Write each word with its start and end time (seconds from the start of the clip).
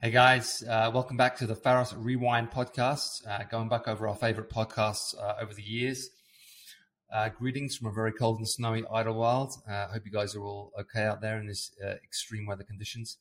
Hey 0.00 0.12
guys, 0.12 0.62
uh, 0.62 0.92
welcome 0.94 1.16
back 1.16 1.38
to 1.38 1.46
the 1.48 1.56
Pharos 1.56 1.92
Rewind 1.92 2.52
podcast. 2.52 3.26
Uh, 3.26 3.42
going 3.50 3.68
back 3.68 3.88
over 3.88 4.06
our 4.06 4.14
favorite 4.14 4.48
podcasts 4.48 5.12
uh, 5.20 5.34
over 5.42 5.52
the 5.52 5.62
years. 5.64 6.10
Uh, 7.12 7.30
greetings 7.30 7.76
from 7.76 7.88
a 7.88 7.92
very 7.92 8.12
cold 8.12 8.38
and 8.38 8.48
snowy 8.48 8.82
Idyllwild. 8.82 9.54
I 9.68 9.72
uh, 9.72 9.88
hope 9.88 10.02
you 10.06 10.12
guys 10.12 10.36
are 10.36 10.44
all 10.44 10.70
okay 10.78 11.02
out 11.02 11.20
there 11.20 11.40
in 11.40 11.48
this 11.48 11.72
uh, 11.84 11.94
extreme 12.04 12.46
weather 12.46 12.62
conditions. 12.62 13.18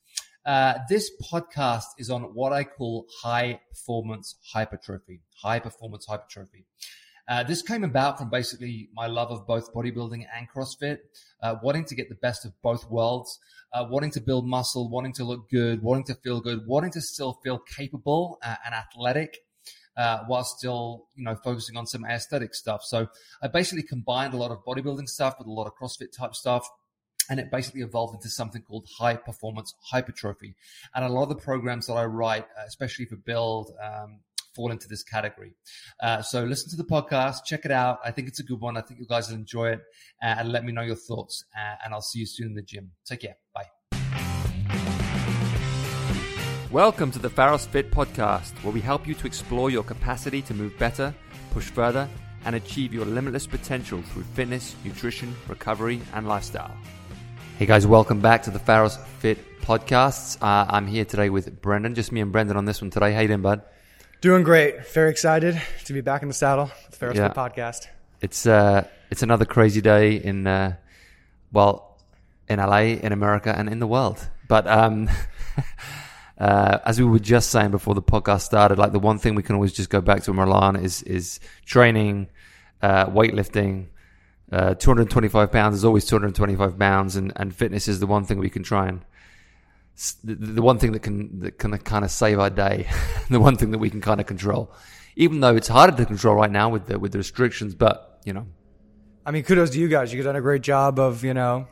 this 0.87 1.09
podcast 1.19 1.85
is 1.97 2.11
on 2.11 2.21
what 2.35 2.53
I 2.53 2.63
call 2.63 3.07
high 3.23 3.59
performance 3.71 4.35
hypertrophy. 4.53 5.21
High 5.41 5.57
performance 5.57 6.05
hypertrophy. 6.05 6.67
Uh, 7.27 7.43
this 7.43 7.61
came 7.61 7.83
about 7.83 8.17
from 8.17 8.29
basically 8.29 8.89
my 8.93 9.07
love 9.07 9.29
of 9.31 9.45
both 9.45 9.73
bodybuilding 9.73 10.25
and 10.35 10.47
CrossFit, 10.49 10.99
uh, 11.43 11.55
wanting 11.61 11.83
to 11.85 11.95
get 11.95 12.07
the 12.09 12.15
best 12.15 12.45
of 12.45 12.53
both 12.61 12.89
worlds, 12.89 13.39
uh, 13.73 13.85
wanting 13.89 14.11
to 14.11 14.21
build 14.21 14.47
muscle, 14.47 14.89
wanting 14.89 15.13
to 15.13 15.25
look 15.25 15.49
good, 15.49 15.81
wanting 15.81 16.05
to 16.05 16.15
feel 16.15 16.39
good, 16.39 16.65
wanting 16.65 16.91
to 16.91 17.01
still 17.01 17.39
feel 17.43 17.59
capable 17.59 18.39
uh, 18.43 18.55
and 18.65 18.73
athletic. 18.73 19.39
Uh, 19.95 20.23
while 20.27 20.43
still, 20.43 21.07
you 21.15 21.23
know, 21.23 21.35
focusing 21.43 21.75
on 21.75 21.87
some 21.87 22.05
aesthetic 22.05 22.53
stuff. 22.53 22.83
So 22.83 23.07
I 23.41 23.47
basically 23.47 23.81
combined 23.81 24.35
a 24.35 24.37
lot 24.37 24.51
of 24.51 24.63
bodybuilding 24.63 25.07
stuff 25.07 25.39
with 25.39 25.47
a 25.47 25.51
lot 25.51 25.65
of 25.65 25.73
CrossFit 25.73 26.15
type 26.15 26.35
stuff 26.35 26.69
and 27.29 27.39
it 27.39 27.51
basically 27.51 27.81
evolved 27.81 28.15
into 28.15 28.29
something 28.29 28.61
called 28.61 28.87
high 28.99 29.15
performance 29.15 29.73
hypertrophy. 29.91 30.55
And 30.93 31.03
a 31.03 31.09
lot 31.09 31.23
of 31.23 31.29
the 31.29 31.35
programs 31.35 31.87
that 31.87 31.93
I 31.93 32.05
write, 32.05 32.45
especially 32.67 33.05
for 33.05 33.15
build, 33.15 33.71
um, 33.83 34.19
fall 34.57 34.71
into 34.71 34.87
this 34.87 35.03
category. 35.03 35.53
Uh, 36.01 36.23
so 36.23 36.43
listen 36.43 36.67
to 36.71 36.75
the 36.75 36.83
podcast, 36.83 37.45
check 37.45 37.63
it 37.63 37.69
out. 37.69 37.99
I 38.03 38.09
think 38.09 38.27
it's 38.27 38.39
a 38.39 38.43
good 38.43 38.59
one. 38.59 38.75
I 38.75 38.81
think 38.81 38.99
you 38.99 39.05
guys 39.05 39.29
will 39.29 39.35
enjoy 39.35 39.69
it 39.69 39.81
uh, 40.23 40.35
and 40.39 40.51
let 40.51 40.65
me 40.65 40.71
know 40.71 40.81
your 40.81 40.95
thoughts. 40.95 41.45
Uh, 41.55 41.75
and 41.85 41.93
I'll 41.93 42.01
see 42.01 42.17
you 42.19 42.25
soon 42.25 42.47
in 42.47 42.55
the 42.55 42.63
gym. 42.63 42.89
Take 43.05 43.21
care. 43.21 43.35
Bye. 43.53 43.65
Welcome 46.71 47.11
to 47.11 47.19
the 47.19 47.29
Pharos 47.29 47.67
Fit 47.67 47.91
podcast, 47.91 48.51
where 48.63 48.73
we 48.73 48.81
help 48.81 49.07
you 49.07 49.13
to 49.13 49.27
explore 49.27 49.69
your 49.69 49.83
capacity 49.83 50.41
to 50.41 50.55
move 50.55 50.75
better, 50.79 51.13
push 51.51 51.69
further, 51.69 52.09
and 52.43 52.55
achieve 52.55 52.91
your 52.93 53.05
limitless 53.05 53.45
potential 53.45 54.01
through 54.01 54.23
fitness, 54.23 54.75
nutrition, 54.83 55.35
recovery, 55.47 56.01
and 56.15 56.27
lifestyle. 56.27 56.75
Hey 57.59 57.67
guys, 57.67 57.85
welcome 57.85 58.21
back 58.21 58.41
to 58.43 58.51
the 58.51 58.59
Pharos 58.59 58.97
Fit 59.19 59.37
podcasts. 59.61 60.35
Uh, 60.41 60.65
I'm 60.67 60.87
here 60.87 61.05
today 61.05 61.29
with 61.29 61.61
Brendan, 61.61 61.93
just 61.93 62.11
me 62.11 62.21
and 62.21 62.31
Brendan 62.31 62.57
on 62.57 62.65
this 62.65 62.81
one 62.81 62.89
today. 62.89 63.13
How 63.13 63.21
you 63.21 63.27
doing, 63.27 63.41
bud? 63.43 63.61
Doing 64.19 64.41
great. 64.41 64.87
Very 64.87 65.11
excited 65.11 65.61
to 65.85 65.93
be 65.93 66.01
back 66.01 66.23
in 66.23 66.27
the 66.27 66.33
saddle 66.33 66.71
with 66.87 66.91
the 66.91 66.97
Pharos 66.97 67.17
yeah. 67.17 67.33
podcast. 67.33 67.85
It's 68.19 68.47
uh, 68.47 68.87
it's 69.11 69.21
another 69.21 69.45
crazy 69.45 69.79
day 69.79 70.15
in 70.15 70.47
uh, 70.47 70.75
well, 71.51 71.99
in 72.49 72.57
LA, 72.57 72.97
in 72.97 73.11
America, 73.11 73.53
and 73.55 73.69
in 73.69 73.77
the 73.77 73.85
world. 73.85 74.27
But 74.47 74.65
um, 74.65 75.07
uh, 76.39 76.79
as 76.83 76.99
we 76.99 77.05
were 77.05 77.19
just 77.19 77.51
saying 77.51 77.69
before 77.69 77.93
the 77.93 78.01
podcast 78.01 78.41
started, 78.41 78.79
like 78.79 78.91
the 78.91 78.99
one 78.99 79.19
thing 79.19 79.35
we 79.35 79.43
can 79.43 79.53
always 79.53 79.73
just 79.73 79.91
go 79.91 80.01
back 80.01 80.23
to 80.23 80.31
in 80.31 80.37
Milan 80.37 80.77
is 80.77 81.03
is 81.03 81.39
training, 81.65 82.27
uh, 82.81 83.05
weightlifting. 83.05 83.85
Uh, 84.51 84.73
225 84.73 85.51
pounds 85.51 85.75
is 85.75 85.85
always 85.85 86.05
225 86.05 86.79
pounds, 86.79 87.15
and, 87.17 87.33
and 87.35 87.53
fitness 87.53 87.87
is 87.87 87.99
the 87.99 88.07
one 88.07 88.23
thing 88.23 88.39
we 88.39 88.49
can 88.49 88.63
try 88.63 88.87
and 88.87 89.01
the, 90.23 90.35
the 90.35 90.61
one 90.61 90.77
thing 90.77 90.91
that 90.91 90.99
can 90.99 91.39
that 91.39 91.57
can 91.57 91.75
kind 91.79 92.05
of 92.05 92.11
save 92.11 92.39
our 92.39 92.49
day, 92.49 92.87
the 93.29 93.39
one 93.39 93.55
thing 93.55 93.71
that 93.71 93.79
we 93.79 93.89
can 93.89 94.01
kind 94.01 94.21
of 94.21 94.27
control, 94.27 94.71
even 95.15 95.39
though 95.39 95.55
it's 95.55 95.67
harder 95.67 95.95
to 95.97 96.05
control 96.05 96.35
right 96.35 96.51
now 96.51 96.69
with 96.69 96.85
the 96.85 96.99
with 96.99 97.11
the 97.11 97.17
restrictions. 97.17 97.73
But 97.73 98.19
you 98.23 98.33
know, 98.33 98.45
I 99.25 99.31
mean, 99.31 99.43
kudos 99.43 99.71
to 99.71 99.79
you 99.79 99.87
guys. 99.87 100.13
You've 100.13 100.25
done 100.25 100.35
a 100.35 100.41
great 100.41 100.61
job 100.61 100.99
of 100.99 101.23
you 101.23 101.33
know 101.33 101.67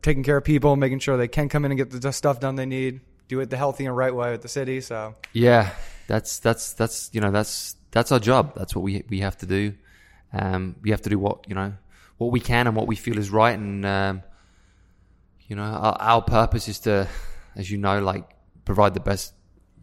taking 0.00 0.22
care 0.22 0.38
of 0.38 0.44
people, 0.44 0.76
making 0.76 1.00
sure 1.00 1.16
they 1.16 1.28
can 1.28 1.48
come 1.48 1.64
in 1.64 1.72
and 1.72 1.78
get 1.78 1.90
the 1.90 2.12
stuff 2.12 2.40
done 2.40 2.56
they 2.56 2.66
need, 2.66 3.00
do 3.28 3.40
it 3.40 3.50
the 3.50 3.56
healthy 3.56 3.84
and 3.84 3.94
right 3.94 4.14
way 4.14 4.30
with 4.30 4.42
the 4.42 4.48
city. 4.48 4.80
So 4.80 5.14
yeah, 5.34 5.70
that's 6.06 6.38
that's 6.38 6.72
that's 6.72 7.10
you 7.12 7.20
know 7.20 7.30
that's 7.30 7.76
that's 7.90 8.12
our 8.12 8.18
job. 8.18 8.54
That's 8.56 8.74
what 8.74 8.82
we 8.82 9.04
we 9.10 9.20
have 9.20 9.36
to 9.38 9.46
do. 9.46 9.74
Um, 10.32 10.76
we 10.82 10.90
have 10.90 11.02
to 11.02 11.10
do 11.10 11.18
what 11.18 11.46
you 11.48 11.54
know 11.54 11.74
what 12.16 12.32
we 12.32 12.40
can 12.40 12.66
and 12.66 12.74
what 12.74 12.86
we 12.86 12.96
feel 12.96 13.18
is 13.18 13.30
right, 13.30 13.58
and 13.58 13.84
um, 13.84 14.22
you 15.46 15.56
know 15.56 15.62
our, 15.62 15.96
our 16.00 16.22
purpose 16.22 16.68
is 16.68 16.78
to 16.80 17.08
as 17.58 17.70
you 17.70 17.76
know, 17.76 18.00
like 18.00 18.24
provide 18.64 18.94
the 18.94 19.00
best 19.00 19.34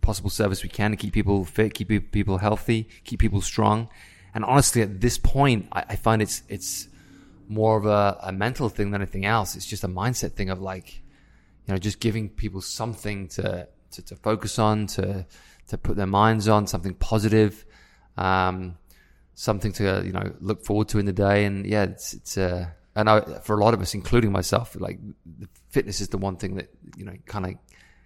possible 0.01 0.29
service 0.29 0.63
we 0.63 0.69
can 0.69 0.91
to 0.91 0.97
keep 0.97 1.13
people 1.13 1.45
fit, 1.45 1.73
keep 1.73 2.11
people 2.11 2.37
healthy, 2.37 2.87
keep 3.03 3.19
people 3.19 3.41
strong. 3.41 3.89
And 4.33 4.43
honestly, 4.45 4.81
at 4.81 5.01
this 5.01 5.17
point, 5.17 5.67
I, 5.71 5.85
I 5.89 5.95
find 5.95 6.21
it's 6.21 6.41
it's 6.47 6.87
more 7.47 7.77
of 7.77 7.85
a, 7.85 8.17
a, 8.23 8.31
mental 8.31 8.69
thing 8.69 8.89
than 8.89 9.01
anything 9.01 9.25
else. 9.25 9.55
It's 9.55 9.67
just 9.67 9.83
a 9.83 9.87
mindset 9.87 10.31
thing 10.31 10.49
of 10.49 10.59
like, 10.59 11.03
you 11.65 11.73
know, 11.73 11.77
just 11.77 11.99
giving 11.99 12.29
people 12.29 12.61
something 12.61 13.27
to 13.29 13.67
to, 13.91 14.01
to 14.01 14.15
focus 14.15 14.57
on, 14.57 14.87
to 14.87 15.25
to 15.67 15.77
put 15.77 15.95
their 15.95 16.07
minds 16.07 16.47
on, 16.47 16.67
something 16.67 16.93
positive, 16.95 17.65
um, 18.17 18.77
something 19.33 19.73
to 19.73 20.03
you 20.05 20.11
know 20.11 20.33
look 20.39 20.63
forward 20.63 20.87
to 20.89 20.99
in 20.99 21.05
the 21.05 21.13
day. 21.13 21.45
And 21.45 21.65
yeah, 21.65 21.83
it's 21.83 22.13
it's 22.13 22.37
uh, 22.37 22.67
and 22.95 23.09
I, 23.09 23.21
for 23.39 23.57
a 23.57 23.63
lot 23.63 23.73
of 23.73 23.81
us, 23.81 23.93
including 23.93 24.31
myself, 24.31 24.75
like 24.79 24.99
fitness 25.69 26.01
is 26.01 26.09
the 26.09 26.17
one 26.17 26.37
thing 26.37 26.55
that 26.55 26.69
you 26.97 27.05
know 27.05 27.13
kind 27.25 27.45
of 27.45 27.53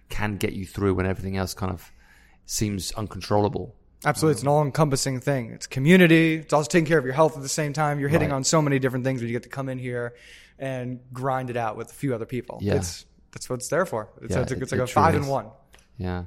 can 0.08 0.36
get 0.36 0.52
you 0.52 0.66
through 0.66 0.94
when 0.94 1.06
everything 1.06 1.36
else 1.36 1.54
kind 1.54 1.72
of 1.72 1.90
seems 2.46 2.92
uncontrollable. 2.92 3.74
Absolutely, 4.04 4.32
it's 4.32 4.42
an 4.42 4.48
all-encompassing 4.48 5.20
thing. 5.20 5.50
It's 5.52 5.66
community. 5.66 6.36
It's 6.36 6.52
also 6.54 6.68
taking 6.68 6.86
care 6.86 6.98
of 6.98 7.04
your 7.04 7.12
health 7.14 7.36
at 7.36 7.42
the 7.42 7.48
same 7.50 7.74
time. 7.74 8.00
You're 8.00 8.08
hitting 8.08 8.30
right. 8.30 8.36
on 8.36 8.44
so 8.44 8.62
many 8.62 8.78
different 8.78 9.04
things 9.04 9.20
when 9.20 9.28
you 9.28 9.34
get 9.34 9.42
to 9.42 9.50
come 9.50 9.68
in 9.68 9.78
here 9.78 10.14
and 10.58 11.00
grind 11.12 11.50
it 11.50 11.56
out 11.56 11.76
with 11.76 11.90
a 11.90 11.94
few 11.94 12.14
other 12.14 12.24
people. 12.24 12.58
Yeah. 12.62 12.76
It's, 12.76 13.04
that's 13.32 13.50
what 13.50 13.56
it's 13.56 13.68
there 13.68 13.84
for. 13.84 14.08
It's, 14.22 14.34
yeah, 14.34 14.40
it's, 14.40 14.52
it's, 14.52 14.62
it's 14.62 14.72
like 14.72 14.80
a 14.80 14.86
five 14.86 15.14
and 15.14 15.28
one. 15.28 15.50
Yeah. 15.98 16.24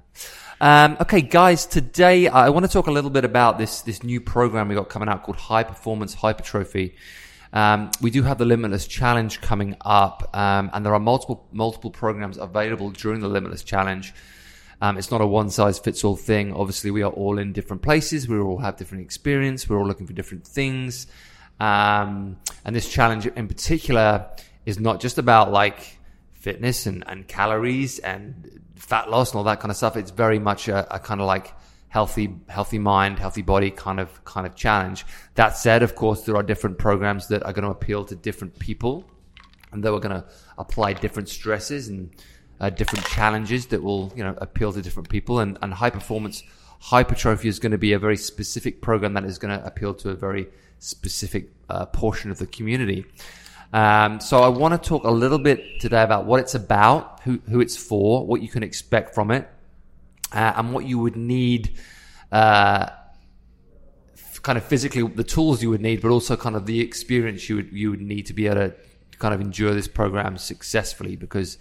Um, 0.62 0.98
okay, 1.02 1.22
guys. 1.22 1.66
Today 1.66 2.28
I 2.28 2.50
want 2.50 2.64
to 2.64 2.72
talk 2.72 2.86
a 2.86 2.92
little 2.92 3.10
bit 3.10 3.26
about 3.26 3.58
this 3.58 3.82
this 3.82 4.04
new 4.04 4.22
program 4.22 4.68
we 4.68 4.76
got 4.76 4.88
coming 4.88 5.10
out 5.10 5.24
called 5.24 5.38
High 5.38 5.64
Performance 5.64 6.14
Hypertrophy. 6.14 6.96
Um, 7.54 7.92
we 8.02 8.10
do 8.10 8.24
have 8.24 8.40
the 8.40 8.46
Limitless 8.46 8.88
Challenge 8.88 9.40
coming 9.40 9.78
up, 9.82 10.28
um, 10.36 10.72
and 10.74 10.84
there 10.84 10.94
are 10.94 11.00
multiple 11.00 11.48
multiple 11.52 11.92
programs 11.92 12.38
available 12.38 12.90
during 12.90 13.22
the 13.22 13.28
Limitless 13.28 13.64
Challenge. 13.64 14.14
Um, 14.82 14.98
it's 14.98 15.12
not 15.12 15.22
a 15.22 15.28
one 15.28 15.50
size 15.50 15.80
fits 15.80 16.04
all 16.04 16.16
thing. 16.16 16.52
Obviously, 16.52 16.92
we 16.92 17.04
are 17.04 17.12
all 17.12 17.38
in 17.38 17.54
different 17.54 17.84
places. 17.84 18.28
We 18.28 18.40
all 18.40 18.58
have 18.58 18.76
different 18.76 19.04
experience. 19.04 19.70
We're 19.70 19.78
all 19.78 19.88
looking 19.88 20.08
for 20.08 20.14
different 20.14 20.46
things. 20.46 21.08
Um, 21.60 22.38
and 22.66 22.76
this 22.76 22.90
challenge 22.90 23.28
in 23.28 23.48
particular 23.48 24.30
is 24.66 24.80
not 24.80 25.00
just 25.00 25.20
about 25.20 25.52
like 25.52 26.00
fitness 26.34 26.88
and, 26.88 27.04
and 27.08 27.28
calories 27.28 28.00
and 28.00 28.60
fat 28.76 29.10
loss 29.10 29.32
and 29.32 29.38
all 29.38 29.44
that 29.46 29.60
kind 29.60 29.72
of 29.72 29.78
stuff. 29.78 29.96
It's 29.96 30.12
very 30.12 30.40
much 30.40 30.68
a, 30.68 30.94
a 30.94 31.00
kind 31.00 31.22
of 31.22 31.28
like 31.28 31.54
healthy, 31.94 32.36
healthy 32.48 32.80
mind, 32.80 33.20
healthy 33.20 33.44
body 33.44 33.70
kind 33.70 34.00
of, 34.00 34.26
kind 34.26 34.48
of 34.48 34.56
challenge. 34.56 35.06
That 35.36 35.56
said, 35.56 35.84
of 35.84 35.94
course, 35.94 36.24
there 36.24 36.36
are 36.36 36.42
different 36.42 36.80
programs 36.80 37.28
that 37.28 37.44
are 37.44 37.54
going 37.54 37.66
to 37.66 37.70
appeal 37.70 38.04
to 38.06 38.16
different 38.16 38.58
people 38.58 39.06
and 39.72 39.84
that 39.84 39.94
we're 39.94 40.00
going 40.00 40.20
to 40.20 40.26
apply 40.58 40.94
different 40.94 41.30
stresses 41.30 41.90
and 41.90 42.10
uh, 42.60 42.72
different 42.72 43.06
challenges 43.06 43.68
that 43.68 43.84
will, 43.84 44.12
you 44.16 44.24
know, 44.24 44.34
appeal 44.40 44.74
to 44.74 44.82
different 44.82 45.08
people. 45.08 45.40
And, 45.40 45.60
and 45.62 45.72
high 45.72 45.92
performance 45.92 46.42
hypertrophy 46.80 47.48
is 47.48 47.60
going 47.60 47.74
to 47.74 47.78
be 47.78 47.94
a 47.94 48.00
very 48.00 48.18
specific 48.18 48.82
program 48.82 49.14
that 49.14 49.26
is 49.26 49.38
going 49.38 49.56
to 49.56 49.64
appeal 49.64 49.94
to 49.94 50.10
a 50.10 50.16
very 50.16 50.48
specific 50.80 51.52
uh, 51.70 51.86
portion 51.86 52.32
of 52.32 52.40
the 52.40 52.48
community. 52.48 53.06
Um, 53.72 54.20
so 54.20 54.42
I 54.42 54.48
want 54.48 54.82
to 54.82 54.90
talk 54.90 55.04
a 55.04 55.12
little 55.12 55.38
bit 55.38 55.80
today 55.80 56.02
about 56.02 56.26
what 56.26 56.40
it's 56.40 56.56
about, 56.56 57.20
who, 57.20 57.40
who 57.50 57.62
it's 57.62 57.78
for, 57.78 58.26
what 58.26 58.42
you 58.42 58.48
can 58.48 58.64
expect 58.64 59.14
from 59.14 59.30
it, 59.30 59.48
uh, 60.34 60.54
and 60.56 60.74
what 60.74 60.86
you 60.86 61.00
would 61.00 61.16
need, 61.16 61.78
uh, 62.32 62.88
kind 64.42 64.58
of 64.58 64.64
physically, 64.66 65.08
the 65.08 65.24
tools 65.24 65.64
you 65.64 65.70
would 65.70 65.82
need, 65.82 66.02
but 66.02 66.10
also 66.10 66.36
kind 66.36 66.56
of 66.56 66.66
the 66.66 66.82
experience 66.82 67.48
you 67.48 67.56
would 67.58 67.72
you 67.72 67.92
would 67.92 68.02
need 68.02 68.26
to 68.26 68.34
be 68.34 68.48
able 68.48 68.56
to 68.56 68.76
kind 69.20 69.34
of 69.34 69.42
endure 69.42 69.74
this 69.74 69.88
program 69.88 70.38
successfully. 70.38 71.16
Because, 71.16 71.58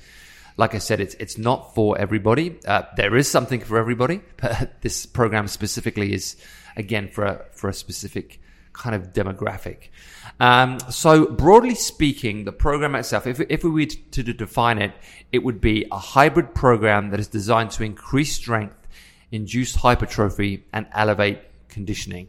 like 0.57 0.75
I 0.75 0.79
said, 0.79 1.01
it's 1.01 1.15
it's 1.15 1.39
not 1.39 1.75
for 1.75 1.99
everybody. 1.99 2.59
Uh, 2.67 2.83
there 2.97 3.17
is 3.17 3.29
something 3.31 3.61
for 3.61 3.79
everybody, 3.79 4.21
but 4.37 4.83
this 4.83 5.07
program 5.07 5.49
specifically 5.49 6.13
is 6.13 6.37
again 6.77 7.09
for 7.09 7.25
a, 7.25 7.45
for 7.53 7.69
a 7.69 7.75
specific 7.75 8.42
kind 8.73 8.95
of 8.95 9.13
demographic. 9.13 9.89
Um, 10.41 10.79
so 10.91 11.27
broadly 11.27 11.75
speaking, 11.75 12.45
the 12.45 12.53
program 12.53 12.95
itself, 12.95 13.27
if, 13.27 13.41
if 13.41 13.65
we 13.65 13.71
were 13.71 13.87
to, 13.87 14.23
to 14.25 14.33
define 14.33 14.79
it, 14.79 14.93
it 15.31 15.43
would 15.43 15.61
be 15.61 15.87
a 15.93 15.99
hybrid 15.99 16.55
program 16.55 17.11
that 17.11 17.21
is 17.21 17.29
designed 17.29 17.71
to 17.73 17.85
increase 17.85 18.33
strength, 18.33 18.77
induce 19.31 19.75
hypertrophy, 19.75 20.65
and 20.73 20.87
elevate 20.93 21.41
conditioning. 21.69 22.29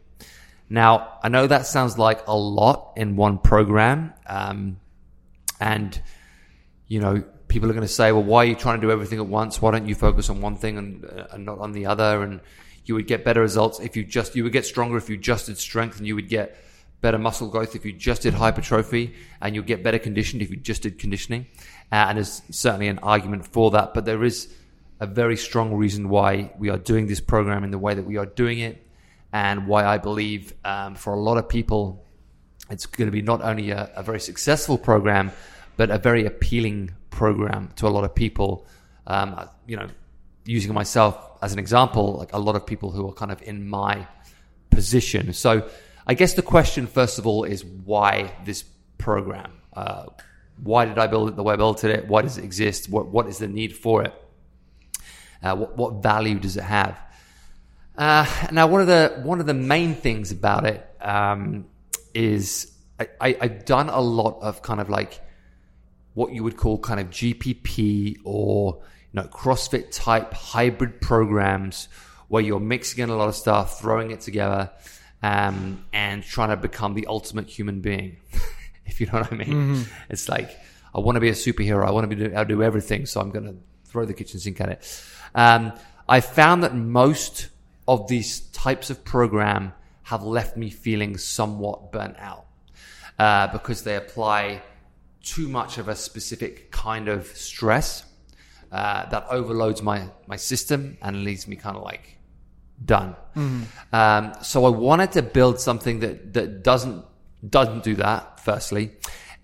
Now, 0.70 1.20
I 1.24 1.30
know 1.30 1.48
that 1.48 1.66
sounds 1.66 1.98
like 1.98 2.28
a 2.28 2.36
lot 2.36 2.94
in 2.96 3.16
one 3.16 3.38
program. 3.38 4.14
Um, 4.26 4.80
and, 5.60 6.00
you 6.88 7.00
know, 7.00 7.24
people 7.48 7.70
are 7.70 7.74
going 7.74 7.88
to 7.88 7.94
say, 7.94 8.12
well, 8.12 8.24
why 8.24 8.44
are 8.44 8.48
you 8.48 8.56
trying 8.56 8.82
to 8.82 8.88
do 8.88 8.92
everything 8.92 9.20
at 9.20 9.28
once? 9.28 9.62
Why 9.62 9.72
don't 9.72 9.88
you 9.88 9.96
focus 9.96 10.30
on 10.30 10.42
one 10.42 10.56
thing 10.56 10.78
and, 10.78 11.06
uh, 11.06 11.28
and 11.32 11.46
not 11.46 11.60
on 11.60 11.72
the 11.74 11.86
other? 11.86 12.24
And 12.24 12.42
you 12.86 12.96
would 12.96 13.08
get 13.08 13.24
better 13.24 13.42
results 13.42 13.80
if 13.80 13.96
you 13.96 14.04
just, 14.04 14.36
you 14.36 14.44
would 14.44 14.54
get 14.54 14.66
stronger 14.66 14.98
if 14.98 15.10
you 15.10 15.18
just 15.18 15.46
did 15.46 15.58
strength 15.58 15.98
and 15.98 16.08
you 16.08 16.16
would 16.16 16.30
get 16.30 16.58
better 17.04 17.20
muscle 17.20 17.50
growth 17.50 17.76
if 17.76 17.86
you 17.86 17.92
just 17.92 18.24
did 18.24 18.34
hypertrophy, 18.34 19.14
and 19.42 19.54
you'll 19.54 19.64
get 19.64 19.84
better 19.84 20.00
conditioned 20.00 20.42
if 20.42 20.50
you 20.50 20.56
just 20.56 20.82
did 20.82 20.98
conditioning. 20.98 21.46
Uh, 21.92 22.06
and 22.08 22.18
there's 22.18 22.42
certainly 22.50 22.88
an 22.88 22.98
argument 23.00 23.46
for 23.46 23.72
that, 23.72 23.94
but 23.94 24.06
there 24.06 24.24
is 24.24 24.52
a 25.00 25.06
very 25.06 25.36
strong 25.36 25.74
reason 25.74 26.08
why 26.08 26.52
we 26.58 26.70
are 26.70 26.78
doing 26.78 27.08
this 27.08 27.20
program 27.20 27.64
in 27.64 27.72
the 27.72 27.78
way 27.78 27.94
that 27.94 28.06
we 28.06 28.18
are 28.18 28.26
doing 28.26 28.60
it, 28.60 28.88
and 29.34 29.68
why 29.68 29.86
I 29.86 29.98
believe 29.98 30.54
um, 30.64 30.96
for 30.96 31.14
a 31.14 31.20
lot 31.20 31.38
of 31.38 31.50
people, 31.50 32.06
it's 32.70 32.86
going 32.86 33.08
to 33.08 33.12
be 33.12 33.22
not 33.22 33.42
only 33.42 33.72
a, 33.72 33.92
a, 33.96 34.02
very 34.02 34.20
successful 34.20 34.78
program, 34.78 35.32
but 35.76 35.92
a 35.92 35.98
very 35.98 36.26
appealing 36.26 36.92
program 37.10 37.72
to 37.76 37.88
a 37.88 37.90
lot 37.90 38.06
of 38.06 38.16
people. 38.16 38.66
Um, 39.06 39.50
you 39.68 39.76
know, 39.76 39.88
using 40.46 40.74
myself 40.74 41.18
as 41.42 41.54
an 41.54 41.60
example, 41.60 42.14
like 42.14 42.34
a 42.34 42.40
lot 42.40 42.56
of 42.56 42.66
people 42.66 42.92
who 42.92 43.08
are 43.08 43.14
kind 43.14 43.32
of 43.32 43.42
in 43.42 43.68
my 43.68 44.08
position. 44.70 45.34
So, 45.34 45.70
I 46.06 46.14
guess 46.16 46.34
the 46.34 46.42
question, 46.42 46.88
first 46.88 47.20
of 47.20 47.26
all, 47.26 47.44
is 47.44 47.64
why 47.64 48.34
this 48.46 48.64
program? 48.98 49.54
Uh, 49.74 50.08
why 50.62 50.86
did 50.86 50.98
I 50.98 51.08
build 51.08 51.30
it 51.30 51.36
the 51.36 51.44
way 51.44 51.54
I 51.54 51.58
built 51.58 51.84
it? 51.84 52.08
Why 52.08 52.22
does 52.22 52.38
it 52.38 52.44
exist? 52.44 52.90
What, 52.90 53.08
what 53.08 53.28
is 53.28 53.38
the 53.38 53.48
need 53.48 53.76
for 53.76 54.04
it? 54.04 54.14
Uh, 55.42 55.56
what, 55.56 55.78
what, 55.78 56.04
value 56.04 56.40
does 56.40 56.58
it 56.58 56.64
have? 56.64 57.00
Uh, 57.98 58.26
now, 58.52 58.68
one 58.68 58.82
of 58.82 58.88
the 58.88 59.22
one 59.24 59.40
of 59.40 59.46
the 59.46 59.54
main 59.54 59.94
things 59.94 60.32
about 60.32 60.66
it 60.66 60.88
um, 61.02 61.66
is 62.14 62.72
I, 63.00 63.38
I've 63.40 63.66
done 63.66 63.90
a 63.90 64.00
lot 64.00 64.42
of 64.42 64.62
kind 64.62 64.80
of 64.80 64.90
like 64.90 65.20
what 66.14 66.32
you 66.32 66.44
would 66.44 66.58
call 66.58 66.78
kind 66.78 67.00
of 67.00 67.10
GPP 67.10 68.20
or 68.24 68.82
you 69.14 69.22
know 69.22 69.28
CrossFit 69.28 69.92
type 69.92 70.34
hybrid 70.34 71.00
programs 71.00 71.88
where 72.28 72.42
you're 72.42 72.60
mixing 72.60 73.04
in 73.04 73.10
a 73.10 73.16
lot 73.16 73.30
of 73.30 73.36
stuff, 73.36 73.80
throwing 73.80 74.12
it 74.12 74.22
together, 74.22 74.72
um, 75.22 75.86
and 75.94 76.24
trying 76.24 76.50
to 76.50 76.58
become 76.58 76.96
the 76.96 77.06
ultimate 77.08 77.48
human 77.48 77.80
being. 77.80 78.18
if 78.86 79.00
you 79.00 79.08
know 79.08 79.20
what 79.20 79.32
I 79.32 79.36
mean. 79.36 79.48
Mm-hmm. 79.48 79.82
It's 80.10 80.28
like 80.28 80.50
I 80.94 81.00
want 81.00 81.16
to 81.16 81.20
be 81.20 81.30
a 81.30 81.34
superhero. 81.34 81.86
I 81.86 81.92
want 81.92 82.10
to 82.10 82.16
be 82.16 82.28
to 82.28 82.46
do 82.46 82.64
everything, 82.64 83.06
so 83.06 83.22
I'm 83.22 83.32
going 83.32 83.46
to 83.46 83.56
throw 83.86 84.06
the 84.06 84.14
kitchen 84.14 84.40
sink 84.40 84.60
at 84.62 84.70
it. 84.70 85.04
Um, 85.36 85.74
I 86.08 86.20
found 86.20 86.64
that 86.64 86.76
most 86.76 87.50
of 87.88 88.08
these 88.08 88.42
types 88.52 88.90
of 88.90 89.04
program 89.04 89.74
have 90.04 90.24
left 90.24 90.58
me 90.58 90.70
feeling 90.70 91.18
somewhat 91.18 91.92
burnt 91.92 92.16
out 92.20 92.46
uh, 93.20 93.48
because 93.48 93.84
they 93.84 93.96
apply 93.96 94.62
too 95.22 95.48
much 95.48 95.78
of 95.78 95.88
a 95.88 95.96
specific 95.96 96.72
kind 96.72 97.08
of 97.08 97.28
stress 97.28 98.06
uh, 98.74 99.08
that 99.10 99.28
overloads 99.30 99.84
my 99.84 100.10
my 100.28 100.36
system 100.36 100.98
and 101.02 101.24
leaves 101.24 101.48
me 101.48 101.56
kind 101.56 101.78
of 101.78 101.84
like 101.84 102.18
done. 102.84 103.16
Mm-hmm. 103.36 103.96
Um, 103.96 104.34
so 104.42 104.66
I 104.66 104.70
wanted 104.70 105.12
to 105.14 105.22
build 105.22 105.60
something 105.60 106.00
that 106.00 106.34
that 106.34 106.64
doesn't 106.64 107.06
doesn't 107.48 107.84
do 107.84 107.96
that, 107.96 108.40
firstly. 108.40 108.92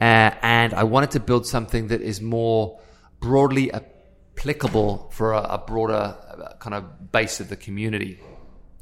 Uh, 0.01 0.31
and 0.41 0.73
I 0.73 0.83
wanted 0.83 1.11
to 1.11 1.19
build 1.19 1.45
something 1.45 1.87
that 1.87 2.01
is 2.01 2.21
more 2.21 2.79
broadly 3.19 3.71
applicable 3.71 5.11
for 5.13 5.33
a, 5.33 5.41
a 5.41 5.57
broader 5.57 5.93
uh, 5.93 6.53
kind 6.59 6.73
of 6.73 7.11
base 7.11 7.39
of 7.39 7.49
the 7.49 7.57
community. 7.57 8.19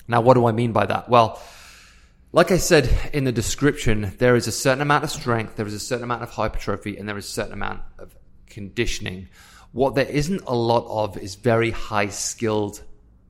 Now, 0.07 0.21
what 0.21 0.35
do 0.35 0.45
I 0.45 0.51
mean 0.53 0.71
by 0.71 0.85
that? 0.85 1.09
Well, 1.09 1.41
like 2.31 2.51
I 2.51 2.57
said 2.57 2.89
in 3.13 3.23
the 3.23 3.31
description, 3.31 4.13
there 4.19 4.35
is 4.35 4.47
a 4.47 4.51
certain 4.51 4.81
amount 4.81 5.03
of 5.03 5.09
strength, 5.09 5.55
there 5.55 5.67
is 5.67 5.73
a 5.73 5.79
certain 5.79 6.03
amount 6.03 6.23
of 6.23 6.29
hypertrophy, 6.29 6.97
and 6.97 7.09
there 7.09 7.17
is 7.17 7.25
a 7.25 7.31
certain 7.31 7.53
amount 7.53 7.81
of 7.97 8.15
conditioning. 8.47 9.27
What 9.77 9.93
there 9.93 10.07
isn't 10.07 10.41
a 10.47 10.55
lot 10.55 10.87
of 10.89 11.19
is 11.19 11.35
very 11.35 11.69
high 11.69 12.07
skilled 12.09 12.81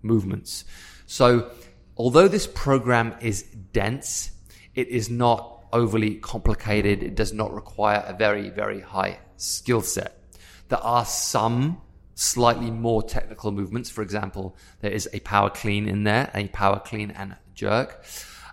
movements. 0.01 0.63
So, 1.05 1.51
although 1.97 2.29
this 2.29 2.47
program 2.47 3.15
is 3.19 3.43
dense, 3.73 4.31
it 4.73 4.87
is 4.87 5.09
not 5.09 5.65
overly 5.73 6.15
complicated. 6.15 7.03
It 7.03 7.15
does 7.15 7.33
not 7.33 7.53
require 7.53 8.01
a 8.07 8.13
very, 8.13 8.49
very 8.49 8.79
high 8.79 9.19
skill 9.35 9.81
set. 9.81 10.23
There 10.69 10.79
are 10.79 11.03
some 11.03 11.81
slightly 12.15 12.71
more 12.71 13.03
technical 13.03 13.51
movements. 13.51 13.89
For 13.89 14.01
example, 14.01 14.55
there 14.79 14.91
is 14.91 15.09
a 15.11 15.19
power 15.19 15.49
clean 15.49 15.85
in 15.85 16.05
there, 16.05 16.31
a 16.33 16.47
power 16.47 16.79
clean 16.79 17.11
and 17.11 17.35
jerk. 17.55 18.05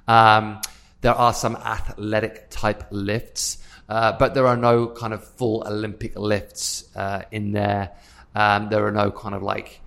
Um, 0.08 0.60
there 1.00 1.14
are 1.14 1.32
some 1.32 1.54
athletic 1.54 2.50
type 2.50 2.88
lifts, 2.90 3.58
uh, 3.88 4.12
but 4.12 4.34
there 4.34 4.46
are 4.46 4.56
no 4.56 4.86
kind 4.86 5.12
of 5.12 5.24
full 5.24 5.64
Olympic 5.66 6.18
lifts 6.18 6.84
uh, 6.96 7.22
in 7.30 7.52
there. 7.52 7.90
Um, 8.34 8.68
there 8.68 8.86
are 8.86 8.92
no 8.92 9.10
kind 9.10 9.34
of 9.34 9.42
like 9.42 9.80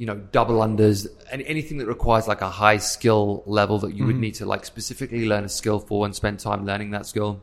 you 0.00 0.06
know, 0.06 0.16
double 0.16 0.60
unders, 0.60 1.06
and 1.30 1.42
anything 1.42 1.76
that 1.76 1.86
requires 1.86 2.26
like 2.26 2.40
a 2.40 2.48
high 2.48 2.78
skill 2.78 3.42
level 3.44 3.80
that 3.80 3.90
you 3.90 3.96
mm-hmm. 3.96 4.06
would 4.06 4.16
need 4.16 4.34
to 4.36 4.46
like 4.46 4.64
specifically 4.64 5.26
learn 5.26 5.44
a 5.44 5.48
skill 5.48 5.78
for 5.78 6.06
and 6.06 6.16
spend 6.16 6.40
time 6.40 6.64
learning 6.64 6.92
that 6.92 7.04
skill. 7.04 7.38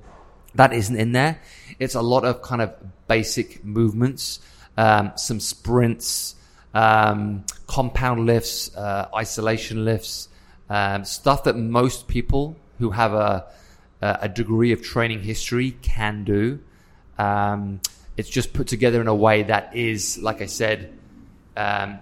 That 0.56 0.74
isn't 0.74 0.96
in 0.96 1.12
there. 1.12 1.40
It's 1.78 1.94
a 1.94 2.02
lot 2.02 2.26
of 2.26 2.42
kind 2.42 2.64
of 2.64 2.74
basic 3.08 3.64
movements, 3.64 4.40
um, 4.76 5.12
some 5.18 5.40
sprints, 5.40 6.34
um, 6.74 7.46
compound 7.68 8.26
lifts, 8.26 8.76
uh, 8.76 9.08
isolation 9.16 9.86
lifts, 9.86 10.28
um, 10.68 11.06
stuff 11.06 11.44
that 11.44 11.56
most 11.56 12.08
people 12.08 12.56
who 12.80 12.90
have 12.90 13.14
a, 13.14 13.46
a 14.02 14.30
degree 14.30 14.72
of 14.72 14.82
training 14.82 15.22
history 15.22 15.72
can 15.82 16.24
do. 16.24 16.60
Um, 17.18 17.82
it's 18.16 18.30
just 18.30 18.54
put 18.54 18.68
together 18.68 19.02
in 19.02 19.08
a 19.08 19.16
way 19.16 19.44
that 19.44 19.76
is, 19.76 20.18
like 20.18 20.42
I 20.42 20.48
said, 20.48 20.94
um, 21.56 22.00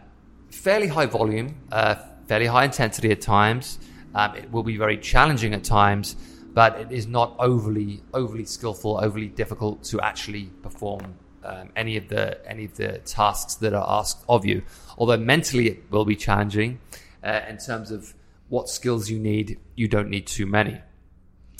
fairly 0.49 0.87
high 0.87 1.05
volume, 1.05 1.55
uh, 1.71 1.95
fairly 2.27 2.45
high 2.45 2.65
intensity 2.65 3.11
at 3.11 3.21
times. 3.21 3.79
Um, 4.13 4.35
it 4.35 4.51
will 4.51 4.63
be 4.63 4.77
very 4.77 4.97
challenging 4.97 5.53
at 5.53 5.63
times, 5.63 6.15
but 6.53 6.79
it 6.79 6.91
is 6.91 7.05
not 7.05 7.35
overly 7.37 8.01
overly 8.13 8.45
skillful, 8.45 8.97
overly 9.01 9.27
difficult 9.27 9.83
to 9.85 9.99
actually 9.99 10.45
perform 10.63 11.15
um, 11.43 11.69
any 11.75 11.97
of 11.97 12.07
the 12.07 12.45
any 12.49 12.65
of 12.65 12.75
the 12.75 12.99
tasks 12.99 13.55
that 13.55 13.73
are 13.73 13.99
asked 13.99 14.23
of 14.29 14.45
you. 14.45 14.63
Although 14.97 15.17
mentally 15.17 15.67
it 15.67 15.91
will 15.91 16.05
be 16.05 16.15
challenging 16.15 16.79
uh, 17.23 17.41
in 17.49 17.57
terms 17.57 17.91
of 17.91 18.13
what 18.47 18.69
skills 18.69 19.09
you 19.09 19.19
need. 19.19 19.59
You 19.75 19.87
don't 19.87 20.09
need 20.09 20.27
too 20.27 20.45
many. 20.45 20.81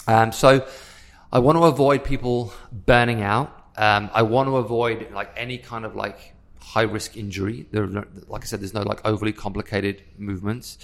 Um, 0.07 0.31
so 0.31 0.67
I 1.31 1.39
want 1.39 1.57
to 1.57 1.63
avoid 1.63 2.03
people 2.03 2.53
burning 2.71 3.21
out. 3.21 3.51
Um, 3.77 4.09
I 4.13 4.21
want 4.21 4.47
to 4.47 4.57
avoid 4.57 5.11
like 5.11 5.31
any 5.35 5.57
kind 5.57 5.85
of 5.85 5.95
like 5.95 6.33
high 6.59 6.83
risk 6.83 7.17
injury. 7.17 7.65
There, 7.71 7.87
like 8.27 8.43
I 8.43 8.45
said, 8.45 8.61
there's 8.61 8.73
no 8.73 8.83
like 8.83 9.05
overly 9.05 9.33
complicated 9.33 10.01
movements. 10.17 10.77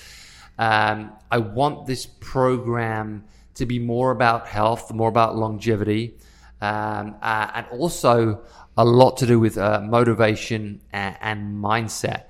Um, 0.58 1.12
I 1.30 1.38
want 1.40 1.88
this 1.88 2.06
program 2.06 3.24
to 3.56 3.66
be 3.66 3.80
more 3.80 4.12
about 4.12 4.48
health, 4.48 4.92
more 4.94 5.10
about 5.10 5.36
longevity, 5.36 6.16
um, 6.62 7.16
uh, 7.22 7.52
and 7.56 7.66
also 7.72 8.42
a 8.78 8.86
lot 8.86 9.18
to 9.18 9.26
do 9.26 9.40
with 9.40 9.58
uh, 9.58 9.82
motivation 9.82 10.82
and, 10.92 11.18
and 11.22 11.64
mindset. 11.64 12.26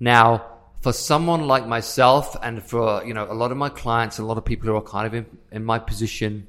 Now, 0.00 0.57
for 0.80 0.92
someone 0.92 1.46
like 1.46 1.66
myself, 1.66 2.36
and 2.42 2.62
for 2.62 3.04
you 3.04 3.14
know 3.14 3.26
a 3.30 3.34
lot 3.34 3.50
of 3.50 3.56
my 3.56 3.68
clients, 3.68 4.18
a 4.18 4.24
lot 4.24 4.38
of 4.38 4.44
people 4.44 4.68
who 4.68 4.76
are 4.76 4.82
kind 4.82 5.06
of 5.06 5.14
in, 5.14 5.26
in 5.50 5.64
my 5.64 5.78
position, 5.78 6.46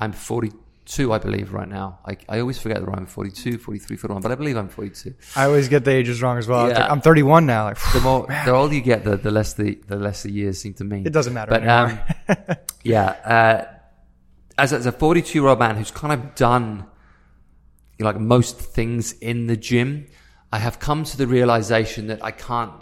I'm 0.00 0.12
42, 0.12 1.12
I 1.12 1.18
believe, 1.18 1.52
right 1.52 1.68
now. 1.68 1.98
I, 2.06 2.16
I 2.28 2.40
always 2.40 2.58
forget 2.58 2.80
that 2.80 2.90
I'm 2.90 3.06
42, 3.06 3.58
43, 3.58 3.96
41, 3.96 4.22
but 4.22 4.32
I 4.32 4.34
believe 4.36 4.56
I'm 4.56 4.68
42. 4.68 5.14
I 5.36 5.44
always 5.44 5.68
get 5.68 5.84
the 5.84 5.90
ages 5.90 6.22
wrong 6.22 6.38
as 6.38 6.48
well. 6.48 6.68
Yeah. 6.68 6.90
I'm 6.90 7.00
31 7.00 7.46
now. 7.46 7.64
Like, 7.64 7.78
the 7.92 8.00
more 8.00 8.26
the 8.44 8.52
older 8.52 8.74
you 8.74 8.80
get, 8.80 9.04
the, 9.04 9.16
the 9.16 9.30
less 9.30 9.52
the, 9.54 9.78
the 9.86 9.96
less 9.96 10.22
the 10.22 10.30
years 10.30 10.58
seem 10.58 10.74
to 10.74 10.84
mean. 10.84 11.06
It 11.06 11.12
doesn't 11.12 11.34
matter. 11.34 11.50
But 11.50 11.68
um, 11.68 11.98
yeah, 12.82 13.06
uh, 13.06 13.64
as 14.56 14.72
as 14.72 14.86
a 14.86 14.92
42 14.92 15.38
year 15.38 15.48
old 15.48 15.58
man 15.58 15.76
who's 15.76 15.90
kind 15.90 16.12
of 16.12 16.34
done 16.34 16.86
you 17.98 18.04
know, 18.04 18.10
like 18.10 18.20
most 18.20 18.58
things 18.58 19.12
in 19.12 19.46
the 19.46 19.56
gym, 19.56 20.06
I 20.52 20.58
have 20.58 20.78
come 20.78 21.04
to 21.04 21.16
the 21.16 21.26
realization 21.26 22.06
that 22.06 22.24
I 22.24 22.30
can't 22.30 22.72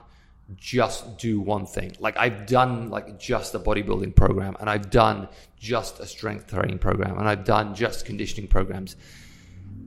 just 0.54 1.18
do 1.18 1.40
one 1.40 1.66
thing. 1.66 1.96
Like 1.98 2.16
I've 2.16 2.46
done 2.46 2.88
like 2.88 3.18
just 3.18 3.54
a 3.54 3.58
bodybuilding 3.58 4.14
program 4.14 4.56
and 4.60 4.70
I've 4.70 4.90
done 4.90 5.28
just 5.58 5.98
a 5.98 6.06
strength 6.06 6.46
training 6.48 6.78
program 6.78 7.18
and 7.18 7.28
I've 7.28 7.44
done 7.44 7.74
just 7.74 8.06
conditioning 8.06 8.48
programs. 8.48 8.96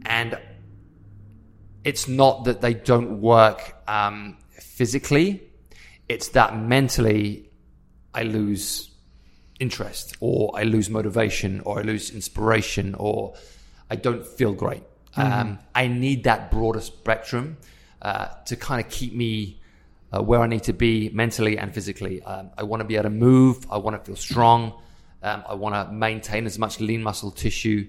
And 0.06 0.38
it's 1.84 2.08
not 2.08 2.46
that 2.46 2.62
they 2.62 2.74
don't 2.74 3.22
work 3.22 3.75
um, 3.88 4.38
physically, 4.51 5.44
it's 6.10 6.30
that 6.30 6.58
mentally 6.58 7.50
I 8.13 8.24
lose 8.24 8.89
interest 9.60 10.18
or 10.20 10.51
I 10.56 10.63
lose 10.63 10.89
motivation 10.89 11.62
or 11.62 11.80
I 11.80 11.84
lose 11.84 12.12
inspiration 12.12 12.96
or 12.96 13.36
I 13.89 13.96
don't 13.96 14.25
feel 14.25 14.54
great. 14.54 14.84
Mm-hmm. 15.16 15.22
Um, 15.22 15.60
I 15.74 15.88
need 15.88 16.25
that 16.25 16.51
broader 16.51 16.82
spectrum 16.82 17.58
uh, 18.01 18.28
to 18.46 18.56
kind 18.56 18.84
of 18.84 18.92
keep 18.92 19.13
me 19.13 19.59
uh, 20.12 20.22
where 20.22 20.42
I 20.42 20.48
need 20.48 20.63
to 20.63 20.74
be 20.74 21.10
mentally 21.10 21.58
and 21.58 21.74
physically. 21.74 22.22
Um, 22.24 22.51
I 22.58 22.63
want 22.63 22.82
to 22.82 22.86
be 22.86 22.96
able 22.96 23.04
to 23.04 23.10
move. 23.10 23.66
I 23.70 23.78
want 23.78 23.98
to 23.98 24.06
feel 24.06 24.16
strong. 24.16 24.74
Um, 25.22 25.44
I 25.48 25.54
want 25.56 25.75
to 25.75 25.92
maintain 25.94 26.46
as 26.46 26.58
much 26.58 26.80
lean 26.80 27.04
muscle 27.04 27.32
tissue 27.32 27.88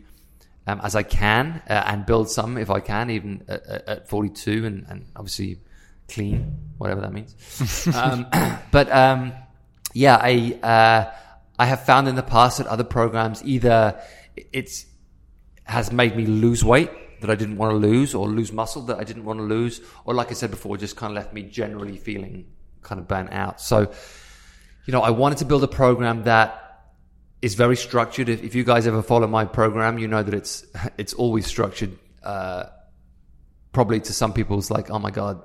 um, 0.67 0.81
as 0.83 0.95
I 0.95 1.03
can 1.03 1.63
uh, 1.69 1.85
and 1.87 2.05
build 2.05 2.31
some 2.31 2.59
if 2.59 2.71
I 2.71 2.81
can, 2.81 3.11
even 3.11 3.45
at, 3.49 3.89
at 3.89 4.09
42 4.09 4.67
and, 4.67 4.87
and, 4.89 5.07
obviously 5.17 5.59
clean, 6.09 6.59
whatever 6.79 7.01
that 7.03 7.13
means. 7.13 7.35
Um, 7.95 8.27
but 8.71 8.91
um, 8.91 9.33
yeah, 9.95 10.17
I 10.21 10.59
uh, 10.63 11.13
I 11.59 11.67
have 11.67 11.85
found 11.85 12.09
in 12.09 12.15
the 12.15 12.23
past 12.23 12.59
that 12.59 12.67
other 12.67 12.85
programs 12.85 13.43
either 13.45 14.01
it's 14.53 14.87
has 15.65 15.93
made 15.93 16.17
me 16.17 16.27
lose 16.27 16.65
weight 16.65 16.91
that 17.21 17.31
I 17.31 17.35
didn't 17.35 17.57
want 17.57 17.73
to 17.73 17.77
lose 17.77 18.15
or 18.15 18.29
lose 18.29 18.53
muscle 18.53 18.83
that 18.83 18.99
I 18.99 19.05
didn't 19.05 19.25
want 19.25 19.39
to 19.39 19.45
lose. 19.45 19.81
Or 20.05 20.15
like 20.15 20.31
I 20.31 20.35
said 20.35 20.51
before, 20.51 20.77
just 20.77 20.97
kind 20.97 21.11
of 21.11 21.17
left 21.17 21.33
me 21.33 21.43
generally 21.43 21.97
feeling 21.97 22.47
kind 22.83 23.01
of 23.01 23.09
burnt 23.09 23.33
out. 23.33 23.61
So, 23.61 23.93
you 24.87 24.93
know, 24.93 25.03
I 25.03 25.11
wanted 25.11 25.39
to 25.39 25.45
build 25.45 25.63
a 25.65 25.69
program 25.69 26.25
that 26.25 26.71
is 27.43 27.55
very 27.55 27.77
structured. 27.77 28.29
If, 28.29 28.43
if 28.43 28.55
you 28.55 28.65
guys 28.65 28.87
ever 28.87 29.03
follow 29.03 29.27
my 29.27 29.45
program, 29.45 29.99
you 29.99 30.09
know 30.09 30.23
that 30.23 30.35
it's, 30.35 30.67
it's 30.99 31.15
always 31.15 31.47
structured. 31.47 31.99
Uh, 32.23 32.65
probably 33.73 34.01
to 34.01 34.13
some 34.13 34.33
people's 34.33 34.71
like, 34.71 34.91
oh 34.91 34.99
my 34.99 35.11
God, 35.11 35.43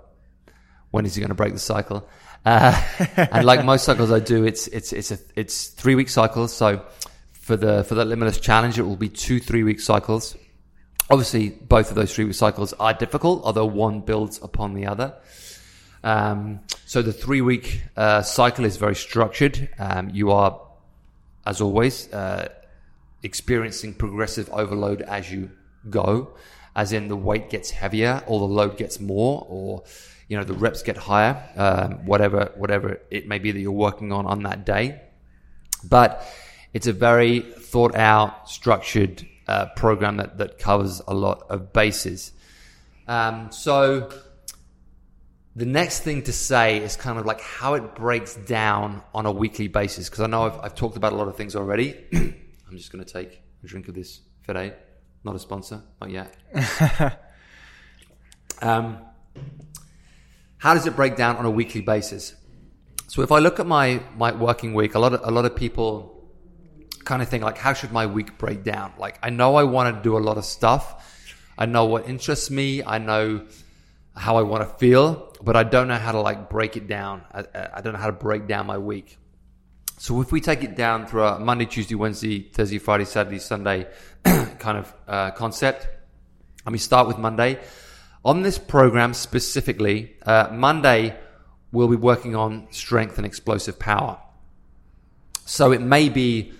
when 0.91 1.05
is 1.05 1.15
he 1.15 1.21
going 1.21 1.29
to 1.29 1.35
break 1.35 1.53
the 1.53 1.59
cycle? 1.59 2.07
Uh, 2.45 2.81
and 3.17 3.45
like 3.45 3.63
most 3.65 3.85
cycles 3.85 4.11
I 4.11 4.19
do, 4.19 4.45
it's, 4.45 4.67
it's, 4.67 4.93
it's 4.93 5.11
a, 5.11 5.19
it's 5.35 5.67
three 5.67 5.95
week 5.95 6.09
cycles. 6.09 6.53
So 6.53 6.85
for 7.33 7.55
the, 7.55 7.83
for 7.83 7.95
the 7.95 8.05
limitless 8.05 8.39
challenge, 8.39 8.79
it 8.79 8.83
will 8.83 8.95
be 8.95 9.09
two 9.09 9.39
three 9.39 9.63
week 9.63 9.79
cycles. 9.79 10.35
Obviously, 11.09 11.49
both 11.49 11.89
of 11.89 11.95
those 11.95 12.13
three 12.15 12.31
cycles 12.33 12.73
are 12.73 12.93
difficult, 12.93 13.43
although 13.43 13.65
one 13.65 14.01
builds 14.01 14.39
upon 14.41 14.73
the 14.73 14.87
other. 14.87 15.13
Um, 16.03 16.61
so 16.85 17.01
the 17.01 17.13
three 17.13 17.41
week 17.41 17.81
uh, 17.95 18.21
cycle 18.23 18.65
is 18.65 18.77
very 18.77 18.95
structured. 18.95 19.69
Um, 19.77 20.09
you 20.11 20.31
are, 20.31 20.59
as 21.45 21.61
always, 21.61 22.11
uh, 22.11 22.49
experiencing 23.21 23.93
progressive 23.93 24.49
overload 24.51 25.01
as 25.01 25.31
you 25.31 25.51
go, 25.89 26.35
as 26.75 26.91
in 26.91 27.07
the 27.07 27.15
weight 27.15 27.49
gets 27.49 27.69
heavier 27.69 28.23
or 28.25 28.39
the 28.39 28.45
load 28.45 28.77
gets 28.77 28.99
more, 28.99 29.45
or 29.47 29.83
you 30.27 30.37
know 30.37 30.43
the 30.43 30.53
reps 30.53 30.81
get 30.81 30.97
higher, 30.97 31.41
um, 31.55 32.05
whatever 32.05 32.51
whatever 32.55 32.99
it 33.11 33.27
may 33.27 33.37
be 33.37 33.51
that 33.51 33.59
you're 33.59 33.71
working 33.71 34.11
on 34.11 34.25
on 34.25 34.43
that 34.43 34.65
day. 34.65 35.01
But 35.83 36.25
it's 36.73 36.87
a 36.87 36.93
very 36.93 37.39
thought 37.39 37.95
out, 37.95 38.49
structured 38.49 39.25
uh, 39.47 39.67
program 39.75 40.17
that 40.17 40.37
that 40.37 40.59
covers 40.59 41.01
a 41.07 41.13
lot 41.13 41.43
of 41.49 41.73
bases. 41.73 42.31
Um, 43.07 43.51
so 43.51 44.11
the 45.55 45.65
next 45.65 46.01
thing 46.01 46.23
to 46.23 46.33
say 46.33 46.77
is 46.77 46.95
kind 46.95 47.17
of 47.17 47.25
like 47.25 47.39
how 47.39 47.75
it 47.75 47.95
breaks 47.95 48.35
down 48.35 49.01
on 49.13 49.25
a 49.25 49.31
weekly 49.31 49.67
basis. 49.67 50.09
Because 50.09 50.21
I 50.21 50.27
know 50.27 50.43
I've, 50.43 50.59
I've, 50.59 50.75
talked 50.75 50.97
about 50.97 51.13
a 51.13 51.15
lot 51.15 51.27
of 51.27 51.37
things 51.37 51.55
already. 51.55 51.95
I'm 52.13 52.77
just 52.77 52.91
going 52.91 53.03
to 53.03 53.11
take 53.11 53.41
a 53.63 53.67
drink 53.67 53.87
of 53.87 53.95
this 53.95 54.21
Fede. 54.41 54.73
Not 55.23 55.35
a 55.35 55.39
sponsor, 55.39 55.81
not 55.99 56.11
yet. 56.11 56.35
um, 58.61 58.99
how 60.57 60.73
does 60.73 60.85
it 60.85 60.95
break 60.95 61.15
down 61.15 61.37
on 61.37 61.45
a 61.45 61.49
weekly 61.49 61.81
basis? 61.81 62.35
So 63.07 63.21
if 63.21 63.31
I 63.31 63.39
look 63.39 63.59
at 63.59 63.65
my 63.65 64.01
my 64.17 64.33
working 64.33 64.73
week, 64.73 64.93
a 64.93 64.99
lot 64.99 65.13
of 65.13 65.21
a 65.23 65.31
lot 65.31 65.45
of 65.45 65.55
people 65.55 66.14
kind 67.05 67.21
of 67.21 67.29
think 67.29 67.43
like, 67.43 67.57
how 67.57 67.73
should 67.73 67.91
my 67.91 68.05
week 68.05 68.37
break 68.37 68.63
down? 68.63 68.93
Like, 68.97 69.19
I 69.23 69.29
know 69.29 69.55
I 69.55 69.63
want 69.63 69.95
to 69.95 70.01
do 70.01 70.17
a 70.17 70.19
lot 70.19 70.37
of 70.37 70.45
stuff. 70.45 71.31
I 71.57 71.65
know 71.65 71.85
what 71.85 72.09
interests 72.09 72.49
me. 72.49 72.83
I 72.83 72.97
know 72.97 73.45
how 74.15 74.37
I 74.37 74.41
want 74.41 74.67
to 74.67 74.75
feel, 74.77 75.33
but 75.41 75.55
I 75.55 75.63
don't 75.63 75.87
know 75.87 75.97
how 75.97 76.11
to 76.13 76.21
like 76.21 76.49
break 76.49 76.77
it 76.77 76.87
down. 76.87 77.23
I, 77.33 77.43
I 77.75 77.81
don't 77.81 77.93
know 77.93 77.99
how 77.99 78.07
to 78.07 78.13
break 78.13 78.47
down 78.47 78.65
my 78.65 78.77
week. 78.77 79.17
So 79.97 80.21
if 80.21 80.31
we 80.31 80.41
take 80.41 80.63
it 80.63 80.75
down 80.75 81.07
through 81.07 81.23
a 81.23 81.39
Monday, 81.39 81.65
Tuesday, 81.65 81.95
Wednesday, 81.95 82.39
Thursday, 82.39 82.77
Friday, 82.79 83.05
Saturday, 83.05 83.39
Sunday 83.39 83.87
kind 84.23 84.77
of 84.77 84.93
uh, 85.07 85.31
concept, 85.31 85.87
and 86.65 86.73
we 86.73 86.79
start 86.79 87.07
with 87.07 87.17
Monday. 87.17 87.59
On 88.23 88.41
this 88.41 88.57
program 88.57 89.13
specifically, 89.13 90.15
uh, 90.25 90.49
Monday 90.51 91.15
we'll 91.71 91.87
be 91.87 91.95
working 91.95 92.35
on 92.35 92.67
strength 92.71 93.17
and 93.17 93.25
explosive 93.25 93.77
power. 93.77 94.17
So 95.45 95.71
it 95.71 95.81
may 95.81 96.09
be, 96.09 96.53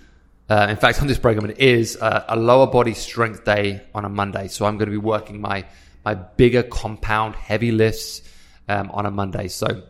uh, 0.48 0.66
in 0.70 0.76
fact, 0.76 1.00
on 1.00 1.06
this 1.06 1.18
program 1.18 1.50
it 1.50 1.58
is 1.58 1.96
a, 1.96 2.24
a 2.28 2.36
lower 2.36 2.66
body 2.66 2.94
strength 2.94 3.44
day 3.44 3.82
on 3.94 4.04
a 4.04 4.08
Monday. 4.08 4.48
So 4.48 4.66
I'm 4.66 4.76
going 4.78 4.86
to 4.86 4.92
be 4.92 4.96
working 4.96 5.40
my 5.40 5.64
my 6.04 6.14
bigger 6.14 6.62
compound 6.62 7.34
heavy 7.34 7.72
lifts 7.72 8.22
um, 8.68 8.90
on 8.92 9.06
a 9.06 9.10
Monday. 9.10 9.48
So 9.48 9.82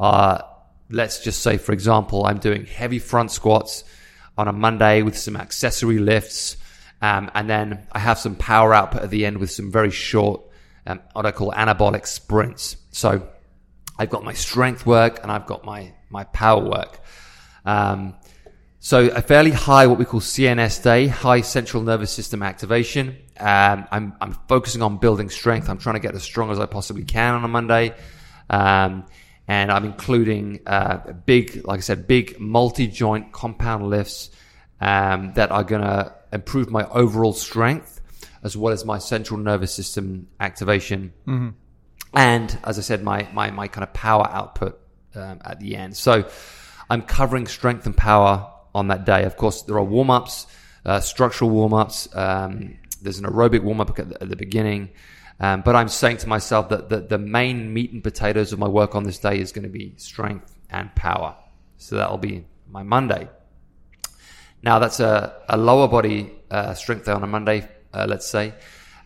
uh, 0.00 0.40
let's 0.88 1.22
just 1.22 1.42
say, 1.42 1.58
for 1.58 1.72
example, 1.72 2.24
I'm 2.24 2.38
doing 2.38 2.64
heavy 2.64 2.98
front 2.98 3.30
squats 3.30 3.84
on 4.38 4.48
a 4.48 4.52
Monday 4.52 5.02
with 5.02 5.18
some 5.18 5.36
accessory 5.36 5.98
lifts. 5.98 6.56
Um, 7.02 7.30
and 7.34 7.50
then 7.50 7.86
I 7.92 7.98
have 7.98 8.18
some 8.18 8.34
power 8.34 8.72
output 8.72 9.02
at 9.02 9.10
the 9.10 9.26
end 9.26 9.38
with 9.38 9.50
some 9.50 9.70
very 9.70 9.90
short, 9.90 10.40
um, 10.86 11.00
what 11.12 11.26
I 11.26 11.32
call 11.32 11.52
anabolic 11.52 12.06
sprints. 12.06 12.76
So 12.90 13.28
I've 13.98 14.10
got 14.10 14.24
my 14.24 14.32
strength 14.32 14.86
work 14.86 15.20
and 15.22 15.30
I've 15.30 15.46
got 15.46 15.64
my, 15.64 15.92
my 16.08 16.24
power 16.24 16.64
work. 16.64 17.00
Um, 17.64 18.14
so 18.80 19.08
a 19.08 19.22
fairly 19.22 19.50
high, 19.50 19.86
what 19.86 19.98
we 19.98 20.04
call 20.04 20.20
CNS 20.20 20.82
day, 20.82 21.08
high 21.08 21.40
central 21.40 21.82
nervous 21.82 22.12
system 22.12 22.42
activation. 22.42 23.16
Um, 23.38 23.86
I'm, 23.90 24.14
I'm 24.20 24.32
focusing 24.48 24.82
on 24.82 24.98
building 24.98 25.30
strength. 25.30 25.68
I'm 25.68 25.78
trying 25.78 25.96
to 25.96 26.00
get 26.00 26.14
as 26.14 26.22
strong 26.22 26.50
as 26.50 26.60
I 26.60 26.66
possibly 26.66 27.04
can 27.04 27.34
on 27.34 27.44
a 27.44 27.48
Monday. 27.48 27.94
Um, 28.48 29.06
and 29.48 29.72
I'm 29.72 29.84
including 29.84 30.60
uh, 30.66 31.12
big, 31.26 31.66
like 31.66 31.78
I 31.78 31.80
said, 31.80 32.06
big 32.06 32.38
multi-joint 32.38 33.32
compound 33.32 33.88
lifts 33.88 34.30
um, 34.80 35.32
that 35.34 35.50
are 35.50 35.64
going 35.64 35.82
to 35.82 36.14
improve 36.32 36.70
my 36.70 36.86
overall 36.88 37.32
strength 37.32 38.00
as 38.44 38.56
well 38.56 38.72
as 38.72 38.84
my 38.84 38.98
central 38.98 39.40
nervous 39.40 39.72
system 39.72 40.28
activation. 40.38 41.12
Mm-hmm. 41.26 41.48
And 42.14 42.58
as 42.62 42.78
I 42.78 42.82
said, 42.82 43.02
my, 43.02 43.28
my, 43.32 43.50
my 43.50 43.68
kind 43.68 43.82
of 43.82 43.92
power 43.92 44.28
output 44.28 44.78
um, 45.14 45.40
at 45.44 45.58
the 45.58 45.76
end. 45.76 45.96
So 45.96 46.28
I'm 46.88 47.02
covering 47.02 47.46
strength 47.46 47.86
and 47.86 47.96
power 47.96 48.52
on 48.74 48.88
that 48.88 49.04
day. 49.04 49.24
Of 49.24 49.36
course, 49.36 49.62
there 49.62 49.76
are 49.76 49.84
warm 49.84 50.10
ups, 50.10 50.46
uh, 50.84 51.00
structural 51.00 51.50
warm 51.50 51.74
ups. 51.74 52.08
Um, 52.14 52.78
there's 53.02 53.18
an 53.18 53.26
aerobic 53.26 53.62
warm 53.62 53.80
up 53.80 53.98
at, 53.98 54.10
at, 54.20 54.28
the 54.28 54.36
beginning. 54.36 54.90
Um, 55.40 55.62
but 55.62 55.76
I'm 55.76 55.88
saying 55.88 56.18
to 56.18 56.28
myself 56.28 56.68
that 56.70 56.88
the, 56.88 57.00
the 57.00 57.18
main 57.18 57.72
meat 57.72 57.92
and 57.92 58.02
potatoes 58.02 58.52
of 58.52 58.58
my 58.58 58.66
work 58.68 58.94
on 58.94 59.04
this 59.04 59.18
day 59.18 59.38
is 59.38 59.52
going 59.52 59.62
to 59.62 59.68
be 59.68 59.94
strength 59.96 60.54
and 60.70 60.94
power. 60.94 61.36
So 61.76 61.96
that'll 61.96 62.18
be 62.18 62.44
my 62.68 62.82
Monday. 62.82 63.28
Now 64.62 64.78
that's 64.80 64.98
a, 64.98 65.40
a 65.48 65.56
lower 65.56 65.86
body 65.86 66.32
uh, 66.50 66.74
strength 66.74 67.06
day 67.06 67.12
on 67.12 67.22
a 67.22 67.26
Monday, 67.26 67.68
uh, 67.94 68.06
let's 68.08 68.28
say. 68.28 68.54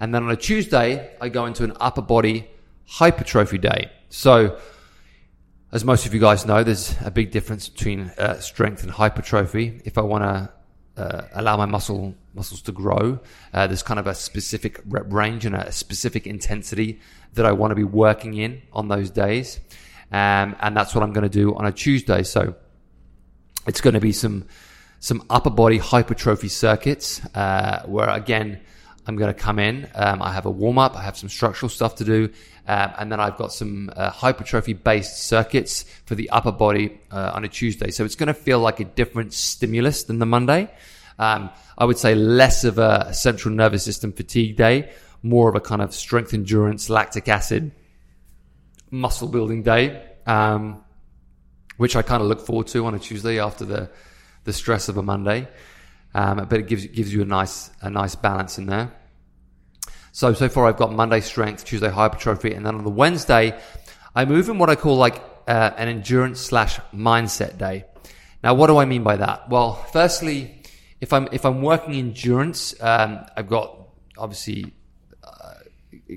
And 0.01 0.15
then 0.15 0.25
on 0.25 0.31
a 0.31 0.37
Tuesday, 0.37 1.15
I 1.21 1.29
go 1.29 1.47
into 1.47 1.65
an 1.65 1.75
upper 1.79 2.03
body 2.03 2.49
hypertrophy 2.87 3.59
day. 3.59 3.91
So 4.09 4.59
as 5.73 5.85
most 5.85 6.05
of 6.05 6.13
you 6.13 6.21
guys 6.21 6.45
know, 6.45 6.63
there's 6.63 6.95
a 7.03 7.11
big 7.11 7.31
difference 7.31 7.69
between 7.69 8.13
uh, 8.19 8.39
strength 8.41 8.83
and 8.83 8.93
hypertrophy. 8.93 9.81
If 9.87 9.97
I 9.97 10.03
want 10.03 10.23
to 10.23 11.03
uh, 11.03 11.29
allow 11.33 11.57
my 11.57 11.65
muscle 11.65 12.15
muscles 12.35 12.61
to 12.63 12.73
grow, 12.73 13.19
uh, 13.55 13.67
there's 13.67 13.83
kind 13.83 13.99
of 13.99 14.07
a 14.07 14.15
specific 14.15 14.81
rep 14.87 15.11
range 15.11 15.47
and 15.47 15.55
a 15.55 15.73
specific 15.73 16.27
intensity 16.27 17.01
that 17.35 17.47
I 17.47 17.53
want 17.53 17.71
to 17.71 17.75
be 17.75 17.85
working 17.85 18.35
in 18.35 18.61
on 18.73 18.89
those 18.89 19.11
days, 19.11 19.61
um, 20.11 20.55
and 20.61 20.77
that's 20.77 20.95
what 20.95 21.03
I'm 21.03 21.15
going 21.15 21.25
to 21.25 21.31
do 21.31 21.55
on 21.55 21.65
a 21.65 21.73
Tuesday. 21.73 22.23
So 22.23 22.55
it's 23.67 23.81
going 23.81 23.95
to 23.95 24.01
be 24.01 24.13
some 24.13 24.47
some 25.01 25.25
upper 25.31 25.51
body 25.51 25.79
hypertrophy 25.79 26.49
circuits 26.49 27.25
uh, 27.35 27.83
where 27.87 28.11
again 28.11 28.61
I'm 29.07 29.17
going 29.17 29.33
to 29.33 29.41
come 29.41 29.59
in. 29.59 29.89
Um, 29.95 30.23
I 30.23 30.33
have 30.33 30.47
a 30.47 30.51
warm 30.51 30.79
up. 30.79 30.97
I 30.97 31.03
have 31.03 31.17
some 31.17 31.29
structural 31.29 31.69
stuff 31.69 31.97
to 31.97 32.05
do, 32.05 32.31
um, 32.67 32.93
and 32.99 33.11
then 33.11 33.19
I've 33.19 33.37
got 33.37 33.53
some 33.53 33.91
uh, 33.97 34.11
hypertrophy 34.11 34.75
based 34.75 35.25
circuits 35.25 35.85
for 36.05 36.15
the 36.15 36.31
upper 36.31 36.53
body 36.53 37.01
uh, 37.11 37.33
on 37.35 37.45
a 37.45 37.49
Tuesday. 37.49 37.91
So 37.91 38.05
it's 38.05 38.15
going 38.15 38.29
to 38.29 38.35
feel 38.35 38.61
like 38.61 38.79
a 38.79 38.85
different 38.85 39.33
stimulus 39.33 40.05
than 40.05 40.19
the 40.19 40.27
Monday. 40.27 40.71
Um, 41.19 41.51
I 41.77 41.85
would 41.85 41.99
say 41.99 42.15
less 42.15 42.65
of 42.65 42.79
a 42.79 43.13
central 43.13 43.55
nervous 43.55 43.85
system 43.85 44.13
fatigue 44.13 44.57
day, 44.57 44.91
more 45.23 45.49
of 45.49 45.57
a 45.57 45.61
kind 45.61 45.83
of 45.83 45.93
strength 45.93 46.35
endurance, 46.35 46.89
lactic 46.89 47.29
acid, 47.29 47.73
muscle 48.91 49.29
building 49.29 49.63
day, 49.63 50.03
um, 50.27 50.85
which 51.79 51.97
I 51.97 52.03
kind 52.03 52.23
of 52.23 52.29
look 52.29 52.47
forward 52.47 52.69
to 52.69 52.87
on 52.87 52.95
a 52.95 52.99
Tuesday 52.99 53.41
after 53.41 53.65
the, 53.65 53.91
the 54.45 54.53
stress 54.53 54.89
of 54.89 54.97
a 54.97 55.03
Monday. 55.03 55.49
Um, 56.15 56.47
but 56.49 56.61
it 56.61 56.69
gives, 56.69 56.87
gives 56.87 57.13
you 57.13 57.23
a 57.23 57.25
nice, 57.25 57.71
a 57.81 57.91
nice 57.91 58.15
balance 58.15 58.59
in 58.59 58.67
there. 58.67 58.93
So, 60.13 60.35
so 60.35 60.49
far 60.51 60.67
I've 60.67 60.77
got 60.77 60.93
Monday 60.93 61.21
strength, 61.21 61.65
Tuesday 61.65 61.89
hypertrophy, 61.89 62.53
and 62.53 62.67
then 62.67 62.75
on 62.75 62.85
the 62.85 62.91
Wednesday, 62.91 63.59
I 64.15 64.27
move 64.27 64.51
in 64.51 64.59
what 64.59 64.69
I 64.69 64.77
call 64.77 64.97
like 64.97 65.23
uh, 65.49 65.71
an 65.77 65.89
endurance 65.89 66.39
slash 66.39 66.79
mindset 66.95 67.57
day. 67.57 67.87
Now, 68.45 68.53
what 68.53 68.67
do 68.67 68.77
I 68.77 68.85
mean 68.85 69.03
by 69.03 69.17
that? 69.17 69.49
Well, 69.49 69.75
firstly, 69.75 70.63
if 71.01 71.15
I'm 71.15 71.29
if 71.33 71.47
I'm 71.47 71.63
working 71.63 71.95
endurance, 71.95 72.75
um, 72.83 73.25
I've 73.37 73.49
got 73.49 73.89
obviously 74.19 74.75
uh, 75.25 75.55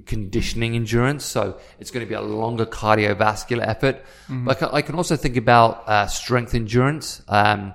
conditioning 0.06 0.76
endurance, 0.76 1.24
so 1.24 1.58
it's 1.80 1.90
going 1.90 2.06
to 2.06 2.10
be 2.10 2.16
a 2.16 2.22
longer 2.22 2.66
cardiovascular 2.66 3.66
effort. 3.66 4.04
Mm-hmm. 4.28 4.46
But 4.46 4.74
I 4.74 4.82
can 4.82 4.96
also 4.96 5.16
think 5.16 5.38
about 5.38 5.88
uh, 5.88 6.08
strength 6.08 6.54
endurance, 6.54 7.22
um, 7.30 7.74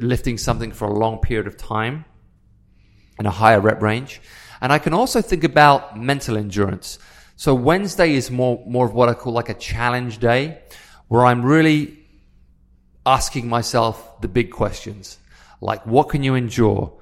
lifting 0.00 0.38
something 0.38 0.72
for 0.72 0.88
a 0.88 0.92
long 0.98 1.18
period 1.18 1.46
of 1.46 1.58
time 1.58 2.06
in 3.18 3.26
a 3.26 3.30
higher 3.30 3.60
rep 3.60 3.82
range. 3.82 4.22
And 4.60 4.72
I 4.72 4.78
can 4.78 4.92
also 4.94 5.22
think 5.22 5.44
about 5.44 5.98
mental 5.98 6.36
endurance. 6.36 6.98
So 7.36 7.54
Wednesday 7.54 8.14
is 8.14 8.30
more, 8.30 8.62
more 8.66 8.84
of 8.86 8.92
what 8.92 9.08
I 9.08 9.14
call 9.14 9.32
like 9.32 9.48
a 9.48 9.54
challenge 9.54 10.18
day 10.18 10.60
where 11.08 11.24
I'm 11.24 11.42
really 11.42 11.98
asking 13.06 13.48
myself 13.48 14.20
the 14.20 14.28
big 14.28 14.50
questions. 14.50 15.18
Like, 15.60 15.84
what 15.86 16.08
can 16.08 16.22
you 16.22 16.34
endure? 16.34 16.92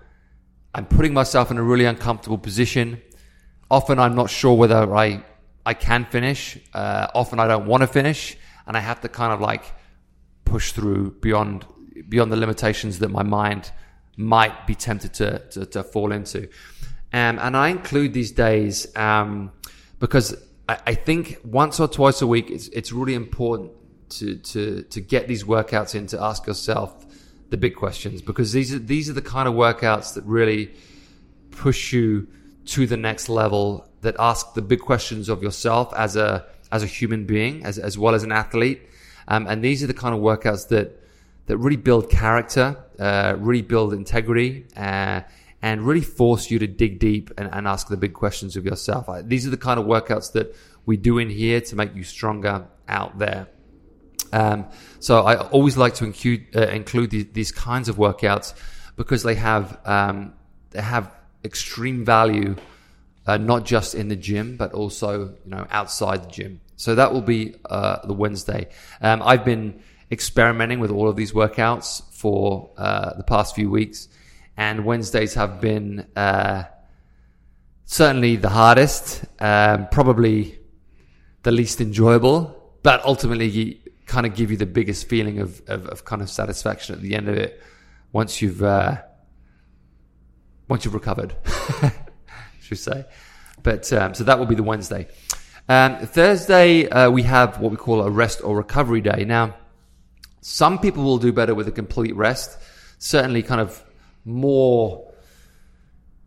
I'm 0.74 0.86
putting 0.86 1.12
myself 1.12 1.50
in 1.50 1.58
a 1.58 1.62
really 1.62 1.84
uncomfortable 1.84 2.38
position. 2.38 3.02
often 3.70 3.98
I'm 3.98 4.14
not 4.14 4.30
sure 4.30 4.54
whether 4.54 4.94
I 4.94 5.24
I 5.66 5.74
can 5.74 6.06
finish. 6.06 6.58
Uh, 6.72 7.08
often 7.14 7.38
I 7.38 7.46
don't 7.46 7.66
want 7.66 7.82
to 7.82 7.86
finish, 7.86 8.38
and 8.66 8.76
I 8.76 8.80
have 8.80 9.00
to 9.02 9.08
kind 9.08 9.32
of 9.32 9.40
like 9.40 9.64
push 10.44 10.72
through 10.72 11.16
beyond 11.20 11.66
beyond 12.08 12.32
the 12.32 12.36
limitations 12.36 13.00
that 13.00 13.10
my 13.10 13.22
mind 13.22 13.70
might 14.16 14.66
be 14.66 14.74
tempted 14.74 15.12
to 15.14 15.40
to, 15.50 15.66
to 15.66 15.82
fall 15.82 16.12
into. 16.12 16.48
Um, 17.12 17.38
and 17.38 17.56
I 17.56 17.68
include 17.68 18.12
these 18.12 18.32
days 18.32 18.94
um, 18.96 19.50
because 19.98 20.36
I, 20.68 20.78
I, 20.88 20.94
think 20.94 21.38
once 21.42 21.80
or 21.80 21.88
twice 21.88 22.20
a 22.20 22.26
week, 22.26 22.50
it's 22.50 22.68
it's 22.68 22.92
really 22.92 23.14
important 23.14 23.72
to 24.10 24.36
to 24.36 24.82
to 24.82 25.00
get 25.00 25.26
these 25.26 25.44
workouts 25.44 25.94
in 25.94 26.06
to 26.08 26.22
ask 26.22 26.46
yourself 26.46 27.06
the 27.50 27.56
big 27.56 27.74
questions 27.74 28.20
because 28.20 28.52
these 28.52 28.74
are 28.74 28.78
these 28.78 29.08
are 29.08 29.14
the 29.14 29.22
kind 29.22 29.48
of 29.48 29.54
workouts 29.54 30.14
that 30.14 30.24
really 30.24 30.70
push 31.50 31.92
you 31.94 32.28
to 32.66 32.86
the 32.86 32.96
next 32.96 33.30
level 33.30 33.88
that 34.02 34.14
ask 34.18 34.52
the 34.52 34.62
big 34.62 34.80
questions 34.80 35.30
of 35.30 35.42
yourself 35.42 35.92
as 35.94 36.14
a 36.14 36.44
as 36.70 36.82
a 36.82 36.86
human 36.86 37.24
being 37.24 37.64
as 37.64 37.78
as 37.78 37.96
well 37.96 38.14
as 38.14 38.22
an 38.22 38.32
athlete. 38.32 38.82
Um, 39.28 39.46
and 39.46 39.62
these 39.62 39.82
are 39.82 39.86
the 39.86 39.94
kind 39.94 40.14
of 40.14 40.20
workouts 40.20 40.68
that 40.68 41.02
that 41.46 41.56
really 41.56 41.76
build 41.76 42.10
character 42.10 42.76
uh, 42.98 43.34
really 43.38 43.62
build 43.62 43.94
integrity 43.94 44.66
uh, 44.76 45.22
and 45.60 45.82
really 45.82 46.00
force 46.00 46.50
you 46.50 46.58
to 46.58 46.66
dig 46.66 46.98
deep 46.98 47.30
and, 47.36 47.48
and 47.52 47.66
ask 47.66 47.88
the 47.88 47.96
big 47.96 48.14
questions 48.14 48.56
of 48.56 48.64
yourself 48.64 49.08
these 49.24 49.46
are 49.46 49.50
the 49.50 49.56
kind 49.56 49.78
of 49.78 49.86
workouts 49.86 50.32
that 50.32 50.54
we 50.86 50.96
do 50.96 51.18
in 51.18 51.28
here 51.28 51.60
to 51.60 51.76
make 51.76 51.94
you 51.94 52.04
stronger 52.04 52.66
out 52.88 53.18
there 53.18 53.48
um, 54.32 54.66
so 55.00 55.22
I 55.22 55.36
always 55.48 55.76
like 55.76 55.94
to 55.94 56.04
include 56.04 56.46
uh, 56.54 56.66
include 56.68 57.10
these, 57.10 57.26
these, 57.32 57.52
kinds 57.52 57.88
of 57.88 57.96
workouts 57.96 58.54
because 58.96 59.22
they 59.22 59.34
have 59.36 59.78
um, 59.84 60.34
they 60.70 60.82
have 60.82 61.10
extreme 61.44 62.04
value, 62.04 62.56
uh, 63.26 63.38
not 63.38 63.64
just 63.64 63.94
in 63.94 64.08
the 64.08 64.16
gym 64.16 64.56
but 64.56 64.72
also 64.72 65.34
you 65.44 65.50
know 65.50 65.66
outside 65.70 66.24
the 66.24 66.30
gym. 66.30 66.60
So 66.76 66.94
that 66.94 67.12
will 67.12 67.22
be 67.22 67.56
uh, 67.68 68.06
the 68.06 68.12
Wednesday. 68.12 68.68
Um, 69.00 69.22
I've 69.24 69.44
been 69.44 69.82
experimenting 70.10 70.78
with 70.80 70.90
all 70.90 71.08
of 71.08 71.16
these 71.16 71.32
workouts 71.32 72.02
for 72.12 72.70
uh, 72.76 73.14
the 73.14 73.24
past 73.24 73.54
few 73.54 73.70
weeks, 73.70 74.08
and 74.58 74.84
Wednesdays 74.84 75.34
have 75.34 75.60
been 75.60 76.04
uh, 76.16 76.64
certainly 77.84 78.34
the 78.34 78.48
hardest, 78.48 79.24
um, 79.38 79.86
probably 79.92 80.58
the 81.44 81.52
least 81.52 81.80
enjoyable, 81.80 82.74
but 82.82 83.02
ultimately 83.04 83.80
kind 84.06 84.26
of 84.26 84.34
give 84.34 84.50
you 84.50 84.56
the 84.56 84.66
biggest 84.66 85.08
feeling 85.08 85.38
of, 85.38 85.62
of, 85.68 85.86
of 85.86 86.04
kind 86.04 86.20
of 86.22 86.28
satisfaction 86.28 86.96
at 86.96 87.00
the 87.00 87.14
end 87.14 87.28
of 87.28 87.36
it 87.36 87.62
once 88.12 88.42
you've 88.42 88.60
uh, 88.62 89.00
once 90.66 90.84
you've 90.84 90.94
recovered, 90.94 91.36
should 92.60 92.70
we 92.70 92.76
say. 92.76 93.04
But 93.62 93.90
um, 93.92 94.12
so 94.12 94.24
that 94.24 94.40
will 94.40 94.46
be 94.46 94.56
the 94.56 94.64
Wednesday. 94.64 95.06
Um, 95.68 95.98
Thursday 95.98 96.88
uh, 96.88 97.10
we 97.10 97.22
have 97.22 97.60
what 97.60 97.70
we 97.70 97.76
call 97.76 98.02
a 98.02 98.10
rest 98.10 98.40
or 98.42 98.56
recovery 98.56 99.02
day. 99.02 99.24
Now, 99.24 99.54
some 100.40 100.80
people 100.80 101.04
will 101.04 101.18
do 101.18 101.32
better 101.32 101.54
with 101.54 101.68
a 101.68 101.72
complete 101.72 102.16
rest. 102.16 102.58
Certainly, 102.98 103.44
kind 103.44 103.60
of 103.60 103.84
more 104.28 105.12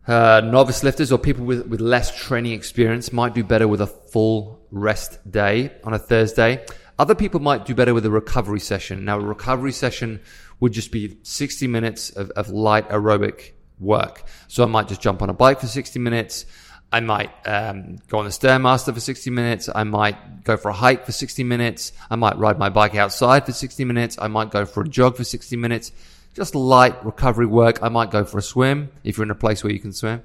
uh, 0.08 0.42
novice 0.44 0.84
lifters 0.84 1.12
or 1.12 1.18
people 1.18 1.46
with, 1.46 1.68
with 1.68 1.80
less 1.80 2.16
training 2.18 2.54
experience 2.54 3.14
might 3.14 3.34
do 3.34 3.44
better 3.44 3.68
with 3.68 3.82
a 3.82 3.88
full 3.88 4.60
rest 4.72 5.20
day 5.30 5.72
on 5.84 5.94
a 5.94 6.00
Thursday. 6.00 6.66
Other 6.98 7.16
people 7.16 7.40
might 7.40 7.66
do 7.66 7.74
better 7.74 7.94
with 7.94 8.06
a 8.06 8.12
recovery 8.12 8.60
session. 8.60 9.06
Now, 9.06 9.18
a 9.18 9.24
recovery 9.24 9.72
session 9.72 10.22
would 10.60 10.72
just 10.72 10.92
be 10.92 11.18
60 11.24 11.68
minutes 11.68 12.10
of, 12.12 12.30
of 12.32 12.50
light 12.50 12.90
aerobic 12.90 13.54
work. 13.80 14.24
So 14.48 14.64
I 14.64 14.68
might 14.68 14.88
just 14.88 15.02
jump 15.02 15.22
on 15.22 15.30
a 15.30 15.34
bike 15.34 15.60
for 15.60 15.68
60 15.68 16.00
minutes. 16.00 16.46
I 16.92 17.00
might 17.00 17.32
um, 17.48 17.98
go 18.10 18.20
on 18.20 18.26
the 18.26 18.32
Stairmaster 18.32 18.94
for 18.94 19.00
60 19.00 19.30
minutes. 19.30 19.70
I 19.74 19.84
might 19.84 20.44
go 20.44 20.58
for 20.58 20.70
a 20.70 20.74
hike 20.74 21.06
for 21.06 21.12
60 21.12 21.44
minutes. 21.44 21.94
I 22.10 22.18
might 22.18 22.38
ride 22.38 22.60
my 22.60 22.70
bike 22.70 22.96
outside 22.96 23.46
for 23.46 23.54
60 23.54 23.86
minutes. 23.86 24.18
I 24.20 24.28
might 24.28 24.52
go 24.52 24.66
for 24.66 24.84
a 24.84 24.88
jog 24.88 25.16
for 25.16 25.24
60 25.24 25.56
minutes. 25.56 25.92
Just 26.34 26.56
light 26.56 27.04
recovery 27.06 27.46
work. 27.46 27.84
I 27.84 27.90
might 27.90 28.10
go 28.10 28.24
for 28.24 28.38
a 28.38 28.42
swim 28.42 28.90
if 29.04 29.18
you're 29.18 29.26
in 29.26 29.32
a 29.32 29.36
place 29.36 29.64
where 29.64 29.74
you 29.74 29.80
can 29.80 29.94
swim. 29.94 30.22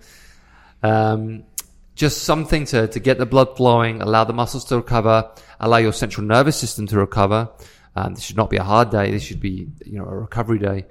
Um, 0.82 1.44
just 1.96 2.24
something 2.24 2.66
to, 2.66 2.86
to 2.88 3.00
get 3.00 3.18
the 3.18 3.26
blood 3.26 3.56
flowing, 3.56 4.02
allow 4.02 4.24
the 4.24 4.34
muscles 4.34 4.66
to 4.66 4.76
recover, 4.76 5.32
allow 5.58 5.78
your 5.78 5.92
central 5.92 6.26
nervous 6.26 6.56
system 6.56 6.86
to 6.88 6.98
recover. 6.98 7.48
Um, 7.96 8.14
this 8.14 8.22
should 8.22 8.36
not 8.36 8.50
be 8.50 8.58
a 8.58 8.62
hard 8.62 8.90
day. 8.90 9.10
This 9.10 9.22
should 9.22 9.40
be, 9.40 9.68
you 9.84 9.98
know, 9.98 10.04
a 10.04 10.14
recovery 10.14 10.58
day. 10.58 10.86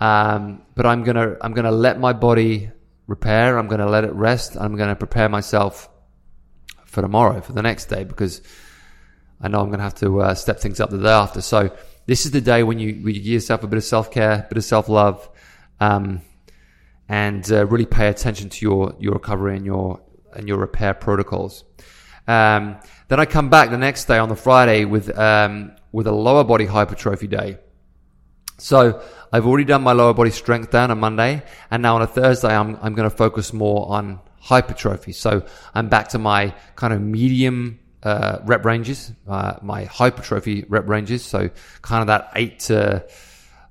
Um, 0.00 0.62
but 0.74 0.86
I'm 0.86 1.02
gonna, 1.02 1.36
I'm 1.40 1.52
gonna 1.52 1.72
let 1.72 1.98
my 1.98 2.12
body 2.12 2.70
repair. 3.06 3.58
I'm 3.58 3.66
gonna 3.66 3.88
let 3.88 4.04
it 4.04 4.12
rest. 4.12 4.56
I'm 4.56 4.76
gonna 4.76 4.94
prepare 4.94 5.28
myself 5.28 5.90
for 6.86 7.02
tomorrow, 7.02 7.40
for 7.40 7.52
the 7.52 7.62
next 7.62 7.86
day, 7.86 8.04
because 8.04 8.40
I 9.40 9.48
know 9.48 9.60
I'm 9.60 9.70
gonna 9.70 9.82
have 9.82 9.96
to 9.96 10.20
uh, 10.20 10.34
step 10.34 10.60
things 10.60 10.78
up 10.78 10.90
the 10.90 10.98
day 10.98 11.08
after. 11.08 11.40
So 11.40 11.76
this 12.06 12.26
is 12.26 12.32
the 12.32 12.40
day 12.40 12.62
when 12.62 12.78
you, 12.78 12.94
when 13.02 13.14
you 13.14 13.20
give 13.20 13.32
yourself 13.32 13.62
a 13.62 13.66
bit 13.66 13.76
of 13.76 13.84
self 13.84 14.10
care, 14.10 14.32
a 14.32 14.46
bit 14.48 14.58
of 14.58 14.64
self 14.64 14.88
love, 14.88 15.28
um, 15.80 16.20
and 17.08 17.50
uh, 17.50 17.66
really 17.66 17.86
pay 17.86 18.08
attention 18.08 18.48
to 18.48 18.64
your 18.64 18.94
your 18.98 19.14
recovery 19.14 19.56
and 19.56 19.66
your 19.66 20.00
and 20.32 20.48
your 20.48 20.58
repair 20.58 20.94
protocols. 20.94 21.64
Um, 22.26 22.76
then 23.08 23.20
I 23.20 23.26
come 23.26 23.50
back 23.50 23.70
the 23.70 23.78
next 23.78 24.06
day 24.06 24.18
on 24.18 24.28
the 24.28 24.36
Friday 24.36 24.84
with 24.84 25.16
um, 25.18 25.72
with 25.92 26.06
a 26.06 26.12
lower 26.12 26.44
body 26.44 26.66
hypertrophy 26.66 27.26
day. 27.26 27.58
So 28.58 29.02
I've 29.32 29.46
already 29.46 29.64
done 29.64 29.82
my 29.82 29.92
lower 29.92 30.14
body 30.14 30.30
strength 30.30 30.70
down 30.70 30.90
on 30.90 30.98
Monday, 31.00 31.42
and 31.70 31.82
now 31.82 31.96
on 31.96 32.02
a 32.02 32.06
Thursday 32.06 32.54
I'm 32.54 32.78
I'm 32.82 32.94
going 32.94 33.08
to 33.08 33.16
focus 33.16 33.52
more 33.52 33.90
on 33.90 34.20
hypertrophy. 34.38 35.12
So 35.12 35.44
I'm 35.74 35.88
back 35.88 36.08
to 36.08 36.18
my 36.18 36.54
kind 36.76 36.92
of 36.92 37.00
medium 37.00 37.80
uh, 38.04 38.38
rep 38.44 38.64
ranges, 38.64 39.12
uh, 39.26 39.54
my 39.62 39.84
hypertrophy 39.84 40.64
rep 40.68 40.88
ranges. 40.88 41.24
So 41.24 41.50
kind 41.82 42.02
of 42.02 42.06
that 42.08 42.30
eight 42.34 42.60
to 42.60 43.04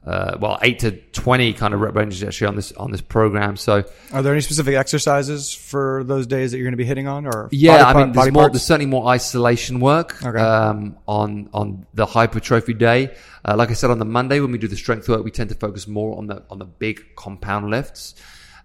uh, 0.06 0.38
well, 0.39 0.60
eight 0.62 0.80
to 0.80 0.91
twenty 0.91 1.54
kind 1.54 1.74
of 1.74 1.80
rep 1.80 1.96
ranges 1.96 2.22
actually 2.24 2.48
on 2.48 2.56
this 2.58 2.74
on 2.74 2.91
this 2.91 3.00
program. 3.00 3.56
So, 3.56 3.86
are 4.12 4.22
there 4.22 4.34
any 4.34 4.41
specific 4.41 4.76
exercises 4.76 5.54
for 5.54 6.04
those 6.04 6.28
days 6.28 6.52
that 6.52 6.58
you're 6.58 6.65
going 6.65 6.74
to 6.74 6.78
be 6.78 6.84
hitting 6.84 7.08
on? 7.08 7.26
Or 7.26 7.48
yeah, 7.52 7.86
I 7.86 7.93
mean, 7.93 8.12
there's, 8.12 8.32
more, 8.32 8.50
there's 8.50 8.63
certainly 8.63 8.88
more 8.89 9.08
isolation 9.08 9.80
work 9.80 10.22
okay. 10.22 10.38
um, 10.38 10.98
on 11.08 11.50
on 11.54 11.86
the 11.93 12.06
hypertrophy 12.06 12.74
day. 12.74 13.15
Uh, 13.46 13.56
like 13.56 13.69
I 13.69 13.74
said, 13.74 13.91
on 13.91 14.00
the 14.00 14.06
Monday 14.06 14.41
when 14.41 14.52
we 14.52 14.58
do 14.58 14.67
the 14.67 14.76
strength 14.76 15.08
work, 15.08 15.24
we 15.24 15.32
tend 15.32 15.50
to 15.50 15.56
focus 15.56 15.88
more 15.88 16.17
on 16.17 16.28
the 16.28 16.43
on 16.50 16.60
the 16.60 16.65
big 16.65 17.15
compound 17.15 17.69
lifts. 17.69 18.15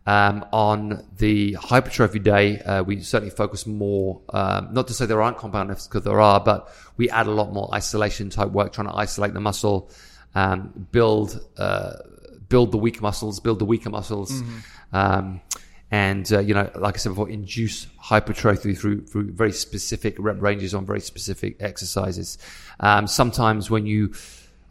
Um, 0.08 0.46
on 0.54 1.04
the 1.18 1.52
hypertrophy 1.52 2.18
day, 2.18 2.60
uh, 2.60 2.82
we 2.82 3.02
certainly 3.02 3.28
focus 3.28 3.66
more, 3.66 4.22
um, 4.30 4.72
not 4.72 4.88
to 4.88 4.94
say 4.94 5.04
there 5.04 5.20
aren't 5.20 5.36
compound 5.36 5.68
lifts 5.68 5.86
because 5.86 6.02
there 6.02 6.18
are, 6.18 6.40
but 6.40 6.74
we 6.96 7.10
add 7.10 7.26
a 7.26 7.30
lot 7.30 7.52
more 7.52 7.68
isolation 7.74 8.30
type 8.30 8.48
work, 8.48 8.72
trying 8.72 8.88
to 8.88 8.96
isolate 8.96 9.34
the 9.34 9.40
muscle, 9.40 9.90
um, 10.34 10.86
build 10.92 11.38
uh, 11.58 11.92
build 12.48 12.72
the 12.72 12.78
weak 12.78 13.02
muscles, 13.02 13.38
build 13.38 13.58
the 13.58 13.66
weaker 13.66 13.90
muscles, 13.90 14.32
mm-hmm. 14.32 14.96
um, 14.96 15.42
and 15.90 16.32
uh, 16.32 16.38
you 16.38 16.54
know, 16.54 16.70
like 16.76 16.94
I 16.94 16.96
said 16.96 17.10
before, 17.10 17.28
induce 17.28 17.86
hypertrophy 17.98 18.74
through 18.74 19.04
through 19.04 19.32
very 19.32 19.52
specific 19.52 20.16
rep 20.18 20.40
ranges 20.40 20.72
on 20.72 20.86
very 20.86 21.00
specific 21.00 21.58
exercises. 21.60 22.38
Um, 22.80 23.08
sometimes 23.08 23.68
when 23.68 23.84
you, 23.84 24.14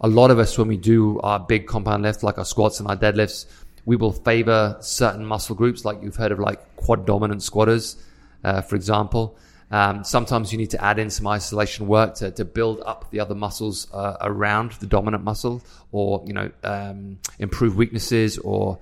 a 0.02 0.08
lot 0.08 0.32
of 0.32 0.39
us 0.39 0.58
when 0.58 0.67
we 0.67 0.78
do 0.78 1.19
our 1.19 1.39
big 1.39 1.67
compound 1.67 2.02
lifts, 2.02 2.23
like 2.23 2.39
our 2.39 2.45
squats 2.45 2.80
and 2.80 2.89
our 2.89 2.97
deadlifts, 2.97 3.45
we 3.88 3.95
will 3.95 4.12
favor 4.12 4.76
certain 4.82 5.26
muscle 5.26 5.56
groups, 5.56 5.86
like 5.86 6.04
you've 6.04 6.17
heard 6.17 6.34
of 6.34 6.39
like 6.39 6.76
quad 6.76 7.06
dominant 7.06 7.41
squatters, 7.41 7.95
uh, 8.43 8.60
for 8.60 8.76
example. 8.76 9.38
Um, 9.71 10.04
sometimes 10.04 10.52
you 10.52 10.58
need 10.58 10.71
to 10.71 10.84
add 10.84 11.00
in 11.00 11.10
some 11.10 11.26
isolation 11.26 11.88
work 11.88 12.15
to, 12.15 12.32
to 12.32 12.43
build 12.43 12.82
up 12.86 13.10
the 13.12 13.21
other 13.21 13.34
muscles 13.34 13.88
uh, 13.93 14.17
around 14.19 14.73
the 14.73 14.88
dominant 14.88 15.23
muscle, 15.23 15.63
or 15.93 16.21
you 16.28 16.34
know, 16.34 16.52
um, 16.65 17.17
improve 17.39 17.78
weaknesses 17.78 18.38
or 18.39 18.78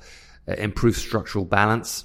uh, 0.48 0.54
improve 0.54 0.98
structural 0.98 1.46
balance, 1.46 2.04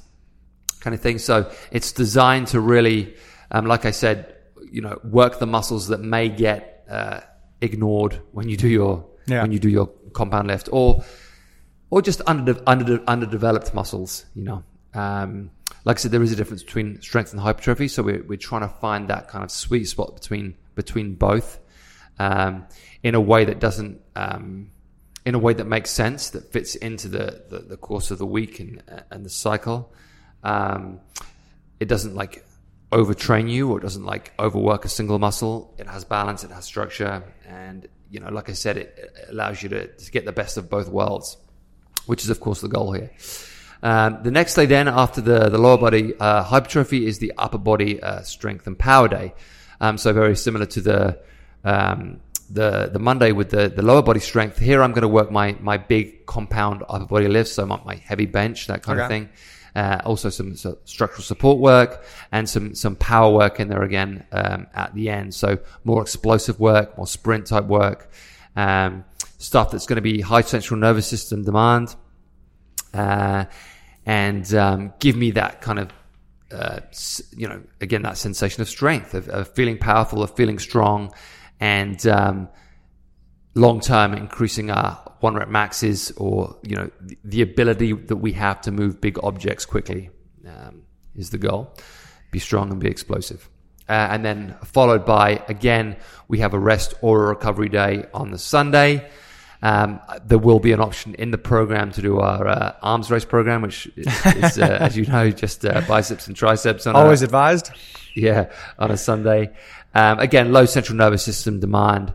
kind 0.81 0.93
of 0.93 1.01
thing. 1.01 1.17
So 1.17 1.51
it's 1.71 1.93
designed 1.93 2.49
to 2.49 2.61
really, 2.61 3.15
um, 3.51 3.65
like 3.65 3.87
I 3.87 3.93
said, 3.93 4.37
you 4.71 4.83
know, 4.83 5.01
work 5.05 5.39
the 5.39 5.47
muscles 5.47 5.89
that 5.89 6.01
may 6.01 6.29
get 6.29 6.85
uh, 6.91 7.21
ignored 7.63 8.21
when 8.33 8.51
you 8.51 8.59
do 8.59 8.69
your 8.69 9.07
yeah. 9.27 9.41
when 9.41 9.53
you 9.53 9.59
do 9.59 9.71
your 9.71 9.87
compound 10.13 10.49
lift, 10.49 10.69
or 10.71 11.03
or 11.91 12.03
just 12.03 12.23
under 12.27 12.61
under 12.67 13.03
underdeveloped 13.07 13.75
muscles, 13.75 14.25
you 14.35 14.45
know. 14.45 14.65
Um, 14.95 15.51
like 15.85 15.99
I 15.99 16.01
said, 16.01 16.11
there 16.11 16.23
is 16.23 16.33
a 16.33 16.37
difference 16.37 16.63
between 16.63 17.01
strength 17.01 17.33
and 17.33 17.41
hypertrophy. 17.41 17.89
So 17.89 18.03
we're, 18.03 18.23
we're 18.25 18.37
trying 18.37 18.63
to 18.63 18.69
find 18.69 19.09
that 19.09 19.29
kind 19.29 19.45
of 19.45 19.51
sweet 19.51 19.85
spot 19.85 20.15
between 20.15 20.57
between 20.75 21.15
both 21.15 21.59
um, 22.19 22.67
in 23.03 23.15
a 23.15 23.21
way 23.21 23.45
that 23.45 23.61
doesn't 23.61 24.01
um, 24.17 24.71
in 25.25 25.35
a 25.35 25.39
way 25.39 25.55
that 25.55 25.67
makes 25.67 25.91
sense 25.91 26.31
that 26.31 26.53
fits 26.53 26.75
into 26.75 27.09
the, 27.09 27.45
the, 27.49 27.59
the 27.61 27.77
course 27.77 28.11
of 28.11 28.19
the 28.19 28.27
week 28.27 28.61
and 28.61 28.83
and 29.11 29.25
the 29.25 29.31
cycle. 29.31 29.93
Um, 30.43 31.01
it 31.79 31.89
doesn't 31.89 32.15
like 32.15 32.45
overtrain 32.93 33.51
you 33.51 33.71
or 33.71 33.79
it 33.79 33.83
doesn't 33.83 34.05
like 34.05 34.33
overwork 34.39 34.85
a 34.85 34.89
single 34.89 35.19
muscle. 35.19 35.75
It 35.79 35.87
has 35.87 36.05
balance, 36.05 36.45
it 36.45 36.51
has 36.51 36.65
structure, 36.65 37.25
and 37.47 37.89
you 38.11 38.21
know, 38.21 38.29
like 38.29 38.49
I 38.51 38.55
said, 38.55 38.77
it, 38.77 38.95
it 38.99 39.31
allows 39.31 39.63
you 39.63 39.69
to, 39.71 39.87
to 39.87 40.11
get 40.11 40.25
the 40.25 40.33
best 40.33 40.57
of 40.57 40.69
both 40.69 40.89
worlds, 40.89 41.37
which 42.11 42.25
is 42.25 42.31
of 42.31 42.41
course 42.41 42.61
the 42.61 42.69
goal 42.69 42.91
here. 42.93 43.11
Um, 43.83 44.23
the 44.23 44.31
next 44.31 44.55
day, 44.55 44.67
then 44.67 44.89
after 44.89 45.21
the 45.21 45.49
the 45.49 45.59
lower 45.67 45.79
body 45.79 46.15
uh, 46.19 46.43
hypertrophy, 46.43 47.07
is 47.07 47.19
the 47.19 47.33
upper 47.39 47.59
body 47.59 48.03
uh, 48.03 48.23
strength 48.23 48.67
and 48.67 48.77
power 48.79 49.09
day. 49.09 49.33
Um, 49.81 49.97
so 49.97 50.13
very 50.13 50.37
similar 50.37 50.67
to 50.67 50.81
the 50.81 51.19
um, 51.65 52.21
the 52.51 52.91
the 52.93 52.99
Monday 52.99 53.33
with 53.33 53.51
the 53.51 53.69
the 53.69 53.83
lower 53.83 54.03
body 54.03 54.21
strength. 54.21 54.59
Here, 54.59 54.83
I'm 54.83 54.93
going 54.93 55.09
to 55.11 55.15
work 55.21 55.31
my 55.31 55.57
my 55.61 55.79
big 55.79 56.27
compound 56.27 56.83
upper 56.89 57.07
body 57.07 57.29
lifts, 57.29 57.53
so 57.53 57.65
my, 57.65 57.81
my 57.85 57.95
heavy 57.95 58.27
bench, 58.27 58.67
that 58.67 58.83
kind 58.83 58.99
okay. 58.99 59.05
of 59.05 59.09
thing. 59.09 59.29
Uh, 59.77 60.01
also 60.05 60.31
some 60.31 60.57
so 60.57 60.79
structural 60.85 61.23
support 61.23 61.59
work 61.59 62.05
and 62.33 62.49
some 62.49 62.75
some 62.75 62.97
power 62.97 63.33
work 63.33 63.61
in 63.61 63.69
there 63.69 63.85
again 63.85 64.27
um, 64.33 64.67
at 64.75 64.93
the 64.95 65.09
end. 65.09 65.33
So 65.33 65.59
more 65.85 66.03
explosive 66.03 66.59
work, 66.59 66.97
more 66.97 67.07
sprint 67.07 67.47
type 67.47 67.67
work, 67.67 68.11
um, 68.57 69.05
stuff 69.41 69.71
that's 69.71 69.87
going 69.87 69.97
to 69.97 70.03
be 70.03 70.21
high 70.21 70.43
central 70.43 70.79
nervous 70.79 71.07
system 71.07 71.43
demand. 71.43 71.97
Uh, 72.93 73.45
and 74.07 74.55
um, 74.55 74.93
give 74.99 75.17
me 75.17 75.33
that 75.33 75.61
kind 75.61 75.79
of 75.79 75.91
uh, 76.53 76.81
you 77.37 77.49
know 77.49 77.63
again 77.81 78.03
that 78.03 78.17
sensation 78.17 78.61
of 78.61 78.69
strength 78.69 79.15
of, 79.15 79.29
of 79.29 79.49
feeling 79.55 79.79
powerful 79.79 80.23
of 80.23 80.35
feeling 80.35 80.59
strong 80.59 81.13
and 81.61 82.07
um, 82.07 82.49
long 83.55 83.81
term 83.81 84.15
increasing 84.15 84.71
our 84.71 84.97
one 85.21 85.35
rep 85.35 85.49
maxes 85.49 86.11
or 86.17 86.57
you 86.63 86.75
know 86.75 86.91
the, 87.25 87.43
ability 87.43 87.93
that 87.93 88.17
we 88.17 88.33
have 88.33 88.61
to 88.61 88.73
move 88.73 89.01
big 89.01 89.19
objects 89.23 89.65
quickly 89.65 90.11
um, 90.47 90.83
is 91.15 91.31
the 91.31 91.39
goal 91.39 91.73
be 92.33 92.39
strong 92.39 92.71
and 92.71 92.81
be 92.81 92.89
explosive 92.89 93.49
uh, 93.89 94.09
and 94.11 94.25
then 94.25 94.57
followed 94.65 95.05
by 95.05 95.43
again 95.49 95.97
we 96.27 96.39
have 96.39 96.53
a 96.53 96.59
rest 96.59 96.95
or 97.01 97.27
a 97.27 97.29
recovery 97.29 97.69
day 97.69 98.07
on 98.13 98.33
the 98.33 98.39
sunday 98.39 99.09
um, 99.63 100.01
there 100.25 100.39
will 100.39 100.59
be 100.59 100.73
an 100.73 100.81
option 100.81 101.15
in 101.17 101.31
the 101.31 101.39
program 101.39 101.93
to 101.93 102.03
do 102.03 102.19
our 102.19 102.47
uh, 102.47 102.75
arms 102.83 103.11
race 103.11 103.25
program, 103.25 103.63
which 103.63 103.87
is, 103.97 104.07
is 104.37 104.59
uh, 104.59 104.79
as 104.81 104.97
you 104.97 105.05
know, 105.07 105.31
just 105.31 105.65
uh, 105.65 105.83
biceps 105.87 106.27
and 106.29 106.37
triceps. 106.37 106.87
On 106.87 106.97
Always 106.97 107.23
a, 107.23 107.27
advised. 107.27 107.71
Yeah, 108.15 108.51
on 108.79 108.91
a 108.91 108.97
Sunday. 108.97 109.51
Um, 109.95 110.19
again, 110.19 110.53
low 110.53 110.65
central 110.67 110.97
nervous 110.97 111.25
system 111.25 111.61
demand, 111.61 112.15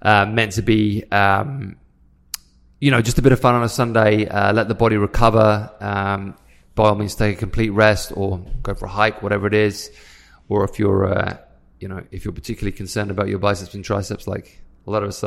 uh, 0.00 0.26
meant 0.26 0.52
to 0.52 0.62
be, 0.62 1.04
um, 1.10 1.76
you 2.80 2.90
know, 2.90 3.00
just 3.00 3.18
a 3.18 3.22
bit 3.22 3.32
of 3.32 3.40
fun 3.40 3.54
on 3.54 3.62
a 3.62 3.68
Sunday. 3.68 4.26
Uh, 4.26 4.52
let 4.52 4.68
the 4.68 4.74
body 4.74 4.96
recover. 4.96 5.70
Um, 5.80 6.36
by 6.74 6.88
all 6.88 6.94
means, 6.94 7.14
take 7.14 7.36
a 7.36 7.38
complete 7.38 7.70
rest 7.70 8.12
or 8.16 8.44
go 8.62 8.74
for 8.74 8.86
a 8.86 8.90
hike, 8.90 9.22
whatever 9.22 9.46
it 9.46 9.54
is. 9.54 9.90
Or 10.48 10.64
if 10.64 10.78
you're, 10.78 11.06
uh, 11.06 11.36
you 11.78 11.88
know, 11.88 12.02
if 12.10 12.24
you're 12.24 12.32
particularly 12.32 12.72
concerned 12.72 13.10
about 13.10 13.28
your 13.28 13.38
biceps 13.38 13.74
and 13.74 13.84
triceps, 13.84 14.26
like 14.26 14.62
a 14.86 14.90
lot 14.90 15.02
of 15.02 15.08
us 15.10 15.20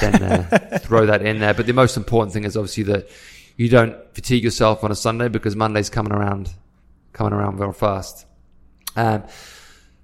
then 0.00 0.22
uh, 0.22 0.78
throw 0.82 1.06
that 1.06 1.22
in 1.22 1.40
there. 1.40 1.54
But 1.54 1.66
the 1.66 1.72
most 1.72 1.96
important 1.96 2.32
thing 2.32 2.44
is 2.44 2.56
obviously 2.56 2.84
that 2.84 3.08
you 3.56 3.68
don't 3.68 3.96
fatigue 4.14 4.44
yourself 4.44 4.84
on 4.84 4.90
a 4.90 4.94
Sunday 4.94 5.28
because 5.28 5.56
Monday's 5.56 5.90
coming 5.90 6.12
around, 6.12 6.52
coming 7.12 7.32
around 7.32 7.58
very 7.58 7.72
fast. 7.72 8.26
Um, 8.96 9.24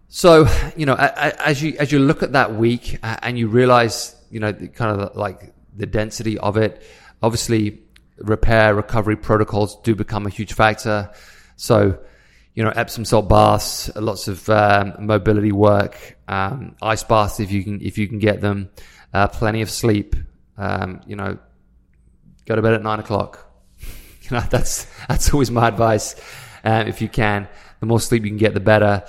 so 0.08 0.46
you 0.76 0.86
know, 0.86 0.94
as 0.94 1.62
you 1.62 1.76
as 1.78 1.90
you 1.90 1.98
look 1.98 2.22
at 2.22 2.32
that 2.32 2.54
week 2.54 2.98
and 3.02 3.38
you 3.38 3.48
realize, 3.48 4.14
you 4.30 4.40
know, 4.40 4.52
the, 4.52 4.68
kind 4.68 5.00
of 5.00 5.16
like 5.16 5.52
the 5.76 5.86
density 5.86 6.38
of 6.38 6.56
it, 6.56 6.82
obviously 7.22 7.80
repair 8.18 8.74
recovery 8.74 9.16
protocols 9.16 9.76
do 9.82 9.94
become 9.94 10.26
a 10.26 10.30
huge 10.30 10.52
factor. 10.52 11.10
So 11.56 11.98
you 12.54 12.62
know, 12.62 12.70
Epsom 12.70 13.04
salt 13.04 13.28
baths, 13.28 13.90
lots 13.96 14.28
of 14.28 14.48
um, 14.48 14.94
mobility 15.00 15.52
work, 15.52 16.16
um, 16.28 16.76
ice 16.80 17.02
baths 17.02 17.40
if 17.40 17.50
you 17.50 17.64
can 17.64 17.80
if 17.82 17.98
you 17.98 18.06
can 18.06 18.18
get 18.18 18.40
them 18.40 18.70
uh, 19.12 19.28
plenty 19.28 19.60
of 19.60 19.70
sleep. 19.70 20.14
Um, 20.56 21.00
you 21.06 21.16
know, 21.16 21.38
go 22.46 22.54
to 22.54 22.62
bed 22.62 22.74
at 22.74 22.82
nine 22.82 23.00
o'clock. 23.00 23.50
you 23.80 24.30
know, 24.30 24.40
that's 24.50 24.86
that's 25.08 25.32
always 25.32 25.50
my 25.50 25.68
advice. 25.68 26.14
Uh, 26.62 26.84
if 26.86 27.02
you 27.02 27.08
can, 27.08 27.48
the 27.80 27.86
more 27.86 28.00
sleep 28.00 28.22
you 28.22 28.30
can 28.30 28.38
get, 28.38 28.54
the 28.54 28.60
better. 28.60 29.04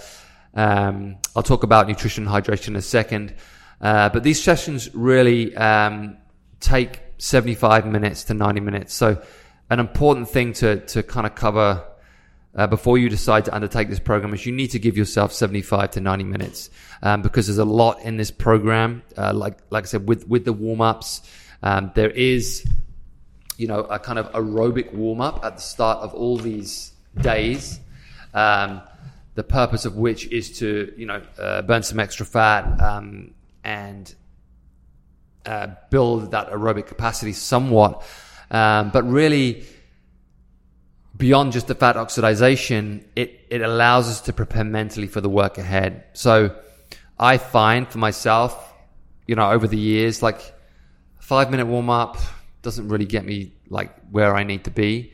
Um, 0.55 1.17
I'll 1.35 1.43
talk 1.43 1.63
about 1.63 1.87
nutrition, 1.87 2.27
and 2.27 2.33
hydration 2.33 2.69
in 2.69 2.75
a 2.77 2.81
second. 2.81 3.35
Uh, 3.79 4.09
but 4.09 4.23
these 4.23 4.41
sessions 4.41 4.93
really 4.95 5.55
um, 5.55 6.17
take 6.59 7.01
75 7.17 7.85
minutes 7.85 8.23
to 8.25 8.33
90 8.33 8.61
minutes. 8.61 8.93
So, 8.93 9.21
an 9.69 9.79
important 9.79 10.29
thing 10.29 10.53
to 10.53 10.79
to 10.87 11.03
kind 11.03 11.27
of 11.27 11.35
cover 11.35 11.83
uh, 12.55 12.67
before 12.67 12.97
you 12.97 13.09
decide 13.09 13.45
to 13.45 13.53
undertake 13.53 13.89
this 13.89 13.99
program 13.99 14.33
is 14.33 14.45
you 14.45 14.51
need 14.51 14.69
to 14.69 14.79
give 14.79 14.97
yourself 14.97 15.33
75 15.33 15.91
to 15.91 16.01
90 16.01 16.23
minutes 16.23 16.69
um, 17.03 17.21
because 17.21 17.47
there's 17.47 17.57
a 17.57 17.65
lot 17.65 17.99
in 18.01 18.17
this 18.17 18.31
program. 18.31 19.03
Uh, 19.17 19.33
like 19.33 19.57
like 19.69 19.83
I 19.83 19.87
said, 19.87 20.07
with 20.07 20.27
with 20.27 20.45
the 20.45 20.53
warm 20.53 20.81
ups, 20.81 21.21
um, 21.61 21.91
there 21.95 22.09
is 22.09 22.65
you 23.57 23.67
know 23.67 23.81
a 23.81 23.99
kind 23.99 24.19
of 24.19 24.31
aerobic 24.31 24.93
warm 24.93 25.21
up 25.21 25.43
at 25.43 25.57
the 25.57 25.61
start 25.61 25.99
of 25.99 26.13
all 26.13 26.37
these 26.37 26.93
days. 27.19 27.79
Um, 28.33 28.81
the 29.35 29.43
purpose 29.43 29.83
of 29.83 29.97
which 29.97 30.27
is 30.27 30.59
to 30.59 30.93
you 30.97 31.05
know 31.05 31.21
uh, 31.37 31.61
burn 31.61 31.83
some 31.83 31.99
extra 31.99 32.25
fat 32.25 32.81
um, 32.81 33.33
and 33.65 34.15
uh, 35.45 35.67
build 35.89 36.31
that 36.31 36.51
aerobic 36.51 36.87
capacity 36.87 37.33
somewhat, 37.33 38.01
um, 38.49 38.91
but 38.91 39.03
really 39.03 39.65
beyond 41.15 41.53
just 41.53 41.67
the 41.67 41.75
fat 41.75 41.97
oxidation, 41.97 43.05
it, 43.15 43.45
it 43.49 43.61
allows 43.61 44.09
us 44.09 44.21
to 44.21 44.33
prepare 44.33 44.63
mentally 44.63 45.07
for 45.07 45.21
the 45.21 45.29
work 45.29 45.57
ahead. 45.57 46.03
So 46.13 46.55
I 47.17 47.37
find 47.37 47.87
for 47.87 47.99
myself, 47.99 48.73
you 49.27 49.35
know, 49.35 49.49
over 49.49 49.67
the 49.67 49.77
years, 49.77 50.21
like 50.21 50.41
five 51.19 51.51
minute 51.51 51.67
warm 51.67 51.89
up 51.89 52.17
doesn't 52.61 52.87
really 52.87 53.05
get 53.05 53.25
me 53.25 53.53
like 53.69 53.95
where 54.11 54.35
I 54.35 54.43
need 54.43 54.65
to 54.65 54.71
be. 54.71 55.13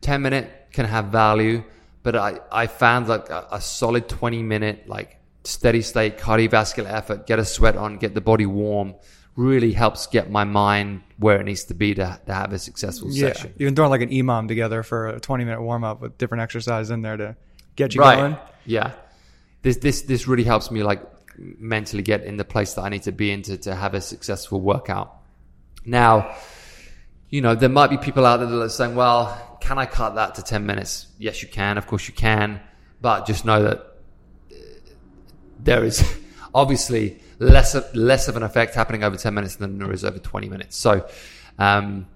10 0.00 0.22
minute 0.22 0.50
can 0.72 0.86
have 0.86 1.06
value, 1.06 1.62
but 2.02 2.16
I, 2.16 2.40
I 2.50 2.66
found 2.66 3.08
like 3.08 3.30
a, 3.30 3.46
a 3.52 3.60
solid 3.60 4.08
20 4.08 4.42
minute, 4.42 4.88
like 4.88 5.18
steady 5.44 5.82
state 5.82 6.18
cardiovascular 6.18 6.90
effort, 6.90 7.26
get 7.26 7.38
a 7.38 7.44
sweat 7.44 7.76
on, 7.76 7.98
get 7.98 8.14
the 8.14 8.20
body 8.20 8.46
warm 8.46 8.94
really 9.36 9.72
helps 9.72 10.06
get 10.06 10.30
my 10.30 10.44
mind 10.44 11.02
where 11.18 11.38
it 11.38 11.44
needs 11.44 11.64
to 11.64 11.74
be 11.74 11.94
to, 11.94 12.20
to 12.26 12.34
have 12.34 12.52
a 12.52 12.58
successful 12.58 13.10
yeah. 13.10 13.32
session. 13.32 13.54
Even 13.58 13.76
throwing 13.76 13.90
like 13.90 14.00
an 14.00 14.08
EMOM 14.08 14.48
together 14.48 14.82
for 14.82 15.08
a 15.08 15.20
20 15.20 15.44
minute 15.44 15.60
warm 15.60 15.84
up 15.84 16.00
with 16.00 16.16
different 16.18 16.42
exercises 16.42 16.90
in 16.90 17.02
there 17.02 17.16
to 17.16 17.36
get 17.76 17.94
you 17.94 18.00
right. 18.00 18.16
going. 18.16 18.36
Yeah. 18.64 18.92
This, 19.62 19.76
this, 19.76 20.02
this 20.02 20.26
really 20.26 20.44
helps 20.44 20.70
me 20.70 20.82
like 20.82 21.02
mentally 21.38 22.02
get 22.02 22.24
in 22.24 22.38
the 22.38 22.44
place 22.44 22.74
that 22.74 22.82
I 22.82 22.88
need 22.88 23.02
to 23.02 23.12
be 23.12 23.30
in 23.30 23.42
to, 23.42 23.58
to 23.58 23.74
have 23.74 23.94
a 23.94 24.00
successful 24.00 24.60
workout. 24.60 25.14
Now, 25.84 26.34
you 27.28 27.42
know, 27.42 27.54
there 27.54 27.68
might 27.68 27.90
be 27.90 27.98
people 27.98 28.24
out 28.24 28.38
there 28.38 28.48
that 28.48 28.62
are 28.62 28.68
saying, 28.70 28.94
well, 28.94 29.58
can 29.60 29.78
I 29.78 29.84
cut 29.84 30.14
that 30.14 30.36
to 30.36 30.42
10 30.42 30.64
minutes? 30.64 31.08
Yes, 31.18 31.42
you 31.42 31.48
can. 31.48 31.76
Of 31.76 31.86
course 31.86 32.08
you 32.08 32.14
can. 32.14 32.60
But 33.02 33.26
just 33.26 33.44
know 33.44 33.62
that 33.62 33.78
uh, 33.78 34.54
there 35.58 35.84
is 35.84 36.02
obviously 36.54 37.20
less 37.38 37.74
of, 37.74 37.94
less 37.94 38.28
of 38.28 38.36
an 38.36 38.42
effect 38.42 38.74
happening 38.74 39.04
over 39.04 39.16
10 39.16 39.34
minutes 39.34 39.56
than 39.56 39.78
there 39.78 39.92
is 39.92 40.04
over 40.04 40.18
20 40.18 40.48
minutes. 40.48 40.76
So, 40.76 41.06
um, 41.58 42.06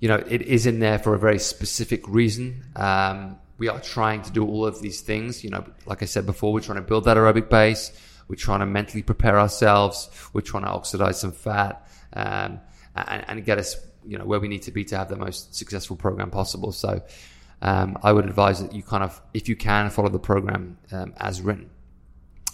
you 0.00 0.08
know, 0.08 0.16
it 0.16 0.42
is 0.42 0.66
in 0.66 0.78
there 0.78 0.98
for 0.98 1.14
a 1.14 1.18
very 1.18 1.38
specific 1.38 2.06
reason. 2.08 2.64
Um, 2.76 3.38
we 3.58 3.68
are 3.68 3.80
trying 3.80 4.22
to 4.22 4.30
do 4.30 4.46
all 4.46 4.64
of 4.64 4.80
these 4.80 5.00
things. 5.00 5.42
You 5.42 5.50
know, 5.50 5.64
like 5.86 6.02
I 6.02 6.06
said 6.06 6.26
before, 6.26 6.52
we're 6.52 6.60
trying 6.60 6.76
to 6.76 6.82
build 6.82 7.04
that 7.04 7.16
aerobic 7.16 7.50
base. 7.50 7.92
We're 8.28 8.36
trying 8.36 8.60
to 8.60 8.66
mentally 8.66 9.02
prepare 9.02 9.38
ourselves. 9.38 10.08
We're 10.32 10.42
trying 10.42 10.64
to 10.64 10.70
oxidize 10.70 11.20
some 11.20 11.32
fat 11.32 11.88
um, 12.12 12.60
and, 12.94 13.24
and, 13.26 13.44
get 13.44 13.58
us, 13.58 13.76
you 14.06 14.18
know, 14.18 14.24
where 14.24 14.38
we 14.38 14.48
need 14.48 14.62
to 14.62 14.70
be 14.70 14.84
to 14.84 14.98
have 14.98 15.08
the 15.08 15.16
most 15.16 15.54
successful 15.54 15.96
program 15.96 16.30
possible. 16.30 16.72
So, 16.72 17.02
um, 17.60 17.98
I 18.02 18.12
would 18.12 18.26
advise 18.26 18.62
that 18.62 18.72
you 18.72 18.82
kind 18.82 19.02
of, 19.02 19.20
if 19.34 19.48
you 19.48 19.56
can, 19.56 19.90
follow 19.90 20.08
the 20.08 20.18
program 20.18 20.78
um, 20.92 21.14
as 21.16 21.40
written. 21.40 21.70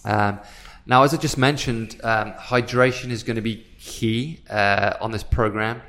Um, 0.03 0.39
now, 0.87 1.03
as 1.03 1.13
I 1.15 1.17
just 1.17 1.37
mentioned, 1.37 1.99
um, 2.03 2.33
hydration 2.33 3.09
is 3.09 3.23
going 3.23 3.37
to 3.37 3.41
be 3.41 3.65
key 3.79 4.41
uh, 4.49 4.93
on 5.01 5.11
this 5.11 5.23
program, 5.23 5.81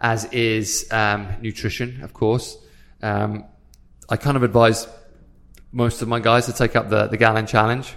as 0.00 0.24
is 0.26 0.86
um, 0.92 1.26
nutrition, 1.40 2.02
of 2.02 2.12
course. 2.12 2.56
Um, 3.02 3.44
I 4.08 4.16
kind 4.16 4.36
of 4.36 4.44
advise 4.44 4.86
most 5.72 6.00
of 6.00 6.06
my 6.06 6.20
guys 6.20 6.46
to 6.46 6.52
take 6.52 6.76
up 6.76 6.90
the, 6.90 7.08
the 7.08 7.16
gallon 7.16 7.46
challenge. 7.46 7.96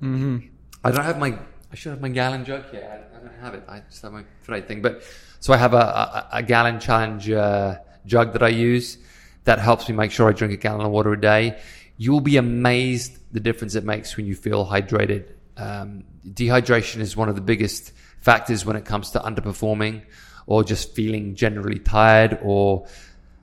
Mm-hmm. 0.00 0.38
I 0.84 0.90
don't 0.92 1.04
have 1.04 1.18
my, 1.18 1.36
I 1.72 1.74
should 1.74 1.90
have 1.90 2.00
my 2.00 2.08
gallon 2.10 2.44
jug 2.44 2.70
here. 2.70 2.88
I, 2.88 3.16
I 3.16 3.20
don't 3.20 3.40
have 3.40 3.54
it. 3.54 3.64
I 3.68 3.80
just 3.80 4.02
have 4.02 4.12
my 4.12 4.24
freight 4.42 4.68
thing. 4.68 4.82
But 4.82 5.02
so 5.40 5.52
I 5.52 5.56
have 5.56 5.74
a, 5.74 5.78
a, 5.78 6.28
a 6.34 6.42
gallon 6.44 6.78
challenge 6.78 7.28
uh, 7.28 7.78
jug 8.06 8.32
that 8.34 8.42
I 8.42 8.48
use 8.48 8.98
that 9.44 9.58
helps 9.58 9.88
me 9.88 9.96
make 9.96 10.12
sure 10.12 10.28
I 10.28 10.32
drink 10.32 10.54
a 10.54 10.56
gallon 10.56 10.86
of 10.86 10.92
water 10.92 11.12
a 11.12 11.20
day. 11.20 11.60
You'll 11.96 12.20
be 12.20 12.36
amazed 12.36 13.18
the 13.32 13.40
difference 13.40 13.74
it 13.74 13.84
makes 13.84 14.16
when 14.16 14.26
you 14.26 14.36
feel 14.36 14.64
hydrated 14.64 15.24
um, 15.56 16.04
dehydration 16.26 17.00
is 17.00 17.16
one 17.16 17.28
of 17.28 17.34
the 17.34 17.40
biggest 17.40 17.92
factors 18.18 18.64
when 18.64 18.76
it 18.76 18.84
comes 18.84 19.10
to 19.10 19.20
underperforming 19.20 20.02
or 20.46 20.64
just 20.64 20.94
feeling 20.94 21.34
generally 21.34 21.78
tired 21.78 22.38
or 22.42 22.86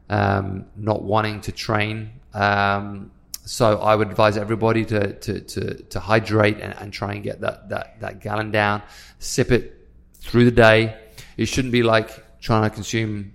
um, 0.10 0.65
not 0.76 1.04
wanting 1.04 1.41
to 1.41 1.52
train. 1.52 2.12
Um, 2.34 3.12
so 3.45 3.80
I 3.80 3.95
would 3.95 4.10
advise 4.10 4.38
everybody 4.38 4.86
to 4.86 5.13
to 5.13 5.39
to, 5.41 5.84
to 5.84 6.00
hydrate 6.00 6.60
and, 6.60 6.76
and, 6.78 6.93
try 6.93 7.13
and 7.13 7.24
get 7.24 7.41
that, 7.41 7.69
that 7.69 8.00
that 8.02 8.22
gallon 8.22 8.52
down. 8.52 8.84
Sip 9.17 9.52
it 9.52 9.88
through 10.15 10.45
the 10.45 10.52
day. 10.52 10.98
It 11.36 11.48
shouldn't 11.48 11.72
be 11.72 11.82
like 11.82 12.39
trying 12.39 12.63
to 12.63 12.69
consume 12.69 13.34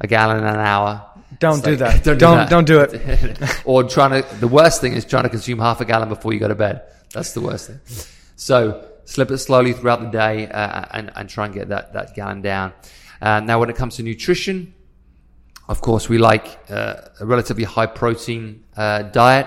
a 0.00 0.06
gallon 0.06 0.44
an 0.44 0.56
hour. 0.56 1.06
Don't 1.38 1.58
It's 1.58 1.66
do 1.66 1.76
like, 1.76 2.02
that. 2.02 2.18
don't 2.18 2.48
don't 2.50 2.66
do 2.66 2.74
don't, 2.74 2.90
do 2.90 2.98
it. 2.98 3.60
or 3.64 3.84
trying 3.84 4.22
to, 4.22 4.34
the 4.36 4.48
worst 4.48 4.80
thing 4.80 4.92
is 4.92 5.04
trying 5.04 5.24
to 5.24 5.30
consume 5.30 5.58
half 5.58 5.80
a 5.80 5.84
gallon 5.84 6.08
before 6.08 6.32
you 6.32 6.38
go 6.40 6.48
to 6.48 6.54
bed. 6.54 6.82
That's 7.12 7.32
the 7.32 7.40
worst 7.40 7.68
thing. 7.68 7.80
So 8.44 8.86
slip 9.06 9.30
it 9.30 9.38
slowly 9.38 9.72
throughout 9.72 10.02
the 10.02 10.10
day 10.10 10.48
uh, 10.48 10.84
and, 10.90 11.10
and 11.16 11.30
try 11.30 11.46
and 11.46 11.54
get 11.54 11.70
that, 11.70 11.94
that 11.94 12.14
gallon 12.14 12.42
down. 12.42 12.74
Uh, 13.22 13.40
now, 13.40 13.58
when 13.58 13.70
it 13.70 13.76
comes 13.76 13.96
to 13.96 14.02
nutrition, 14.02 14.74
of 15.66 15.80
course, 15.80 16.10
we 16.10 16.18
like 16.18 16.58
uh, 16.68 16.96
a 17.20 17.24
relatively 17.24 17.64
high 17.64 17.86
protein 17.86 18.62
uh, 18.76 19.00
diet. 19.04 19.46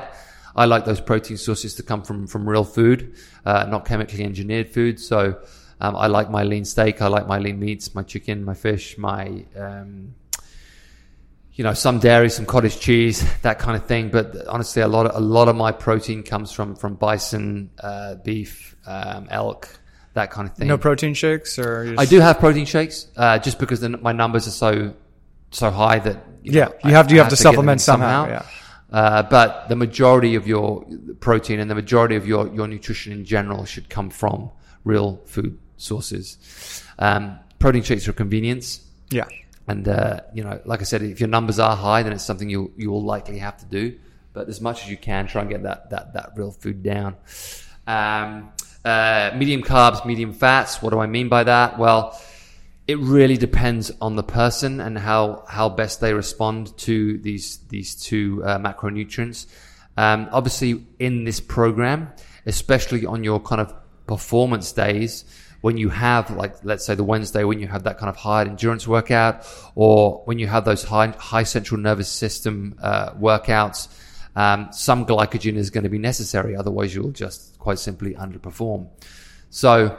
I 0.56 0.66
like 0.66 0.86
those 0.86 1.00
protein 1.00 1.38
sources 1.38 1.76
to 1.76 1.84
come 1.84 2.02
from, 2.02 2.26
from 2.26 2.50
real 2.50 2.64
food, 2.64 3.14
uh, 3.46 3.68
not 3.70 3.86
chemically 3.86 4.24
engineered 4.24 4.74
food. 4.74 5.00
So 5.00 5.42
um, 5.80 5.96
I 5.96 6.08
like 6.08 6.32
my 6.32 6.42
lean 6.42 6.66
steak. 6.66 7.00
I 7.00 7.08
like 7.08 7.28
my 7.28 7.38
lean 7.38 7.60
meats, 7.60 7.94
my 7.94 8.02
chicken, 8.02 8.44
my 8.44 8.56
fish, 8.56 8.98
my 8.98 9.46
um, 9.56 10.16
you 11.58 11.64
know, 11.64 11.74
some 11.74 11.98
dairy, 12.00 12.30
some 12.30 12.46
cottage 12.46 12.80
cheese, 12.80 13.26
that 13.42 13.58
kind 13.60 13.76
of 13.76 13.86
thing. 13.88 14.10
But 14.10 14.48
honestly, 14.48 14.82
a 14.84 14.88
lot 14.88 15.08
of, 15.08 15.16
a 15.16 15.20
lot 15.20 15.48
of 15.50 15.56
my 15.56 15.72
protein 15.72 16.22
comes 16.24 16.52
from, 16.52 16.76
from 16.76 16.94
bison, 16.96 17.72
uh, 17.80 18.16
beef, 18.16 18.76
um, 18.86 19.28
elk, 19.32 19.68
that 20.14 20.30
kind 20.32 20.48
of 20.48 20.56
thing. 20.56 20.68
No 20.68 20.78
protein 20.78 21.14
shakes 21.16 21.58
or 21.60 21.84
you're 21.86 22.00
I 22.00 22.06
do 22.06 22.20
have 22.20 22.40
protein 22.40 22.66
shakes, 22.66 23.08
uh, 23.18 23.40
just 23.40 23.58
because 23.60 23.80
the, 23.82 23.90
my 23.90 24.12
numbers 24.12 24.48
are 24.48 24.52
so, 24.52 24.94
so 25.52 25.72
high 25.72 25.98
that, 26.00 26.18
you 26.44 26.54
Yeah, 26.54 26.66
know, 26.66 26.74
you 26.86 26.92
have 26.94 27.08
to- 27.08 27.16
you 27.16 27.22
I 27.22 27.24
have 27.24 27.32
to 27.32 27.36
get 27.36 27.42
supplement 27.42 27.82
in 27.82 27.84
somehow, 27.84 28.28
yeah. 28.28 28.46
Uh, 28.90 29.24
but 29.24 29.68
the 29.68 29.76
majority 29.76 30.36
of 30.36 30.48
your 30.48 30.86
protein 31.20 31.60
and 31.60 31.70
the 31.70 31.76
majority 31.76 32.16
of 32.16 32.26
your, 32.28 32.48
your 32.54 32.68
nutrition 32.68 33.12
in 33.12 33.26
general 33.26 33.66
should 33.66 33.90
come 33.90 34.10
from 34.10 34.50
real 34.86 35.20
food 35.26 35.58
sources. 35.76 36.38
Um, 37.00 37.38
protein 37.60 37.84
shakes 37.84 38.08
are 38.08 38.12
a 38.12 38.14
convenience. 38.14 38.80
Yeah. 39.10 39.26
And 39.68 39.88
uh, 39.88 40.22
you 40.34 40.44
know, 40.44 40.62
like 40.66 40.82
I 40.82 40.84
said, 40.84 41.02
if 41.02 41.20
your 41.20 41.30
numbers 41.30 41.60
are 41.60 41.76
high, 41.76 42.04
then 42.04 42.14
it's 42.14 42.24
something 42.24 42.50
you 42.50 42.72
you 42.78 42.90
will 42.90 43.04
likely 43.04 43.40
have 43.40 43.58
to 43.58 43.66
do. 43.66 43.98
But 44.34 44.48
as 44.50 44.62
much 44.62 44.84
as 44.84 44.90
you 44.90 44.98
can, 44.98 45.28
try 45.28 45.42
and 45.42 45.50
get 45.50 45.64
that 45.64 45.90
that 45.90 46.14
that 46.14 46.32
real 46.36 46.52
food 46.52 46.84
down. 46.84 47.16
Um, 47.86 48.52
uh, 48.86 49.32
medium 49.36 49.64
carbs, 49.64 50.06
medium 50.06 50.34
fats. 50.34 50.82
What 50.82 50.92
do 50.92 51.00
I 51.00 51.08
mean 51.08 51.28
by 51.28 51.44
that? 51.44 51.78
Well, 51.78 52.20
it 52.88 52.98
really 53.00 53.36
depends 53.36 53.92
on 54.00 54.16
the 54.16 54.24
person 54.24 54.80
and 54.80 54.98
how 54.98 55.44
how 55.48 55.68
best 55.68 56.00
they 56.00 56.14
respond 56.14 56.78
to 56.78 57.18
these 57.18 57.58
these 57.68 57.96
two 57.96 58.42
uh, 58.46 58.58
macronutrients. 58.60 59.48
Um, 59.98 60.30
obviously, 60.32 60.86
in 61.00 61.26
this 61.26 61.42
program, 61.42 62.14
especially 62.46 63.06
on 63.06 63.24
your 63.24 63.42
kind 63.42 63.60
of 63.60 63.74
performance 64.06 64.72
days, 64.72 65.26
when 65.62 65.78
you 65.78 65.90
have 65.90 66.30
like 66.32 66.56
let's 66.64 66.86
say 66.86 66.96
the 66.96 67.04
Wednesday 67.04 67.44
when 67.44 67.60
you 67.60 67.68
have 67.68 67.84
that 67.84 67.98
kind 67.98 68.10
of 68.10 68.16
high 68.16 68.42
endurance 68.42 68.88
workout, 68.88 69.46
or 69.76 70.22
when 70.26 70.40
you 70.40 70.48
have 70.48 70.66
those 70.66 70.84
high 70.84 71.08
high 71.18 71.44
central 71.44 71.80
nervous 71.80 72.10
system 72.10 72.76
uh, 72.82 73.14
workouts, 73.14 73.88
um, 74.36 74.70
some 74.72 75.06
glycogen 75.06 75.56
is 75.56 75.70
going 75.70 75.84
to 75.84 75.90
be 75.90 75.98
necessary. 75.98 76.56
Otherwise, 76.56 76.94
you'll 76.94 77.12
just 77.12 77.58
quite 77.58 77.80
simply 77.80 78.14
underperform. 78.14 78.88
So 79.50 79.98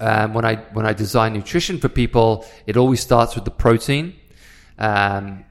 um, 0.00 0.34
when 0.34 0.44
I 0.44 0.56
when 0.72 0.86
I 0.86 0.92
design 0.92 1.32
nutrition 1.32 1.78
for 1.78 1.88
people, 1.88 2.46
it 2.66 2.76
always 2.76 3.00
starts 3.00 3.34
with 3.34 3.44
the 3.44 3.50
protein. 3.50 4.14
Um, 4.78 5.44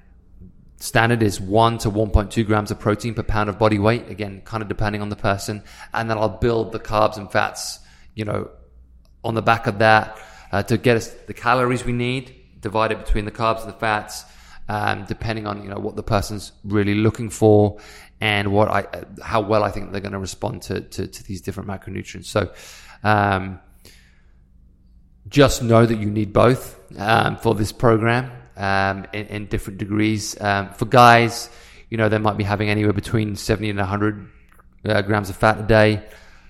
standard 0.77 1.23
is 1.23 1.41
one 1.41 1.77
to 1.79 1.89
1.2 1.89 2.45
grams 2.45 2.69
of 2.69 2.79
protein 2.79 3.13
per 3.13 3.23
pound 3.23 3.49
of 3.49 3.57
body 3.57 3.79
weight. 3.79 4.07
Again, 4.09 4.41
kind 4.45 4.61
of 4.61 4.69
depending 4.69 5.01
on 5.01 5.09
the 5.09 5.15
person, 5.15 5.63
and 5.93 6.09
then 6.09 6.17
I'll 6.17 6.29
build 6.29 6.71
the 6.71 6.79
carbs 6.79 7.17
and 7.17 7.31
fats. 7.31 7.79
You 8.13 8.25
know, 8.25 8.49
on 9.25 9.33
the 9.33 9.41
back 9.41 9.67
of 9.67 9.79
that 9.79 10.17
uh, 10.51 10.63
to 10.63 10.77
get 10.77 10.95
us 10.95 11.09
the 11.27 11.33
calories 11.33 11.83
we 11.83 11.91
need, 11.91 12.33
divided 12.61 12.99
between 12.99 13.25
the 13.25 13.31
carbs 13.31 13.61
and 13.61 13.69
the 13.69 13.77
fats, 13.77 14.23
um, 14.69 15.05
depending 15.07 15.47
on 15.47 15.61
you 15.63 15.69
know 15.69 15.79
what 15.79 15.95
the 15.97 16.03
person's 16.03 16.53
really 16.63 16.95
looking 16.95 17.29
for 17.29 17.77
and 18.21 18.53
what 18.53 18.69
I 18.69 18.81
uh, 18.81 19.03
how 19.21 19.41
well 19.41 19.63
I 19.63 19.71
think 19.71 19.91
they're 19.91 19.99
going 19.99 20.13
to 20.13 20.19
respond 20.19 20.61
to, 20.63 20.79
to 20.79 21.07
to 21.07 21.23
these 21.23 21.41
different 21.41 21.67
macronutrients. 21.69 22.25
So. 22.25 22.53
Um, 23.03 23.59
just 25.27 25.63
know 25.63 25.85
that 25.85 25.95
you 25.95 26.09
need 26.09 26.33
both 26.33 26.79
um, 26.99 27.37
for 27.37 27.55
this 27.55 27.71
program 27.71 28.31
um, 28.55 29.05
in, 29.13 29.25
in 29.27 29.45
different 29.47 29.79
degrees. 29.79 30.39
Um, 30.39 30.69
for 30.73 30.85
guys, 30.85 31.49
you 31.89 31.97
know, 31.97 32.09
they 32.09 32.17
might 32.17 32.37
be 32.37 32.43
having 32.43 32.69
anywhere 32.69 32.93
between 32.93 33.35
70 33.35 33.71
and 33.71 33.79
100 33.79 34.27
uh, 34.85 35.01
grams 35.01 35.29
of 35.29 35.35
fat 35.35 35.59
a 35.59 35.63
day. 35.63 36.03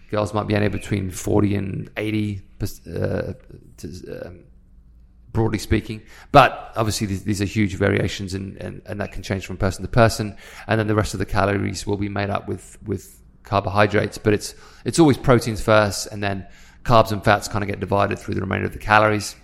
Girls 0.09 0.33
might 0.33 0.47
be 0.47 0.55
anywhere 0.55 0.69
between 0.69 1.11
40 1.11 1.55
and 1.55 1.89
80, 1.97 2.41
uh, 2.61 3.33
to, 3.77 4.25
um, 4.25 4.43
broadly 5.31 5.59
speaking. 5.59 6.01
But 6.31 6.73
obviously, 6.75 7.07
these, 7.07 7.23
these 7.23 7.41
are 7.41 7.45
huge 7.45 7.75
variations, 7.75 8.33
and, 8.33 8.57
and, 8.57 8.81
and 8.85 9.01
that 9.01 9.11
can 9.11 9.23
change 9.23 9.45
from 9.45 9.57
person 9.57 9.83
to 9.83 9.89
person. 9.89 10.37
And 10.67 10.79
then 10.79 10.87
the 10.87 10.95
rest 10.95 11.13
of 11.13 11.19
the 11.19 11.25
calories 11.25 11.85
will 11.85 11.97
be 11.97 12.09
made 12.09 12.29
up 12.29 12.47
with, 12.47 12.77
with 12.83 13.21
carbohydrates, 13.45 14.17
but 14.17 14.33
it's 14.33 14.55
it's 14.83 14.99
always 14.99 15.17
proteins 15.17 15.61
first, 15.61 16.07
and 16.07 16.21
then 16.21 16.47
carbs 16.83 17.11
and 17.11 17.23
fats 17.23 17.47
kind 17.47 17.63
of 17.63 17.69
get 17.69 17.79
divided 17.79 18.19
through 18.19 18.35
the 18.35 18.41
remainder 18.41 18.65
of 18.65 18.73
the 18.73 18.79
calories. 18.79 19.35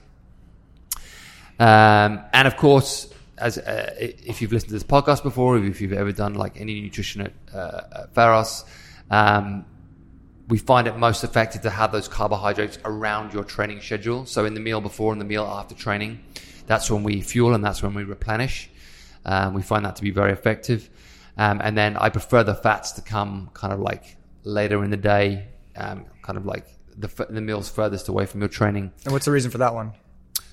Um, 1.60 2.22
and 2.34 2.48
of 2.48 2.58
course, 2.58 3.14
as 3.38 3.58
uh, 3.58 3.94
if 3.98 4.42
you've 4.42 4.52
listened 4.52 4.70
to 4.70 4.74
this 4.74 4.84
podcast 4.84 5.24
before, 5.24 5.58
if 5.58 5.82
you've 5.82 5.94
ever 5.94 6.12
done 6.12 6.34
like 6.34 6.60
any 6.60 6.82
nutrition 6.82 7.22
at, 7.22 7.34
uh, 7.54 7.82
at 8.04 8.14
Pharos, 8.14 8.66
um, 9.10 9.66
we 10.52 10.58
find 10.58 10.86
it 10.86 10.98
most 10.98 11.24
effective 11.24 11.62
to 11.62 11.70
have 11.70 11.94
those 11.94 12.10
carbohydrates 12.10 12.78
around 12.84 13.34
your 13.34 13.46
training 13.46 13.80
schedule. 13.80 14.26
So 14.26 14.44
in 14.44 14.54
the 14.54 14.60
meal 14.60 14.82
before 14.82 15.14
and 15.14 15.22
the 15.22 15.26
meal 15.26 15.46
after 15.46 15.74
training, 15.74 16.20
that's 16.68 16.92
when 16.92 17.04
we 17.04 17.22
fuel 17.22 17.54
and 17.54 17.64
that's 17.64 17.82
when 17.82 17.94
we 17.94 18.04
replenish. 18.04 18.70
Um, 19.24 19.54
we 19.54 19.62
find 19.62 19.86
that 19.86 19.96
to 19.96 20.02
be 20.02 20.12
very 20.12 20.34
effective. 20.34 20.90
Um, 21.38 21.62
and 21.64 21.78
then 21.78 21.96
I 21.96 22.10
prefer 22.10 22.44
the 22.44 22.54
fats 22.54 22.92
to 22.94 23.02
come 23.02 23.50
kind 23.54 23.72
of 23.72 23.80
like 23.80 24.18
later 24.44 24.84
in 24.84 24.92
the 24.92 24.98
day, 24.98 25.48
um, 25.78 26.06
kind 26.22 26.38
of 26.38 26.46
like 26.46 26.66
the, 26.98 27.08
the 27.30 27.40
meals 27.40 27.70
furthest 27.70 28.10
away 28.10 28.26
from 28.26 28.42
your 28.42 28.50
training. 28.50 28.92
And 29.06 29.14
what's 29.14 29.24
the 29.24 29.32
reason 29.32 29.52
for 29.52 29.60
that 29.60 29.74
one? 29.74 29.94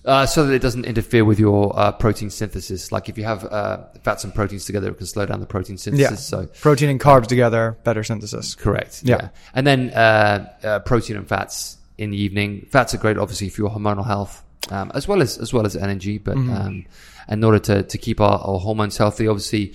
Uh, 0.09 0.25
so 0.25 0.47
that 0.47 0.55
it 0.55 0.63
doesn't 0.63 0.87
interfere 0.87 1.23
with 1.23 1.39
your 1.39 1.79
uh, 1.79 1.93
protein 1.93 2.31
synthesis. 2.31 2.91
Like 2.91 3.11
if 3.11 3.19
you 3.19 3.25
have 3.25 3.45
uh, 3.45 3.85
fats 4.03 4.25
and 4.25 4.35
proteins 4.35 4.65
together, 4.65 4.89
it 4.91 4.97
can 4.97 5.07
slow 5.07 5.27
down 5.27 5.41
the 5.41 5.47
protein 5.47 5.77
synthesis. 5.77 6.11
Yeah. 6.11 6.17
So 6.17 6.47
Protein 6.63 6.89
and 6.89 6.99
carbs 6.99 7.27
together, 7.27 7.77
better 7.85 8.03
synthesis. 8.03 8.55
correct. 8.55 9.03
Yeah. 9.05 9.29
And 9.55 9.67
then 9.67 9.91
uh, 9.91 10.51
uh, 10.65 10.79
protein 10.81 11.17
and 11.17 11.29
fats 11.29 11.77
in 11.99 12.11
the 12.11 12.17
evening. 12.17 12.67
Fats 12.71 12.95
are 12.95 12.99
great, 12.99 13.19
obviously, 13.19 13.51
for 13.51 13.61
your 13.61 13.71
hormonal 13.71 14.07
health, 14.07 14.43
um, 14.71 14.91
as 14.95 15.07
well 15.07 15.21
as 15.21 15.37
as 15.37 15.53
well 15.53 15.67
as 15.67 15.77
energy. 15.77 16.17
But 16.17 16.39
um, 16.39 16.87
in 17.29 17.45
order 17.45 17.59
to 17.59 17.83
to 17.83 17.99
keep 17.99 18.19
our, 18.21 18.39
our 18.39 18.59
hormones 18.59 18.97
healthy, 18.97 19.29
obviously. 19.29 19.75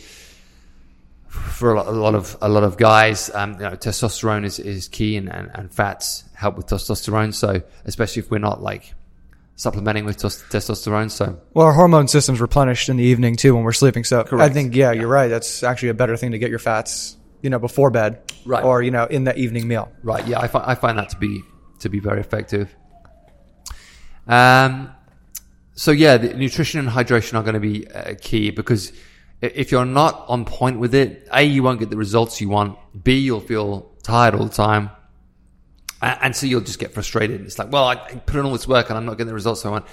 For 1.28 1.74
a 1.74 1.76
lot, 1.78 1.88
a 1.88 1.91
lot 1.91 2.15
of 2.15 2.38
a 2.41 2.50
lot 2.50 2.63
of 2.63 2.78
guys, 2.78 3.30
um, 3.34 3.54
you 3.54 3.60
know, 3.60 3.72
testosterone 3.72 4.46
is, 4.46 4.60
is 4.60 4.88
key, 4.88 5.17
and, 5.17 5.30
and, 5.30 5.50
and 5.56 5.72
fats 5.72 6.24
help 6.36 6.58
with 6.58 6.67
testosterone. 6.67 7.34
So, 7.34 7.63
especially 7.86 8.22
if 8.22 8.30
we're 8.30 8.38
not 8.38 8.62
like 8.62 8.93
supplementing 9.56 10.06
with 10.06 10.18
testosterone. 10.18 11.12
So, 11.12 11.39
Well, 11.54 11.68
our 11.68 11.74
hormone 11.74 12.08
system's 12.08 12.42
replenished 12.42 12.89
in 12.89 12.98
the 12.98 13.04
evening 13.04 13.36
too 13.36 13.54
when 13.56 13.63
we're 13.63 13.72
sleeping. 13.72 14.04
So 14.04 14.24
Correct. 14.24 14.50
I 14.52 14.54
think, 14.54 14.76
yeah, 14.76 14.92
you're 14.92 15.08
right. 15.08 15.28
That's 15.28 15.63
actually 15.63 15.89
a 15.89 15.94
better 15.94 16.18
thing 16.18 16.32
to 16.32 16.39
get 16.39 16.50
your 16.50 16.60
fats, 16.60 17.18
you 17.42 17.50
know, 17.50 17.60
before 17.60 17.92
bed, 17.92 18.22
Right. 18.46 18.63
Or 18.63 18.82
you 18.82 18.92
know, 18.92 19.06
in 19.06 19.24
that 19.26 19.38
evening 19.38 19.68
meal. 19.68 19.92
Right. 20.04 20.28
Yeah, 20.28 20.39
I 20.39 20.48
find 20.48 20.66
I 20.66 20.76
find 20.76 20.98
that 20.98 21.10
to 21.10 21.18
be 21.18 21.42
to 21.80 21.89
be 21.89 22.00
very 22.00 22.20
effective. 22.20 22.76
Um. 24.28 24.92
So 25.76 25.92
yeah, 25.92 26.18
the 26.18 26.34
nutrition 26.34 26.80
and 26.80 26.89
hydration 26.89 27.34
are 27.34 27.42
going 27.42 27.56
to 27.56 27.60
be 27.60 27.88
uh, 27.88 28.13
key 28.22 28.52
because 28.52 28.94
if 29.42 29.72
you're 29.72 29.86
not 29.86 30.26
on 30.28 30.46
point 30.46 30.80
with 30.80 30.94
it, 30.94 31.28
a 31.32 31.42
you 31.42 31.63
won't 31.63 31.80
get 31.80 31.89
the 31.89 31.98
results 31.98 32.39
you 32.39 32.48
want. 32.50 32.78
B 33.04 33.18
you'll 33.20 33.39
feel 33.39 33.92
tired 34.04 34.36
all 34.36 34.46
the 34.46 34.54
time, 34.54 34.92
and 36.04 36.36
so 36.36 36.46
you'll 36.46 36.62
just 36.62 36.80
get 36.80 36.94
frustrated. 36.94 37.42
It's 37.42 37.58
like, 37.58 37.72
well, 37.72 37.88
I 37.88 37.96
put 37.96 38.36
in 38.36 38.46
all 38.46 38.52
this 38.52 38.68
work 38.68 38.89
and 38.89 38.98
I'm 38.98 39.06
not 39.06 39.13
getting 39.13 39.28
the 39.28 39.34
results 39.34 39.66
I 39.66 39.70
want. 39.70 39.86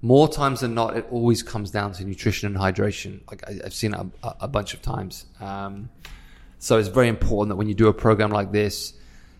More 0.00 0.28
times 0.28 0.60
than 0.60 0.74
not, 0.74 0.96
it 0.96 1.06
always 1.10 1.42
comes 1.42 1.70
down 1.70 1.92
to 1.94 2.04
nutrition 2.04 2.46
and 2.46 2.56
hydration. 2.56 3.20
Like 3.28 3.48
I, 3.48 3.58
I've 3.64 3.74
seen 3.74 3.94
a, 3.94 4.06
a 4.40 4.46
bunch 4.48 4.74
of 4.74 4.82
times. 4.82 5.26
Um, 5.40 5.88
so 6.58 6.78
it's 6.78 6.88
very 6.88 7.08
important 7.08 7.50
that 7.50 7.56
when 7.56 7.68
you 7.68 7.74
do 7.74 7.88
a 7.88 7.94
program 7.94 8.30
like 8.30 8.52
this, 8.52 8.94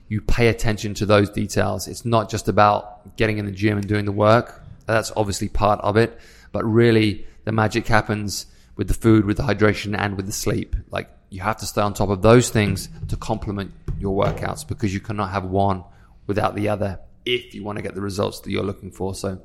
you 0.08 0.20
pay 0.20 0.48
attention 0.48 0.94
to 0.94 1.06
those 1.06 1.28
details. 1.30 1.86
It's 1.86 2.04
not 2.04 2.30
just 2.30 2.48
about 2.48 3.16
getting 3.16 3.38
in 3.38 3.44
the 3.44 3.52
gym 3.52 3.76
and 3.76 3.86
doing 3.86 4.04
the 4.04 4.12
work. 4.12 4.62
That's 4.86 5.12
obviously 5.16 5.48
part 5.48 5.80
of 5.80 5.96
it, 5.96 6.18
but 6.50 6.64
really 6.64 7.26
the 7.44 7.52
magic 7.52 7.86
happens 7.86 8.46
with 8.76 8.88
the 8.88 8.94
food, 8.94 9.26
with 9.26 9.36
the 9.36 9.42
hydration, 9.42 9.96
and 9.98 10.16
with 10.16 10.26
the 10.26 10.32
sleep. 10.32 10.74
Like 10.90 11.10
you 11.28 11.40
have 11.42 11.58
to 11.58 11.66
stay 11.66 11.82
on 11.82 11.92
top 11.92 12.08
of 12.08 12.22
those 12.22 12.48
things 12.48 12.88
to 13.08 13.16
complement 13.16 13.72
your 13.98 14.24
workouts 14.24 14.66
because 14.66 14.94
you 14.94 15.00
cannot 15.00 15.30
have 15.30 15.44
one 15.44 15.84
without 16.28 16.54
the 16.54 16.68
other 16.68 17.00
if 17.26 17.54
you 17.54 17.64
want 17.64 17.76
to 17.76 17.82
get 17.82 17.94
the 17.96 18.00
results 18.00 18.40
that 18.40 18.50
you're 18.50 18.62
looking 18.62 18.92
for. 18.92 19.14
So 19.14 19.40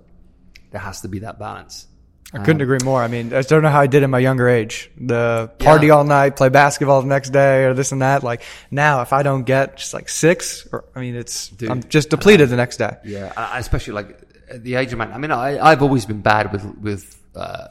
there 0.71 0.79
has 0.81 1.01
to 1.01 1.07
be 1.07 1.19
that 1.19 1.39
balance. 1.39 1.87
I 2.35 2.39
couldn't 2.39 2.61
agree 2.61 2.79
more. 2.83 2.99
I 3.03 3.07
mean, 3.07 3.31
I 3.31 3.43
don't 3.43 3.61
know 3.61 3.69
how 3.69 3.81
I 3.81 3.85
did 3.85 4.01
in 4.01 4.09
my 4.09 4.17
younger 4.17 4.47
age. 4.49 4.89
The 4.99 5.51
party 5.59 5.87
Yeah. 5.87 5.93
all 5.93 6.03
night, 6.03 6.35
play 6.35 6.49
basketball 6.49 7.01
the 7.01 7.07
next 7.07 7.29
day, 7.29 7.65
or 7.65 7.75
this 7.75 7.91
and 7.91 8.01
that. 8.01 8.23
Like 8.23 8.41
now, 8.71 9.01
if 9.03 9.13
I 9.13 9.21
don't 9.21 9.43
get 9.43 9.77
just 9.77 9.93
like 9.93 10.09
six, 10.09 10.67
or 10.71 10.85
I 10.95 10.99
mean, 11.01 11.15
it's 11.15 11.51
I'm 11.69 11.83
just 11.83 12.09
depleted 12.09 12.49
the 12.49 12.55
next 12.55 12.77
day. 12.77 12.97
Yeah, 13.05 13.31
I- 13.37 13.57
I- 13.57 13.59
especially 13.59 13.93
like 13.93 14.17
at 14.49 14.63
the 14.63 14.73
age 14.75 14.91
of 14.93 14.97
man. 14.97 15.11
I 15.13 15.19
mean, 15.19 15.29
I, 15.31 15.59
I've 15.63 15.83
always 15.83 16.07
been 16.07 16.21
bad 16.21 16.51
with 16.51 16.65
with 16.79 17.21
uh, 17.35 17.67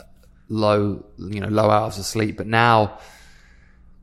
low, 0.49 1.07
you 1.19 1.41
know, 1.41 1.49
low 1.49 1.69
hours 1.69 1.99
of 1.99 2.05
sleep. 2.05 2.37
But 2.37 2.47
now, 2.47 2.99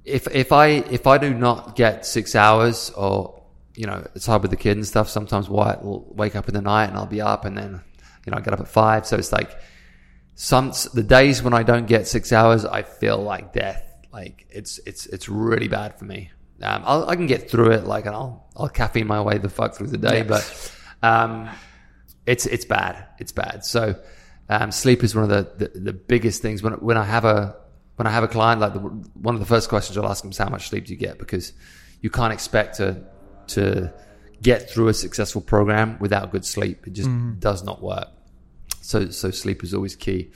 if 0.04 0.28
if 0.36 0.52
I 0.52 0.67
if 0.67 1.08
I 1.08 1.17
do 1.19 1.34
not 1.34 1.78
get 1.78 2.06
six 2.06 2.36
hours, 2.36 2.89
or 2.98 3.38
you 3.75 3.86
know, 3.86 4.05
it's 4.15 4.25
hard 4.25 4.41
with 4.41 4.51
the 4.51 4.58
kid 4.58 4.77
and 4.77 4.86
stuff. 4.86 5.10
Sometimes 5.10 5.49
Wyatt 5.49 5.84
will 5.84 6.05
wake 6.13 6.36
up 6.36 6.47
in 6.47 6.53
the 6.53 6.62
night, 6.62 6.86
and 6.86 6.97
I'll 6.97 7.05
be 7.05 7.21
up, 7.21 7.45
and 7.45 7.58
then 7.58 7.82
you 8.25 8.32
know, 8.32 8.38
I 8.38 8.41
get 8.41 8.53
up 8.53 8.60
at 8.60 8.67
five. 8.67 9.05
So 9.05 9.17
it's 9.17 9.32
like 9.32 9.51
some 10.36 10.71
the 10.93 11.03
days 11.03 11.43
when 11.43 11.53
I 11.53 11.63
don't 11.63 11.86
get 11.86 12.08
six 12.08 12.32
hours, 12.32 12.65
I 12.65 12.84
feel 12.84 13.17
like 13.17 13.53
death. 13.53 13.84
Like 14.12 14.47
it's 14.49 14.79
it's 14.86 15.05
it's 15.08 15.29
really 15.29 15.67
bad 15.67 15.97
for 15.97 16.05
me. 16.05 16.32
Um, 16.62 16.84
i 16.86 17.15
can 17.15 17.25
get 17.25 17.49
through 17.49 17.71
it, 17.71 17.86
like, 17.86 18.05
and 18.05 18.13
I'll 18.13 18.49
I'll 18.55 18.67
caffeine 18.67 19.08
my 19.08 19.21
way 19.21 19.38
the 19.38 19.49
fuck 19.49 19.75
through 19.75 19.88
the 19.88 19.97
day, 19.97 20.25
yes. 20.27 20.75
but 21.01 21.08
um, 21.08 21.49
it's 22.25 22.45
it's 22.45 22.65
bad. 22.65 23.05
It's 23.17 23.32
bad. 23.32 23.63
So 23.63 23.95
um, 24.49 24.71
sleep 24.71 25.03
is 25.03 25.15
one 25.15 25.23
of 25.23 25.29
the, 25.29 25.67
the, 25.67 25.79
the 25.79 25.93
biggest 25.93 26.41
things. 26.41 26.62
When 26.62 26.73
when 26.73 26.97
I 26.97 27.05
have 27.05 27.23
a 27.23 27.55
when 27.95 28.08
I 28.08 28.12
have 28.12 28.23
a 28.23 28.27
client, 28.27 28.60
like 28.62 28.73
the, 28.73 28.79
one 28.79 29.36
of 29.36 29.39
the 29.39 29.45
first 29.45 29.69
questions 29.69 29.97
I'll 29.97 30.10
ask 30.10 30.21
them 30.21 30.32
is 30.32 30.38
how 30.38 30.49
much 30.49 30.69
sleep 30.69 30.86
do 30.86 30.93
you 30.93 30.99
get 30.99 31.17
because 31.17 31.53
you 32.01 32.10
can't 32.10 32.34
expect 32.34 32.77
to 32.77 33.03
to 33.49 33.93
get 34.41 34.69
through 34.69 34.88
a 34.88 34.93
successful 34.93 35.41
program 35.41 35.97
without 35.99 36.31
good 36.31 36.45
sleep. 36.45 36.88
It 36.88 36.93
just 36.93 37.09
mm. 37.09 37.39
does 37.39 37.63
not 37.63 37.81
work. 37.81 38.07
So 38.81 39.09
so 39.09 39.31
sleep 39.31 39.63
is 39.63 39.73
always 39.73 39.95
key. 39.95 40.31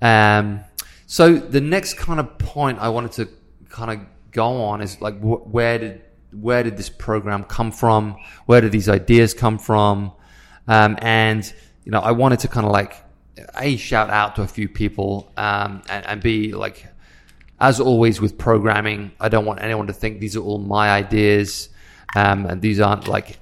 Um, 0.00 0.60
so 1.06 1.34
the 1.34 1.60
next 1.60 1.94
kind 1.94 2.20
of 2.20 2.38
point 2.38 2.78
I 2.78 2.88
wanted 2.88 3.12
to 3.12 3.28
kind 3.68 3.90
of 3.90 4.06
go 4.30 4.62
on 4.62 4.80
is 4.80 5.00
like 5.00 5.18
wh- 5.20 5.46
where 5.52 5.78
did 5.78 6.02
where 6.32 6.62
did 6.62 6.76
this 6.76 6.88
program 6.88 7.44
come 7.44 7.72
from? 7.72 8.16
Where 8.46 8.60
did 8.60 8.72
these 8.72 8.88
ideas 8.88 9.34
come 9.34 9.58
from? 9.58 10.12
Um, 10.68 10.96
and 11.02 11.52
you 11.84 11.92
know, 11.92 12.00
I 12.00 12.12
wanted 12.12 12.40
to 12.40 12.48
kind 12.48 12.66
of 12.66 12.72
like 12.72 12.96
a 13.56 13.76
shout 13.76 14.10
out 14.10 14.36
to 14.36 14.42
a 14.42 14.46
few 14.46 14.68
people 14.68 15.32
um, 15.36 15.82
and, 15.88 16.06
and 16.06 16.22
b 16.22 16.52
like 16.52 16.86
as 17.60 17.80
always 17.80 18.20
with 18.20 18.36
programming 18.38 19.10
i 19.20 19.28
don't 19.28 19.44
want 19.44 19.62
anyone 19.62 19.86
to 19.86 19.92
think 19.92 20.20
these 20.20 20.36
are 20.36 20.40
all 20.42 20.58
my 20.58 20.90
ideas 20.90 21.68
um, 22.16 22.46
and 22.46 22.60
these 22.60 22.80
aren't 22.80 23.08
like 23.08 23.38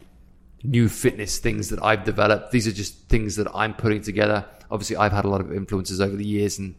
new 0.62 0.88
fitness 0.88 1.38
things 1.38 1.70
that 1.70 1.82
i've 1.82 2.04
developed 2.04 2.50
these 2.50 2.68
are 2.68 2.72
just 2.72 3.08
things 3.08 3.36
that 3.36 3.46
i'm 3.54 3.72
putting 3.74 4.02
together 4.02 4.44
obviously 4.70 4.96
i've 4.96 5.12
had 5.12 5.24
a 5.24 5.28
lot 5.28 5.40
of 5.40 5.52
influences 5.52 6.00
over 6.00 6.16
the 6.16 6.26
years 6.26 6.58
and 6.58 6.74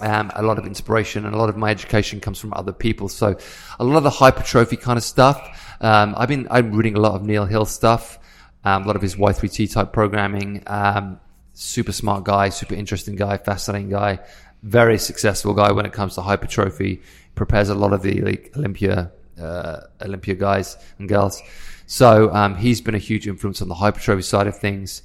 um, 0.00 0.32
a 0.34 0.42
lot 0.42 0.58
of 0.58 0.66
inspiration 0.66 1.24
and 1.24 1.34
a 1.34 1.38
lot 1.38 1.48
of 1.48 1.56
my 1.56 1.70
education 1.70 2.20
comes 2.20 2.38
from 2.38 2.52
other 2.54 2.72
people 2.72 3.08
so 3.08 3.36
a 3.78 3.84
lot 3.84 3.96
of 3.96 4.02
the 4.02 4.10
hypertrophy 4.10 4.76
kind 4.76 4.98
of 4.98 5.04
stuff 5.04 5.76
um, 5.80 6.14
i've 6.18 6.28
been 6.28 6.46
i'm 6.50 6.72
reading 6.72 6.96
a 6.96 7.00
lot 7.00 7.14
of 7.14 7.22
neil 7.22 7.46
hill 7.46 7.64
stuff 7.64 8.18
um, 8.64 8.82
a 8.82 8.86
lot 8.86 8.96
of 8.96 9.02
his 9.02 9.14
y3t 9.14 9.72
type 9.72 9.92
programming 9.92 10.62
um, 10.66 11.20
super 11.54 11.92
smart 11.92 12.24
guy, 12.24 12.50
super 12.50 12.74
interesting 12.74 13.16
guy, 13.16 13.38
fascinating 13.38 13.88
guy, 13.88 14.18
very 14.62 14.98
successful 14.98 15.54
guy 15.54 15.72
when 15.72 15.86
it 15.86 15.92
comes 15.92 16.14
to 16.16 16.22
hypertrophy. 16.22 17.00
Prepares 17.34 17.68
a 17.68 17.74
lot 17.74 17.92
of 17.92 18.02
the 18.02 18.20
like, 18.20 18.52
Olympia 18.56 19.12
uh, 19.40 19.80
Olympia 20.02 20.34
guys 20.34 20.76
and 20.98 21.08
girls. 21.08 21.42
So 21.86 22.32
um, 22.32 22.56
he's 22.56 22.80
been 22.80 22.94
a 22.94 22.98
huge 22.98 23.26
influence 23.28 23.60
on 23.62 23.68
the 23.68 23.74
hypertrophy 23.74 24.22
side 24.22 24.46
of 24.46 24.58
things. 24.58 25.02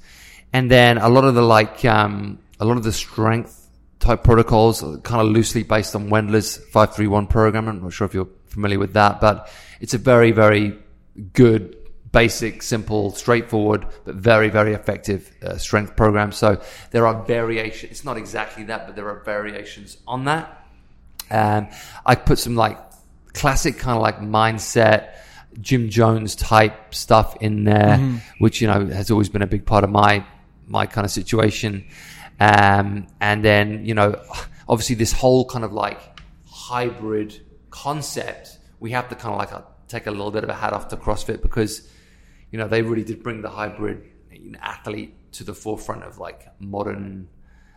And 0.52 0.70
then 0.70 0.98
a 0.98 1.08
lot 1.08 1.24
of 1.24 1.34
the 1.34 1.42
like 1.42 1.84
um, 1.84 2.38
a 2.58 2.64
lot 2.64 2.76
of 2.76 2.82
the 2.82 2.92
strength 2.92 3.68
type 4.00 4.24
protocols, 4.24 4.80
kind 5.02 5.20
of 5.20 5.28
loosely 5.28 5.62
based 5.62 5.94
on 5.94 6.08
Wendler's 6.08 6.56
five 6.56 6.94
three 6.94 7.06
one 7.06 7.26
program. 7.26 7.68
I'm 7.68 7.82
not 7.82 7.92
sure 7.92 8.06
if 8.06 8.14
you're 8.14 8.28
familiar 8.46 8.78
with 8.78 8.94
that, 8.94 9.20
but 9.20 9.52
it's 9.80 9.94
a 9.94 9.98
very 9.98 10.32
very 10.32 10.78
good 11.32 11.76
basic, 12.12 12.62
simple, 12.62 13.12
straightforward, 13.12 13.86
but 14.04 14.16
very, 14.16 14.48
very 14.48 14.74
effective 14.74 15.30
uh, 15.42 15.56
strength 15.58 15.96
program. 15.96 16.32
So 16.32 16.60
there 16.90 17.06
are 17.06 17.22
variations. 17.22 17.92
It's 17.92 18.04
not 18.04 18.16
exactly 18.16 18.64
that, 18.64 18.86
but 18.86 18.96
there 18.96 19.08
are 19.08 19.22
variations 19.22 19.96
on 20.06 20.24
that. 20.24 20.66
Um, 21.30 21.68
I 22.04 22.16
put 22.16 22.38
some 22.38 22.56
like 22.56 22.78
classic 23.32 23.78
kind 23.78 23.96
of 23.96 24.02
like 24.02 24.20
mindset, 24.20 25.14
Jim 25.60 25.88
Jones 25.90 26.34
type 26.36 26.94
stuff 26.94 27.36
in 27.40 27.64
there, 27.64 27.98
mm-hmm. 27.98 28.16
which, 28.38 28.60
you 28.60 28.66
know, 28.66 28.86
has 28.86 29.10
always 29.10 29.28
been 29.28 29.42
a 29.42 29.46
big 29.46 29.66
part 29.66 29.84
of 29.84 29.90
my, 29.90 30.24
my 30.66 30.86
kind 30.86 31.04
of 31.04 31.10
situation. 31.10 31.86
Um, 32.38 33.06
and 33.20 33.44
then, 33.44 33.84
you 33.84 33.94
know, 33.94 34.20
obviously 34.68 34.94
this 34.94 35.12
whole 35.12 35.44
kind 35.44 35.64
of 35.64 35.72
like 35.72 36.00
hybrid 36.46 37.40
concept, 37.70 38.58
we 38.78 38.92
have 38.92 39.08
to 39.08 39.14
kind 39.14 39.32
of 39.32 39.38
like 39.38 39.52
a, 39.52 39.58
uh, 39.58 39.62
take 39.88 40.06
a 40.06 40.10
little 40.10 40.30
bit 40.30 40.44
of 40.44 40.50
a 40.50 40.54
hat 40.54 40.72
off 40.72 40.86
to 40.88 40.96
CrossFit 40.96 41.42
because 41.42 41.90
you 42.50 42.58
know, 42.58 42.68
they 42.68 42.82
really 42.82 43.04
did 43.04 43.22
bring 43.22 43.42
the 43.42 43.48
hybrid 43.48 44.08
athlete 44.60 45.32
to 45.32 45.44
the 45.44 45.54
forefront 45.54 46.02
of 46.02 46.18
like 46.18 46.48
modern, 46.58 47.28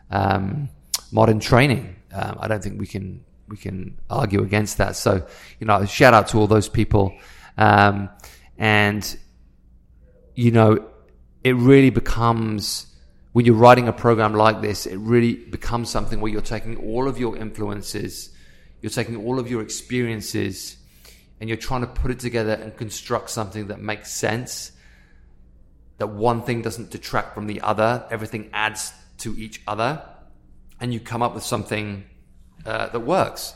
um, 0.10 0.70
modern 1.12 1.40
training. 1.40 1.96
Um, 2.12 2.38
I 2.40 2.48
don't 2.48 2.64
think 2.64 2.80
we 2.80 2.88
can 2.88 3.24
we 3.54 3.58
can 3.58 3.96
argue 4.10 4.42
against 4.42 4.80
that. 4.80 4.96
So, 4.96 5.28
you 5.60 5.68
know, 5.68 5.86
shout 5.86 6.16
out 6.16 6.30
to 6.30 6.40
all 6.40 6.48
those 6.48 6.68
people. 6.68 7.16
Um, 7.56 8.10
and, 8.58 9.16
you 10.34 10.50
know, 10.50 10.90
it 11.44 11.56
really 11.56 11.92
becomes, 11.92 12.88
when 13.34 13.46
you're 13.46 13.54
writing 13.54 13.88
a 13.88 13.94
program 13.94 14.34
like 14.34 14.62
this, 14.62 14.88
it 14.88 14.98
really 14.98 15.36
becomes 15.36 15.92
something 15.92 16.20
where 16.20 16.32
you're 16.32 16.42
taking 16.42 16.78
all 16.78 17.08
of 17.08 17.20
your 17.20 17.38
influences, 17.38 18.36
you're 18.82 18.90
taking 18.90 19.18
all 19.18 19.38
of 19.38 19.52
your 19.52 19.62
experiences, 19.62 20.78
and 21.40 21.48
you're 21.48 21.56
trying 21.56 21.82
to 21.82 21.88
put 21.88 22.10
it 22.10 22.20
together 22.20 22.54
and 22.54 22.76
construct 22.76 23.30
something 23.30 23.68
that 23.68 23.80
makes 23.80 24.12
sense, 24.12 24.72
that 26.00 26.08
one 26.08 26.42
thing 26.42 26.64
doesn't 26.64 26.90
detract 26.90 27.36
from 27.36 27.46
the 27.46 27.62
other, 27.62 28.04
everything 28.10 28.50
adds 28.52 28.92
to 29.20 29.38
each 29.38 29.62
other, 29.68 30.02
and 30.82 30.92
you 30.92 31.00
come 31.00 31.22
up 31.22 31.36
with 31.36 31.44
something 31.44 32.06
uh, 32.66 32.88
that 32.90 33.00
works. 33.00 33.56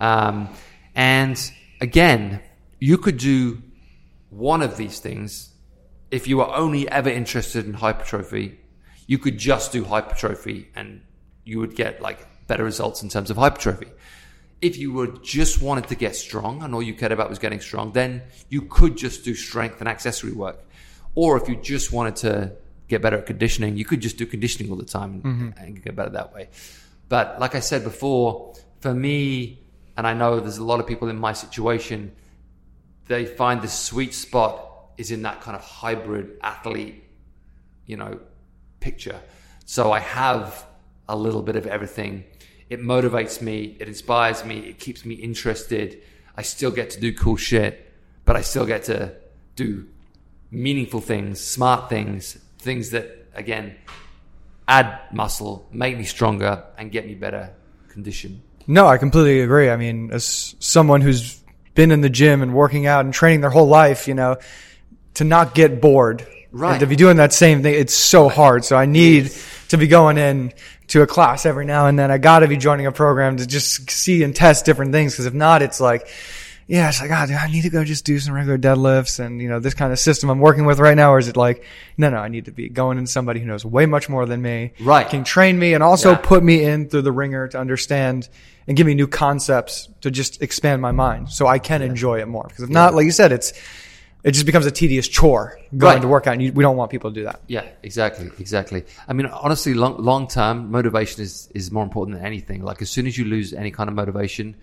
Um, 0.00 0.48
and 0.94 1.38
again, 1.80 2.40
you 2.78 2.98
could 2.98 3.18
do 3.18 3.62
one 4.30 4.62
of 4.62 4.76
these 4.76 5.00
things 5.00 5.52
if 6.10 6.26
you 6.26 6.38
were 6.38 6.54
only 6.54 6.88
ever 6.88 7.10
interested 7.10 7.66
in 7.66 7.74
hypertrophy. 7.74 8.58
You 9.06 9.18
could 9.18 9.38
just 9.38 9.72
do 9.72 9.84
hypertrophy 9.84 10.68
and 10.74 11.02
you 11.44 11.58
would 11.60 11.74
get 11.74 12.00
like 12.00 12.26
better 12.46 12.64
results 12.64 13.02
in 13.02 13.08
terms 13.08 13.30
of 13.30 13.36
hypertrophy 13.36 13.88
if 14.60 14.76
you 14.76 14.92
were 14.92 15.06
just 15.22 15.62
wanted 15.62 15.88
to 15.88 15.94
get 15.94 16.16
strong 16.16 16.62
and 16.62 16.74
all 16.74 16.82
you 16.82 16.94
cared 16.94 17.12
about 17.12 17.28
was 17.28 17.38
getting 17.38 17.60
strong, 17.60 17.92
then 17.92 18.22
you 18.48 18.62
could 18.62 18.96
just 18.96 19.24
do 19.24 19.34
strength 19.34 19.80
and 19.80 19.88
accessory 19.88 20.32
work. 20.32 20.58
Or 21.14 21.36
if 21.36 21.48
you 21.48 21.56
just 21.56 21.92
wanted 21.92 22.16
to 22.16 22.52
get 22.88 23.02
better 23.02 23.18
at 23.18 23.26
conditioning, 23.26 23.76
you 23.76 23.84
could 23.84 24.00
just 24.00 24.16
do 24.16 24.26
conditioning 24.26 24.70
all 24.70 24.78
the 24.78 24.84
time 24.84 25.22
mm-hmm. 25.22 25.48
and 25.58 25.82
get 25.82 25.94
better 25.94 26.10
that 26.10 26.34
way. 26.34 26.48
But 27.08 27.40
like 27.40 27.54
I 27.54 27.60
said 27.60 27.84
before, 27.84 28.54
for 28.80 28.94
me, 28.94 29.62
and 29.96 30.06
I 30.06 30.14
know 30.14 30.40
there's 30.40 30.58
a 30.58 30.64
lot 30.64 30.80
of 30.80 30.86
people 30.86 31.08
in 31.08 31.16
my 31.16 31.32
situation, 31.32 32.12
they 33.06 33.24
find 33.24 33.62
the 33.62 33.68
sweet 33.68 34.14
spot 34.14 34.64
is 34.96 35.10
in 35.10 35.22
that 35.22 35.40
kind 35.40 35.56
of 35.56 35.62
hybrid 35.62 36.38
athlete, 36.42 37.04
you 37.86 37.96
know, 37.96 38.20
picture. 38.80 39.20
So 39.64 39.92
I 39.92 40.00
have 40.00 40.66
a 41.08 41.16
little 41.16 41.42
bit 41.42 41.56
of 41.56 41.66
everything 41.66 42.24
it 42.68 42.80
motivates 42.80 43.40
me, 43.40 43.76
it 43.80 43.88
inspires 43.88 44.44
me, 44.44 44.58
it 44.58 44.78
keeps 44.78 45.04
me 45.04 45.14
interested. 45.14 46.02
I 46.36 46.42
still 46.42 46.70
get 46.70 46.90
to 46.90 47.00
do 47.00 47.12
cool 47.14 47.36
shit, 47.36 47.92
but 48.24 48.36
I 48.36 48.42
still 48.42 48.66
get 48.66 48.84
to 48.84 49.14
do 49.56 49.86
meaningful 50.50 51.00
things, 51.00 51.40
smart 51.40 51.88
things, 51.88 52.34
things 52.58 52.90
that, 52.90 53.26
again, 53.34 53.76
add 54.68 55.00
muscle, 55.12 55.66
make 55.72 55.96
me 55.96 56.04
stronger, 56.04 56.62
and 56.76 56.92
get 56.92 57.06
me 57.06 57.14
better 57.14 57.50
condition. 57.88 58.42
No, 58.66 58.86
I 58.86 58.98
completely 58.98 59.40
agree. 59.40 59.70
I 59.70 59.76
mean, 59.76 60.10
as 60.12 60.54
someone 60.60 61.00
who's 61.00 61.42
been 61.74 61.90
in 61.90 62.02
the 62.02 62.10
gym 62.10 62.42
and 62.42 62.54
working 62.54 62.86
out 62.86 63.04
and 63.04 63.14
training 63.14 63.40
their 63.40 63.50
whole 63.50 63.66
life, 63.66 64.06
you 64.06 64.14
know, 64.14 64.36
to 65.14 65.24
not 65.24 65.54
get 65.54 65.80
bored. 65.80 66.26
Right. 66.52 66.72
And 66.72 66.80
to 66.80 66.86
be 66.86 66.96
doing 66.96 67.16
that 67.16 67.32
same 67.32 67.62
thing, 67.62 67.74
it's 67.74 67.94
so 67.94 68.28
hard. 68.28 68.64
So 68.64 68.76
I 68.76 68.84
need 68.86 69.32
to 69.68 69.78
be 69.78 69.86
going 69.86 70.18
in 70.18 70.52
to 70.88 71.02
a 71.02 71.06
class 71.06 71.46
every 71.46 71.64
now 71.64 71.86
and 71.86 71.98
then. 71.98 72.10
I 72.10 72.18
got 72.18 72.40
to 72.40 72.48
be 72.48 72.56
joining 72.56 72.86
a 72.86 72.92
program 72.92 73.38
to 73.38 73.46
just 73.46 73.90
see 73.90 74.22
and 74.22 74.34
test 74.34 74.64
different 74.64 74.92
things. 74.92 75.12
Because 75.12 75.26
if 75.26 75.34
not, 75.34 75.62
it's 75.62 75.80
like, 75.80 76.08
yeah, 76.68 76.90
it's 76.90 77.00
like, 77.00 77.10
ah, 77.10 77.24
God, 77.24 77.32
oh, 77.32 77.36
I 77.36 77.50
need 77.50 77.62
to 77.62 77.70
go 77.70 77.82
just 77.82 78.04
do 78.04 78.18
some 78.18 78.34
regular 78.34 78.58
deadlifts 78.58 79.18
and, 79.18 79.40
you 79.40 79.48
know, 79.48 79.58
this 79.58 79.72
kind 79.72 79.90
of 79.90 79.98
system 79.98 80.28
I'm 80.28 80.38
working 80.38 80.66
with 80.66 80.78
right 80.78 80.96
now. 80.96 81.14
Or 81.14 81.18
is 81.18 81.26
it 81.26 81.36
like, 81.36 81.64
no, 81.96 82.10
no, 82.10 82.18
I 82.18 82.28
need 82.28 82.44
to 82.44 82.52
be 82.52 82.68
going 82.68 82.98
in 82.98 83.06
somebody 83.06 83.40
who 83.40 83.46
knows 83.46 83.64
way 83.64 83.86
much 83.86 84.10
more 84.10 84.26
than 84.26 84.42
me. 84.42 84.72
Right. 84.78 85.08
Can 85.08 85.24
train 85.24 85.58
me 85.58 85.72
and 85.72 85.82
also 85.82 86.10
yeah. 86.10 86.18
put 86.18 86.44
me 86.44 86.62
in 86.62 86.90
through 86.90 87.02
the 87.02 87.12
ringer 87.12 87.48
to 87.48 87.58
understand 87.58 88.28
and 88.66 88.76
give 88.76 88.86
me 88.86 88.92
new 88.92 89.06
concepts 89.06 89.88
to 90.02 90.10
just 90.10 90.42
expand 90.42 90.82
my 90.82 90.92
mind 90.92 91.30
so 91.30 91.46
I 91.46 91.58
can 91.58 91.80
yeah. 91.80 91.86
enjoy 91.86 92.20
it 92.20 92.28
more. 92.28 92.44
Because 92.46 92.64
if 92.64 92.70
yeah. 92.70 92.74
not, 92.74 92.94
like 92.94 93.06
you 93.06 93.12
said, 93.12 93.32
it's, 93.32 93.54
it 94.22 94.32
just 94.32 94.44
becomes 94.44 94.66
a 94.66 94.70
tedious 94.70 95.08
chore 95.08 95.58
going 95.74 95.94
right. 95.94 96.02
to 96.02 96.08
work 96.08 96.26
out. 96.26 96.34
And 96.34 96.42
you, 96.42 96.52
we 96.52 96.62
don't 96.62 96.76
want 96.76 96.90
people 96.90 97.10
to 97.10 97.14
do 97.14 97.24
that. 97.24 97.40
Yeah, 97.46 97.64
exactly, 97.82 98.30
exactly. 98.38 98.84
I 99.06 99.14
mean, 99.14 99.24
honestly, 99.24 99.72
long 99.72 99.96
long 100.02 100.28
term 100.28 100.70
motivation 100.70 101.22
is 101.22 101.48
is 101.54 101.70
more 101.70 101.84
important 101.84 102.18
than 102.18 102.26
anything. 102.26 102.62
Like 102.62 102.82
as 102.82 102.90
soon 102.90 103.06
as 103.06 103.16
you 103.16 103.24
lose 103.24 103.54
any 103.54 103.70
kind 103.70 103.88
of 103.88 103.94
motivation, 103.94 104.56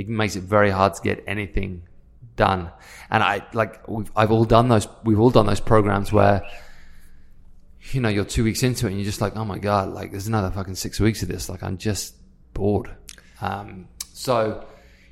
it 0.00 0.08
makes 0.08 0.36
it 0.36 0.42
very 0.42 0.70
hard 0.70 0.94
to 0.94 1.02
get 1.02 1.24
anything 1.26 1.82
done. 2.36 2.70
And 3.10 3.22
I 3.22 3.46
like 3.52 3.86
we've 3.88 4.10
I've 4.16 4.30
all 4.30 4.44
done 4.44 4.68
those. 4.68 4.88
We've 5.04 5.20
all 5.20 5.30
done 5.30 5.46
those 5.46 5.60
programs 5.60 6.12
where 6.12 6.42
you 7.92 8.00
know, 8.00 8.08
you're 8.08 8.24
two 8.24 8.44
weeks 8.44 8.62
into 8.62 8.86
it 8.86 8.90
and 8.90 8.98
you're 8.98 9.06
just 9.06 9.20
like, 9.20 9.36
oh 9.36 9.44
my 9.44 9.58
God, 9.58 9.90
like 9.90 10.10
there's 10.10 10.26
another 10.26 10.50
fucking 10.50 10.74
six 10.74 11.00
weeks 11.00 11.22
of 11.22 11.28
this. 11.28 11.48
Like 11.48 11.62
I'm 11.62 11.78
just 11.78 12.14
bored. 12.54 12.94
Um, 13.40 13.88
so, 14.12 14.66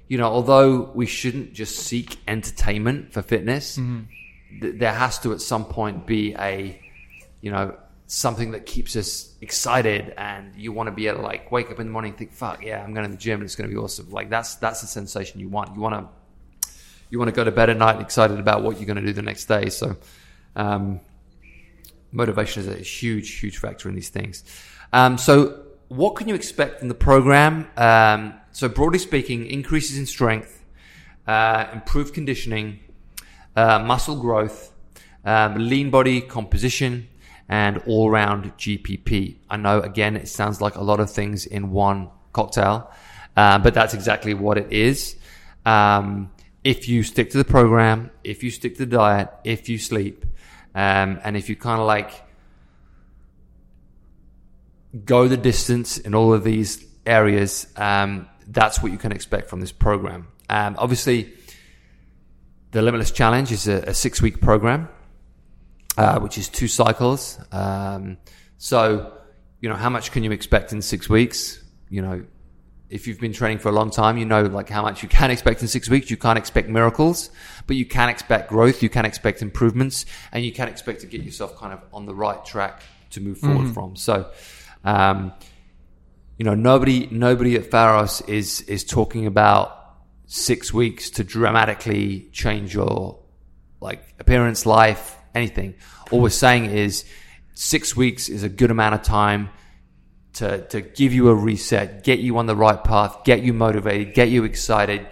you 0.07 0.19
know, 0.19 0.27
although 0.27 0.91
we 0.95 1.07
shouldn't 1.07 1.55
just 1.55 1.77
seek 1.77 2.19
entertainment 2.29 3.13
for 3.13 3.23
fitness, 3.23 3.79
mm-hmm. 3.79 4.61
th- 4.61 4.79
there 4.79 4.93
has 4.93 5.19
to 5.21 5.33
at 5.33 5.41
some 5.41 5.65
point 5.65 6.07
be 6.07 6.35
a, 6.35 6.81
you 7.41 7.51
know, 7.51 7.77
something 8.09 8.53
that 8.53 8.65
keeps 8.65 8.97
us 8.97 9.35
excited 9.43 10.15
and 10.17 10.55
you 10.57 10.73
want 10.73 10.87
to 10.89 10.91
be 10.91 11.07
able 11.07 11.19
to 11.19 11.25
like 11.25 11.53
wake 11.53 11.71
up 11.71 11.79
in 11.79 11.87
the 11.87 11.93
morning 11.93 12.11
and 12.11 12.19
think, 12.19 12.33
fuck 12.33 12.65
yeah, 12.65 12.83
I'm 12.83 12.95
going 12.95 13.05
to 13.05 13.13
the 13.13 13.19
gym 13.19 13.35
and 13.35 13.45
it's 13.45 13.55
going 13.55 13.69
to 13.69 13.75
be 13.75 13.79
awesome. 13.79 14.11
Like 14.11 14.31
that's, 14.31 14.55
that's 14.57 14.81
the 14.81 14.87
sensation 14.87 15.41
you 15.41 15.49
want. 15.49 15.75
You 15.75 15.83
want 15.83 15.95
to, 15.95 16.69
you 17.11 17.19
want 17.19 17.29
to 17.29 17.37
go 17.37 17.45
to 17.45 17.53
bed 17.53 17.69
at 17.69 17.77
night 17.77 18.01
excited 18.01 18.41
about 18.41 18.63
what 18.63 18.79
you're 18.79 18.87
going 18.87 18.97
to 18.97 19.03
do 19.03 19.13
the 19.13 19.23
next 19.23 19.45
day. 19.45 19.69
So, 19.69 19.97
um, 20.57 21.01
motivation 22.11 22.63
is 22.63 22.69
a 22.69 22.77
huge, 22.77 23.39
huge 23.39 23.59
factor 23.59 23.91
in 23.91 23.95
these 23.95 24.09
things. 24.09 24.43
Um, 24.93 25.19
so, 25.19 25.65
what 25.89 26.17
can 26.17 26.29
you 26.29 26.35
expect 26.35 26.83
in 26.83 26.89
the 26.89 26.95
program? 26.95 27.69
Um, 27.77 28.35
so, 28.53 28.69
broadly 28.69 28.99
speaking, 28.99 29.47
increases 29.47 29.99
in 29.99 30.07
strength, 30.07 30.65
uh, 31.27 31.67
improved 31.73 32.15
conditioning, 32.15 32.81
uh, 33.57 33.79
muscle 33.81 34.17
growth, 34.17 34.73
um, 35.25 35.55
lean 35.69 35.91
body 35.91 36.21
composition, 36.21 37.09
and 37.49 37.79
all 37.87 38.11
round 38.11 38.57
GPP. 38.57 39.37
I 39.49 39.57
know, 39.57 39.81
again, 39.81 40.17
it 40.17 40.29
sounds 40.29 40.61
like 40.61 40.77
a 40.77 40.83
lot 40.83 41.01
of 41.01 41.11
things 41.11 41.47
in 41.47 41.71
one 41.71 42.11
cocktail, 42.33 42.91
uh, 43.37 43.59
but 43.59 43.75
that's 43.75 43.95
exactly 43.95 44.35
what 44.35 44.59
it 44.59 44.73
is. 44.73 45.17
Um, 45.65 46.31
if 46.65 46.89
you 46.89 47.03
stick 47.03 47.31
to 47.31 47.39
the 47.39 47.45
program, 47.45 48.11
if 48.25 48.43
you 48.43 48.51
stick 48.51 48.75
to 48.75 48.85
the 48.85 48.97
diet, 48.97 49.31
if 49.45 49.69
you 49.69 49.79
sleep, 49.79 50.27
um, 50.75 51.21
and 51.25 51.37
if 51.37 51.49
you 51.49 51.57
kind 51.57 51.81
of 51.81 51.87
like 51.87 52.11
go 55.05 55.29
the 55.29 55.37
distance 55.37 55.99
in 55.99 56.15
all 56.15 56.35
of 56.35 56.45
these 56.45 56.85
areas, 57.07 57.67
um, 57.77 58.29
that's 58.47 58.83
what 58.83 58.93
you 58.93 58.99
can 58.99 59.13
expect 59.13 59.49
from 59.49 59.61
this 59.61 59.73
program. 59.73 60.29
Um, 60.51 60.77
obviously, 60.79 61.33
the 62.71 62.83
Limitless 62.83 63.11
Challenge 63.11 63.51
is 63.53 63.69
a, 63.69 63.77
a 63.89 63.95
six 63.95 64.21
week 64.21 64.41
program, 64.41 64.89
uh, 65.99 66.21
which 66.21 66.39
is 66.39 66.49
two 66.49 66.69
cycles. 66.69 67.41
Um, 67.51 68.19
so, 68.57 69.13
you 69.61 69.69
know, 69.69 69.75
how 69.75 69.91
much 69.91 70.13
can 70.13 70.23
you 70.23 70.31
expect 70.31 70.73
in 70.73 70.81
six 70.81 71.09
weeks? 71.09 71.61
You 71.91 72.03
know, 72.03 72.25
if 72.89 73.07
you've 73.07 73.19
been 73.19 73.33
training 73.33 73.59
for 73.59 73.69
a 73.69 73.73
long 73.73 73.91
time, 73.91 74.17
you 74.17 74.25
know 74.25 74.43
like 74.43 74.69
how 74.69 74.83
much 74.83 75.03
you 75.03 75.09
can 75.09 75.31
expect 75.31 75.61
in 75.61 75.69
six 75.69 75.91
weeks. 75.91 76.09
You 76.09 76.17
can't 76.17 76.39
expect 76.39 76.69
miracles, 76.69 77.31
but 77.67 77.77
you 77.77 77.85
can 77.85 78.09
expect 78.09 78.49
growth. 78.49 78.83
You 78.83 78.89
can 78.89 79.05
expect 79.05 79.43
improvements, 79.43 80.07
and 80.33 80.45
you 80.45 80.53
can 80.53 80.69
expect 80.69 81.01
to 81.01 81.07
get 81.07 81.23
yourself 81.23 81.57
kind 81.57 81.73
of 81.73 81.81
on 81.93 82.07
the 82.07 82.15
right 82.15 82.45
track 82.45 82.83
to 83.11 83.21
move 83.21 83.39
forward 83.39 83.65
mm-hmm. 83.65 83.73
from. 83.73 83.97
So, 83.97 84.31
um, 84.85 85.33
you 86.39 86.45
know, 86.45 86.55
nobody 86.55 87.09
nobody 87.11 87.57
at 87.57 87.71
Pharos 87.71 88.21
is 88.29 88.61
is 88.63 88.85
talking 88.85 89.27
about 89.27 89.75
six 90.27 90.73
weeks 90.73 91.11
to 91.11 91.25
dramatically 91.25 92.29
change 92.33 92.73
your 92.73 93.19
like 93.81 94.15
appearance, 94.19 94.65
life, 94.65 95.18
anything. 95.39 95.75
All 96.11 96.21
we're 96.21 96.31
saying 96.31 96.67
is 96.67 97.05
six 97.55 97.97
weeks 97.97 98.29
is 98.29 98.43
a 98.43 98.49
good 98.49 98.71
amount 98.71 98.95
of 98.95 99.03
time 99.03 99.51
to, 100.35 100.67
to 100.69 100.81
give 100.81 101.13
you 101.13 101.29
a 101.29 101.35
reset, 101.35 102.05
get 102.05 102.21
you 102.21 102.39
on 102.39 102.47
the 102.47 102.55
right 102.55 102.83
path, 102.83 103.25
get 103.25 103.43
you 103.43 103.53
motivated, 103.53 104.15
get 104.15 104.29
you 104.29 104.45
excited, 104.45 105.07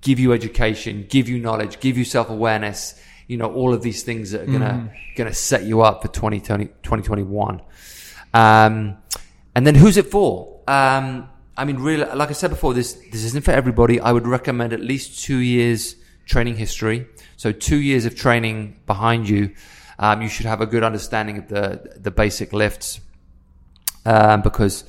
give 0.00 0.18
you 0.18 0.32
education, 0.32 1.06
give 1.08 1.28
you 1.28 1.38
knowledge, 1.38 1.78
give 1.80 1.96
you 1.96 2.04
self 2.04 2.30
awareness, 2.30 3.00
you 3.26 3.36
know, 3.36 3.52
all 3.52 3.72
of 3.72 3.82
these 3.82 4.02
things 4.02 4.32
that 4.32 4.42
are 4.42 4.46
gonna, 4.46 4.90
mm. 4.90 5.16
gonna 5.16 5.34
set 5.34 5.64
you 5.64 5.82
up 5.82 6.02
for 6.02 6.08
2020, 6.08 6.66
2021. 6.66 7.60
Um, 8.34 8.96
and 9.54 9.66
then 9.66 9.74
who's 9.74 9.96
it 9.96 10.06
for? 10.06 10.60
Um, 10.68 11.28
I 11.56 11.64
mean, 11.64 11.76
really, 11.76 12.04
like 12.04 12.28
I 12.28 12.32
said 12.32 12.50
before, 12.50 12.74
this, 12.74 12.94
this 13.12 13.24
isn't 13.24 13.44
for 13.44 13.52
everybody. 13.52 14.00
I 14.00 14.12
would 14.12 14.26
recommend 14.26 14.72
at 14.72 14.80
least 14.80 15.24
two 15.24 15.38
years 15.38 15.96
training 16.26 16.56
history. 16.56 17.06
So 17.36 17.52
two 17.52 17.76
years 17.76 18.06
of 18.06 18.16
training 18.16 18.80
behind 18.86 19.28
you. 19.28 19.54
Um, 19.98 20.20
you 20.20 20.28
should 20.28 20.46
have 20.46 20.60
a 20.60 20.66
good 20.66 20.82
understanding 20.82 21.38
of 21.38 21.48
the, 21.48 21.96
the 21.96 22.10
basic 22.10 22.52
lifts 22.52 23.00
um, 24.04 24.42
because 24.42 24.84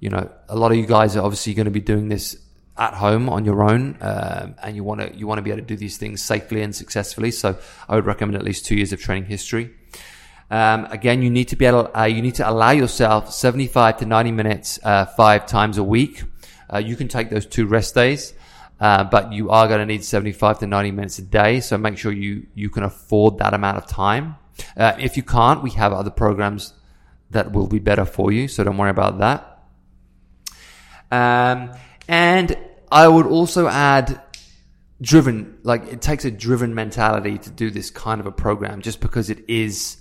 you 0.00 0.10
know 0.10 0.30
a 0.48 0.56
lot 0.56 0.72
of 0.72 0.76
you 0.76 0.86
guys 0.86 1.16
are 1.16 1.24
obviously 1.24 1.54
going 1.54 1.66
to 1.66 1.70
be 1.70 1.80
doing 1.80 2.08
this 2.08 2.36
at 2.76 2.94
home 2.94 3.28
on 3.28 3.44
your 3.44 3.62
own, 3.62 3.96
um, 4.00 4.54
and 4.62 4.74
you 4.76 4.82
want 4.82 5.00
to 5.00 5.16
you 5.16 5.26
want 5.26 5.38
to 5.38 5.42
be 5.42 5.50
able 5.50 5.60
to 5.60 5.66
do 5.66 5.76
these 5.76 5.96
things 5.96 6.22
safely 6.22 6.62
and 6.62 6.74
successfully. 6.74 7.30
So 7.30 7.58
I 7.88 7.94
would 7.94 8.06
recommend 8.06 8.36
at 8.36 8.44
least 8.44 8.66
two 8.66 8.74
years 8.76 8.92
of 8.92 9.00
training 9.00 9.26
history. 9.26 9.70
Um, 10.50 10.86
again, 10.86 11.22
you 11.22 11.30
need 11.30 11.48
to 11.48 11.56
be 11.56 11.64
able 11.66 11.90
uh, 11.96 12.04
you 12.04 12.22
need 12.22 12.34
to 12.36 12.48
allow 12.48 12.70
yourself 12.72 13.32
75 13.32 13.98
to 13.98 14.06
90 14.06 14.32
minutes 14.32 14.78
uh, 14.82 15.06
five 15.06 15.46
times 15.46 15.78
a 15.78 15.84
week. 15.84 16.24
Uh, 16.72 16.78
you 16.78 16.96
can 16.96 17.08
take 17.08 17.30
those 17.30 17.46
two 17.46 17.66
rest 17.66 17.94
days. 17.94 18.34
Uh, 18.82 19.04
but 19.04 19.32
you 19.32 19.48
are 19.48 19.68
going 19.68 19.78
to 19.78 19.86
need 19.86 20.02
75 20.02 20.58
to 20.58 20.66
90 20.66 20.90
minutes 20.90 21.16
a 21.20 21.22
day. 21.22 21.60
So 21.60 21.78
make 21.78 21.96
sure 21.96 22.10
you, 22.10 22.48
you 22.56 22.68
can 22.68 22.82
afford 22.82 23.38
that 23.38 23.54
amount 23.54 23.76
of 23.76 23.86
time. 23.86 24.34
Uh, 24.76 24.94
if 24.98 25.16
you 25.16 25.22
can't, 25.22 25.62
we 25.62 25.70
have 25.70 25.92
other 25.92 26.10
programs 26.10 26.74
that 27.30 27.52
will 27.52 27.68
be 27.68 27.78
better 27.78 28.04
for 28.04 28.32
you. 28.32 28.48
So 28.48 28.64
don't 28.64 28.76
worry 28.76 28.90
about 28.90 29.20
that. 29.20 29.62
Um, 31.12 31.70
and 32.08 32.58
I 32.90 33.06
would 33.06 33.26
also 33.26 33.68
add 33.68 34.20
driven, 35.00 35.60
like 35.62 35.86
it 35.86 36.02
takes 36.02 36.24
a 36.24 36.32
driven 36.32 36.74
mentality 36.74 37.38
to 37.38 37.50
do 37.50 37.70
this 37.70 37.88
kind 37.88 38.20
of 38.20 38.26
a 38.26 38.32
program 38.32 38.82
just 38.82 39.00
because 39.00 39.30
it 39.30 39.44
is, 39.46 39.98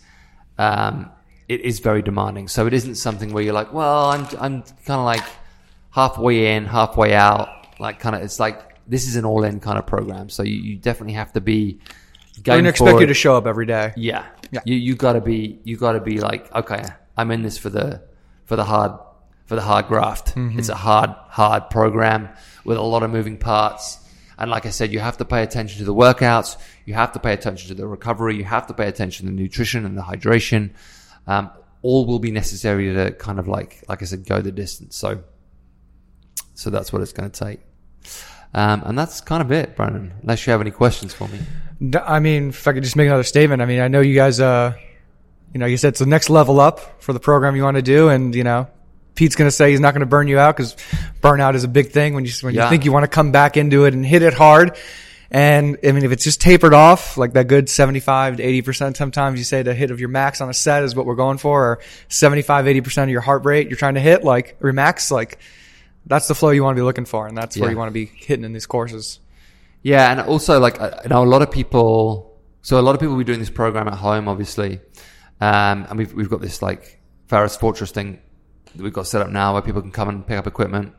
um, 0.58 1.12
it 1.48 1.62
is 1.62 1.82
very 1.82 2.02
demanding. 2.02 2.48
So 2.48 2.66
it 2.66 2.74
isn't 2.74 2.96
something 2.96 3.32
where 3.32 3.44
you're 3.44 3.54
like, 3.54 3.74
well, 3.74 4.10
I'm, 4.10 4.22
I'm 4.40 4.64
kind 4.64 5.00
of 5.00 5.06
like 5.06 5.24
halfway 5.92 6.56
in, 6.56 6.66
halfway 6.66 7.14
out. 7.14 7.50
Like 7.80 8.00
kind 8.00 8.16
of, 8.16 8.24
it's 8.24 8.40
like, 8.40 8.70
this 8.92 9.08
is 9.08 9.16
an 9.16 9.24
all 9.24 9.46
in 9.46 9.62
kind 9.62 9.80
of 9.80 9.88
program. 9.88 10.28
So 10.28 10.44
you, 10.44 10.56
you 10.56 10.76
definitely 10.76 11.14
have 11.14 11.32
to 11.34 11.42
be, 11.42 11.80
We're 12.36 12.44
going 12.44 12.64
to 12.66 12.70
expect 12.70 13.00
you 13.00 13.06
to 13.06 13.14
show 13.14 13.38
up 13.38 13.48
every 13.48 13.66
day. 13.66 13.94
Yeah. 13.96 14.26
Yeah. 14.52 14.60
You, 14.66 14.76
you 14.76 14.96
gotta 14.96 15.22
be, 15.22 15.62
you 15.64 15.78
gotta 15.78 16.02
be 16.02 16.20
like, 16.20 16.54
okay, 16.54 16.84
I'm 17.16 17.32
in 17.32 17.42
this 17.42 17.58
for 17.58 17.70
the 17.70 18.04
for 18.44 18.58
the 18.58 18.66
hard 18.66 18.92
for 19.46 19.56
the 19.56 19.62
hard 19.62 19.88
graft. 19.88 20.36
Mm-hmm. 20.36 20.60
It's 20.60 20.68
a 20.68 20.76
hard 20.76 21.12
hard 21.30 21.70
program 21.70 22.28
with 22.66 22.76
a 22.76 22.82
lot 22.82 23.02
of 23.04 23.12
moving 23.12 23.38
parts. 23.38 23.98
And 24.38 24.52
like 24.52 24.66
I 24.66 24.72
said, 24.72 24.92
you 24.92 25.00
have 25.00 25.18
to 25.20 25.26
pay 25.26 25.42
attention 25.42 25.78
to 25.80 25.86
the 25.86 25.94
workouts. 25.94 26.58
You 26.86 26.94
have 26.96 27.14
to 27.14 27.20
pay 27.20 27.32
attention 27.32 27.70
to 27.70 27.76
the 27.76 27.88
recovery. 27.88 28.36
You 28.36 28.44
have 28.44 28.68
to 28.68 28.74
pay 28.74 28.90
attention 28.90 29.26
to 29.26 29.32
the 29.32 29.42
nutrition 29.42 29.86
and 29.86 29.98
the 29.98 30.02
hydration. 30.02 30.72
Um, 31.28 31.50
all 31.82 32.06
will 32.06 32.20
be 32.20 32.32
necessary 32.32 32.94
to 32.94 33.12
kind 33.12 33.40
of 33.40 33.48
like, 33.48 33.86
like 33.88 34.02
I 34.02 34.06
said, 34.06 34.26
go 34.26 34.42
the 34.42 34.52
distance. 34.52 34.98
So, 34.98 35.24
so 36.56 36.70
that's 36.70 36.92
what 36.92 37.02
it's 37.02 37.14
going 37.14 37.30
to 37.32 37.46
take. 37.46 37.62
Um, 38.54 38.84
and 38.86 38.98
that's 38.98 39.22
kind 39.22 39.42
of 39.42 39.52
it, 39.52 39.76
Brandon. 39.76 40.14
Unless 40.22 40.46
you 40.46 40.52
have 40.52 40.62
any 40.62 40.72
questions 40.72 41.14
for 41.14 41.28
me. 41.28 41.40
I 41.98 42.20
mean, 42.20 42.50
if 42.50 42.68
I 42.68 42.74
could 42.74 42.84
just 42.84 42.96
make 42.96 43.08
another 43.08 43.24
statement. 43.24 43.62
I 43.62 43.66
mean, 43.66 43.80
I 43.80 43.88
know 43.88 44.02
you 44.02 44.14
guys, 44.14 44.40
uh, 44.40 44.74
you 45.54 45.60
know, 45.60 45.66
you 45.66 45.78
said 45.78 45.90
it's 45.90 46.00
the 46.00 46.06
next 46.06 46.30
level 46.30 46.60
up 46.60 47.02
for 47.02 47.14
the 47.14 47.20
program 47.20 47.56
you 47.56 47.64
want 47.64 47.78
to 47.78 47.82
do, 47.82 48.10
and 48.10 48.36
you 48.36 48.44
know, 48.44 48.68
Pete's 49.16 49.36
going 49.36 49.48
to 49.48 49.56
say 49.56 49.72
he's 49.72 49.80
not 49.80 49.94
going 49.94 50.02
to 50.02 50.06
burn 50.06 50.28
you 50.28 50.38
out 50.38 50.56
because 50.56 50.76
burnout 51.22 51.56
is 51.56 51.64
a 51.64 51.68
big 51.68 51.92
thing 51.92 52.14
when 52.14 52.26
you 52.26 52.32
when 52.42 52.54
yeah. 52.54 52.66
you 52.66 52.70
think 52.70 52.86
you 52.86 52.92
want 52.92 53.04
to 53.04 53.10
come 53.10 53.32
back 53.32 53.58
into 53.58 53.86
it 53.86 53.94
and 53.94 54.06
hit 54.06 54.22
it 54.22 54.34
hard. 54.34 54.78
And 55.34 55.78
I 55.82 55.94
mean, 55.94 56.04
if 56.04 56.12
it's 56.12 56.26
just 56.26 56.42
tapered 56.42 56.74
off, 56.74 57.18
like 57.18 57.34
that 57.34 57.48
good 57.48 57.70
75 57.70 58.38
to 58.38 58.44
80%, 58.44 58.98
sometimes 58.98 59.40
you 59.40 59.46
say 59.46 59.62
the 59.64 59.74
hit 59.74 59.90
of 59.90 60.02
your 60.02 60.10
max 60.10 60.42
on 60.42 60.50
a 60.50 60.54
set 60.54 60.84
is 60.84 60.94
what 60.94 61.06
we're 61.06 61.16
going 61.16 61.38
for, 61.38 61.66
or 61.66 61.80
75, 62.10 62.66
80% 62.66 63.04
of 63.04 63.10
your 63.10 63.22
heart 63.22 63.46
rate 63.46 63.70
you're 63.70 63.78
trying 63.78 63.94
to 63.94 64.02
hit, 64.02 64.26
like, 64.26 64.58
your 64.62 64.74
max, 64.74 65.10
like, 65.10 65.40
that's 66.06 66.28
the 66.28 66.36
flow 66.36 66.50
you 66.50 66.64
want 66.64 66.76
to 66.76 66.80
be 66.80 66.84
looking 66.84 67.06
for. 67.06 67.28
And 67.28 67.38
that's 67.38 67.56
yeah. 67.56 67.62
where 67.62 67.72
you 67.72 67.78
want 67.78 67.90
to 67.90 67.94
be 67.94 68.06
hitting 68.06 68.46
in 68.46 68.54
these 68.54 68.66
courses. 68.66 69.20
Yeah. 69.84 70.12
And 70.12 70.22
also, 70.22 70.60
like, 70.60 70.80
I 70.80 71.02
know 71.10 71.24
a 71.24 71.26
lot 71.26 71.42
of 71.42 71.52
people, 71.52 72.40
so 72.62 72.80
a 72.80 72.82
lot 72.82 72.94
of 72.94 73.00
people 73.00 73.16
will 73.16 73.24
be 73.24 73.26
doing 73.26 73.40
this 73.40 73.50
program 73.50 73.88
at 73.88 73.96
home, 73.96 74.28
obviously. 74.28 74.80
Um, 75.40 75.88
and 75.90 75.98
we've, 75.98 76.14
we've 76.14 76.30
got 76.30 76.42
this 76.42 76.62
like 76.62 77.00
Pharos 77.28 77.58
Fortress 77.58 77.92
thing 77.92 78.20
that 78.76 78.84
we've 78.84 78.94
got 78.94 79.08
set 79.08 79.22
up 79.22 79.30
now 79.30 79.54
where 79.54 79.62
people 79.62 79.82
can 79.82 79.92
come 79.92 80.10
and 80.10 80.26
pick 80.26 80.38
up 80.38 80.48
equipment. 80.48 80.94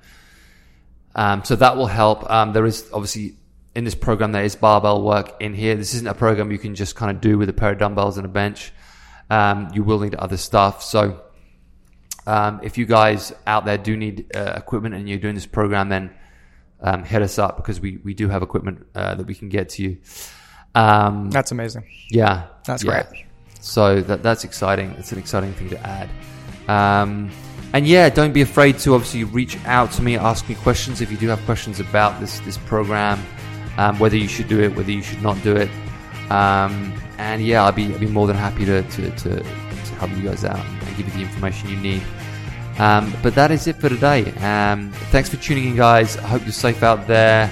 Um, 1.15 1.45
so 1.45 1.57
that 1.57 1.77
will 1.77 1.87
help. 1.87 2.29
Um, 2.31 2.53
there 2.53 2.65
is 2.65 2.89
obviously 2.93 3.37
in 3.75 3.85
this 3.85 3.95
program, 3.95 4.33
there 4.33 4.45
is 4.45 4.57
barbell 4.57 5.03
work 5.03 5.35
in 5.41 5.55
here. 5.55 5.75
This 5.77 5.95
isn't 5.95 6.07
a 6.07 6.15
program 6.15 6.51
you 6.51 6.59
can 6.59 6.75
just 6.75 6.97
kind 6.97 7.11
of 7.11 7.21
do 7.21 7.39
with 7.39 7.49
a 7.49 7.53
pair 7.53 7.73
of 7.73 7.79
dumbbells 7.79 8.17
and 8.17 8.27
a 8.27 8.29
bench. 8.29 8.73
Um, 9.31 9.71
you 9.73 9.83
will 9.83 10.01
need 10.01 10.15
other 10.15 10.37
stuff. 10.37 10.83
So, 10.83 11.23
um, 12.27 12.61
if 12.63 12.79
you 12.79 12.87
guys 12.87 13.33
out 13.47 13.65
there 13.65 13.79
do 13.79 13.97
need 13.97 14.35
uh, 14.37 14.55
equipment 14.57 14.95
and 14.95 15.09
you're 15.09 15.19
doing 15.19 15.35
this 15.35 15.47
program, 15.47 15.89
then 15.89 16.11
um, 16.81 17.05
hit 17.05 17.23
us 17.23 17.39
up 17.39 17.57
because 17.57 17.81
we, 17.81 17.99
we 17.99 18.15
do 18.15 18.29
have 18.29 18.43
equipment 18.43 18.87
uh, 18.95 19.15
that 19.15 19.27
we 19.27 19.35
can 19.35 19.49
get 19.49 19.71
to 19.71 19.83
you. 19.83 19.99
Um, 20.75 21.31
That's 21.31 21.53
amazing. 21.53 21.85
Yeah. 22.11 22.47
That's 22.65 22.85
yeah. 22.85 23.05
great. 23.05 23.27
So 23.61 24.01
that 24.03 24.25
that's 24.25 24.43
exciting. 24.43 24.91
It's 24.99 25.13
an 25.13 25.19
exciting 25.19 25.53
thing 25.53 25.71
to 25.71 25.87
add. 25.87 26.11
Um, 26.69 27.31
and 27.73 27.87
yeah, 27.87 28.09
don't 28.09 28.33
be 28.33 28.43
afraid 28.43 28.79
to 28.81 28.95
obviously 28.95 29.25
reach 29.25 29.57
out 29.65 29.93
to 29.93 30.03
me, 30.03 30.17
ask 30.17 30.49
me 30.49 30.57
questions 30.57 31.01
if 31.01 31.11
you 31.13 31.17
do 31.17 31.29
have 31.29 31.41
questions 31.45 31.79
about 31.79 32.19
this 32.21 32.41
this 32.41 32.59
program, 32.59 33.25
um, 33.79 33.99
whether 34.01 34.17
you 34.17 34.27
should 34.27 34.49
do 34.49 34.61
it, 34.61 34.75
whether 34.75 34.91
you 34.91 35.03
should 35.03 35.23
not 35.23 35.41
do 35.43 35.55
it. 35.55 35.71
Um, 36.31 36.93
and 37.19 37.45
yeah, 37.45 37.65
I'll 37.65 37.73
be 37.73 37.93
I'll 37.93 38.01
be 38.01 38.07
more 38.07 38.27
than 38.27 38.37
happy 38.37 38.65
to 38.65 38.83
to, 38.83 39.11
to, 39.11 39.41
to 39.41 39.95
help 39.95 40.11
you 40.11 40.25
guys 40.25 40.45
out 40.45 40.82
and 40.93 41.05
give 41.05 41.15
you 41.15 41.25
the 41.25 41.29
information 41.29 41.69
you 41.69 41.77
need. 41.77 42.03
Um, 42.79 43.13
but 43.23 43.35
that 43.35 43.51
is 43.51 43.67
it 43.67 43.77
for 43.77 43.89
today. 43.89 44.33
Um, 44.41 44.91
thanks 45.11 45.29
for 45.29 45.37
tuning 45.37 45.67
in, 45.67 45.77
guys. 45.77 46.17
I 46.17 46.27
hope 46.27 46.43
you're 46.43 46.53
safe 46.53 46.83
out 46.83 47.07
there. 47.07 47.51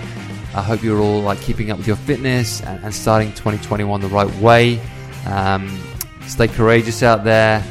I 0.55 0.63
hope 0.63 0.83
you're 0.83 1.01
all 1.01 1.21
like 1.21 1.41
keeping 1.41 1.71
up 1.71 1.79
with 1.79 1.87
your 1.87 1.97
fitness 1.97 2.61
and, 2.63 2.83
and 2.85 2.95
starting 2.95 3.29
2021 3.31 4.01
the 4.01 4.09
right 4.09 4.35
way. 4.37 4.81
Um, 5.27 5.79
stay 6.27 6.49
courageous 6.49 7.03
out 7.03 7.23
there, 7.25 7.65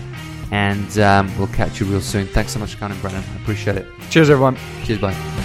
and 0.51 0.97
um, 0.99 1.35
we'll 1.37 1.47
catch 1.47 1.79
you 1.79 1.85
real 1.87 2.01
soon. 2.01 2.27
Thanks 2.27 2.53
so 2.53 2.59
much, 2.59 2.79
Con 2.79 2.91
and 2.91 3.01
Brennan. 3.01 3.23
I 3.23 3.41
appreciate 3.41 3.77
it. 3.77 3.87
Cheers, 4.09 4.29
everyone. 4.29 4.57
Cheers, 4.85 4.99
bye. 4.99 5.38